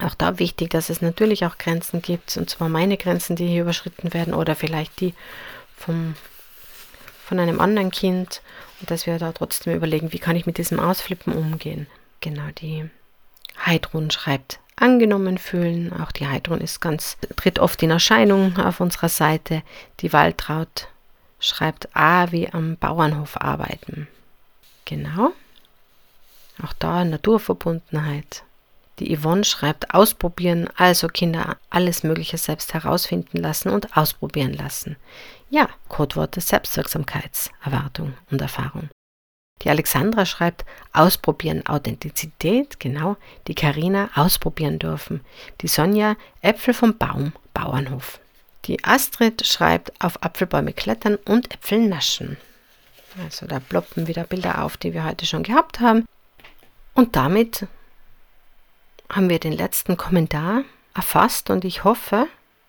Auch 0.00 0.14
da 0.14 0.38
wichtig, 0.38 0.70
dass 0.70 0.90
es 0.90 1.02
natürlich 1.02 1.44
auch 1.44 1.58
Grenzen 1.58 2.02
gibt, 2.02 2.36
und 2.36 2.50
zwar 2.50 2.68
meine 2.68 2.96
Grenzen, 2.96 3.36
die 3.36 3.46
hier 3.46 3.62
überschritten 3.62 4.12
werden, 4.12 4.34
oder 4.34 4.56
vielleicht 4.56 5.00
die 5.00 5.14
vom, 5.76 6.16
von 7.24 7.38
einem 7.38 7.60
anderen 7.60 7.90
Kind, 7.90 8.42
und 8.80 8.90
dass 8.90 9.06
wir 9.06 9.18
da 9.18 9.32
trotzdem 9.32 9.74
überlegen, 9.74 10.12
wie 10.12 10.18
kann 10.18 10.36
ich 10.36 10.46
mit 10.46 10.58
diesem 10.58 10.80
Ausflippen 10.80 11.32
umgehen. 11.32 11.86
Genau, 12.20 12.48
die 12.58 12.88
Heidrun 13.64 14.10
schreibt 14.10 14.58
angenommen 14.76 15.38
fühlen. 15.38 15.92
Auch 15.92 16.12
die 16.12 16.26
Heidrun 16.26 16.60
ist 16.60 16.80
ganz, 16.80 17.16
tritt 17.36 17.58
oft 17.58 17.82
in 17.82 17.90
Erscheinung 17.90 18.58
auf 18.58 18.80
unserer 18.80 19.08
Seite. 19.08 19.62
Die 20.00 20.12
Waltraud 20.12 20.88
schreibt 21.38 21.94
A 21.94 22.32
wie 22.32 22.48
am 22.48 22.76
Bauernhof 22.76 23.40
arbeiten. 23.40 24.08
Genau. 24.84 25.32
Auch 26.62 26.72
da 26.74 27.04
Naturverbundenheit. 27.04 28.44
Die 29.00 29.16
Yvonne 29.16 29.44
schreibt 29.44 29.92
ausprobieren, 29.92 30.68
also 30.76 31.08
Kinder 31.08 31.56
alles 31.68 32.04
Mögliche 32.04 32.38
selbst 32.38 32.74
herausfinden 32.74 33.38
lassen 33.38 33.70
und 33.70 33.96
ausprobieren 33.96 34.52
lassen. 34.52 34.96
Ja, 35.50 35.68
Codeworte 35.88 36.40
Selbstwirksamkeitserwartung 36.40 38.14
und 38.30 38.40
Erfahrung. 38.40 38.88
Die 39.62 39.70
Alexandra 39.70 40.26
schreibt 40.26 40.64
ausprobieren 40.92 41.66
Authentizität, 41.66 42.78
genau. 42.78 43.16
Die 43.48 43.54
Karina 43.54 44.10
ausprobieren 44.14 44.78
dürfen. 44.78 45.22
Die 45.60 45.68
Sonja 45.68 46.16
Äpfel 46.42 46.74
vom 46.74 46.96
Baum, 46.96 47.32
Bauernhof. 47.52 48.20
Die 48.66 48.82
Astrid 48.84 49.46
schreibt 49.46 49.92
auf 50.02 50.22
Apfelbäume 50.22 50.72
klettern 50.72 51.16
und 51.24 51.52
Äpfel 51.52 51.86
naschen. 51.88 52.36
Also 53.22 53.46
da 53.46 53.60
ploppen 53.60 54.06
wieder 54.06 54.24
Bilder 54.24 54.62
auf, 54.64 54.76
die 54.76 54.92
wir 54.92 55.04
heute 55.04 55.26
schon 55.26 55.42
gehabt 55.42 55.80
haben. 55.80 56.04
Und 56.94 57.16
damit 57.16 57.66
haben 59.10 59.28
wir 59.28 59.38
den 59.38 59.52
letzten 59.52 59.96
Kommentar 59.96 60.62
erfasst 60.94 61.50
und 61.50 61.64
ich 61.64 61.84
hoffe, 61.84 62.28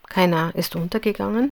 keiner 0.10 0.54
ist 0.56 0.76
untergegangen. 0.76 1.50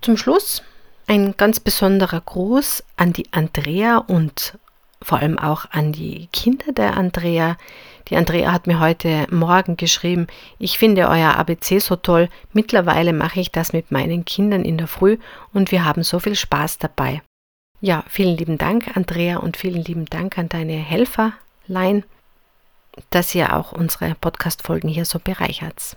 Zum 0.00 0.16
Schluss 0.16 0.62
ein 1.06 1.36
ganz 1.36 1.58
besonderer 1.58 2.20
Gruß 2.20 2.84
an 2.96 3.12
die 3.12 3.32
Andrea 3.32 3.98
und 3.98 4.58
vor 5.00 5.18
allem 5.18 5.38
auch 5.38 5.66
an 5.70 5.92
die 5.92 6.28
Kinder 6.32 6.72
der 6.72 6.96
Andrea. 6.96 7.56
Die 8.08 8.16
Andrea 8.16 8.52
hat 8.52 8.66
mir 8.66 8.78
heute 8.78 9.26
Morgen 9.30 9.76
geschrieben, 9.76 10.26
ich 10.58 10.78
finde 10.78 11.08
euer 11.08 11.36
ABC 11.36 11.80
so 11.80 11.96
toll, 11.96 12.28
mittlerweile 12.52 13.12
mache 13.12 13.40
ich 13.40 13.50
das 13.50 13.72
mit 13.72 13.90
meinen 13.90 14.24
Kindern 14.24 14.64
in 14.64 14.78
der 14.78 14.86
Früh 14.86 15.18
und 15.52 15.72
wir 15.72 15.84
haben 15.84 16.02
so 16.04 16.20
viel 16.20 16.36
Spaß 16.36 16.78
dabei. 16.78 17.22
Ja, 17.80 18.04
vielen 18.08 18.36
lieben 18.36 18.58
Dank, 18.58 18.96
Andrea, 18.96 19.38
und 19.38 19.56
vielen 19.56 19.82
lieben 19.82 20.06
Dank 20.06 20.38
an 20.38 20.48
deine 20.48 20.74
Helferlein 21.66 22.04
dass 23.10 23.34
ihr 23.34 23.56
auch 23.56 23.72
unsere 23.72 24.14
Podcast-Folgen 24.14 24.88
hier 24.88 25.04
so 25.04 25.18
bereichert. 25.18 25.96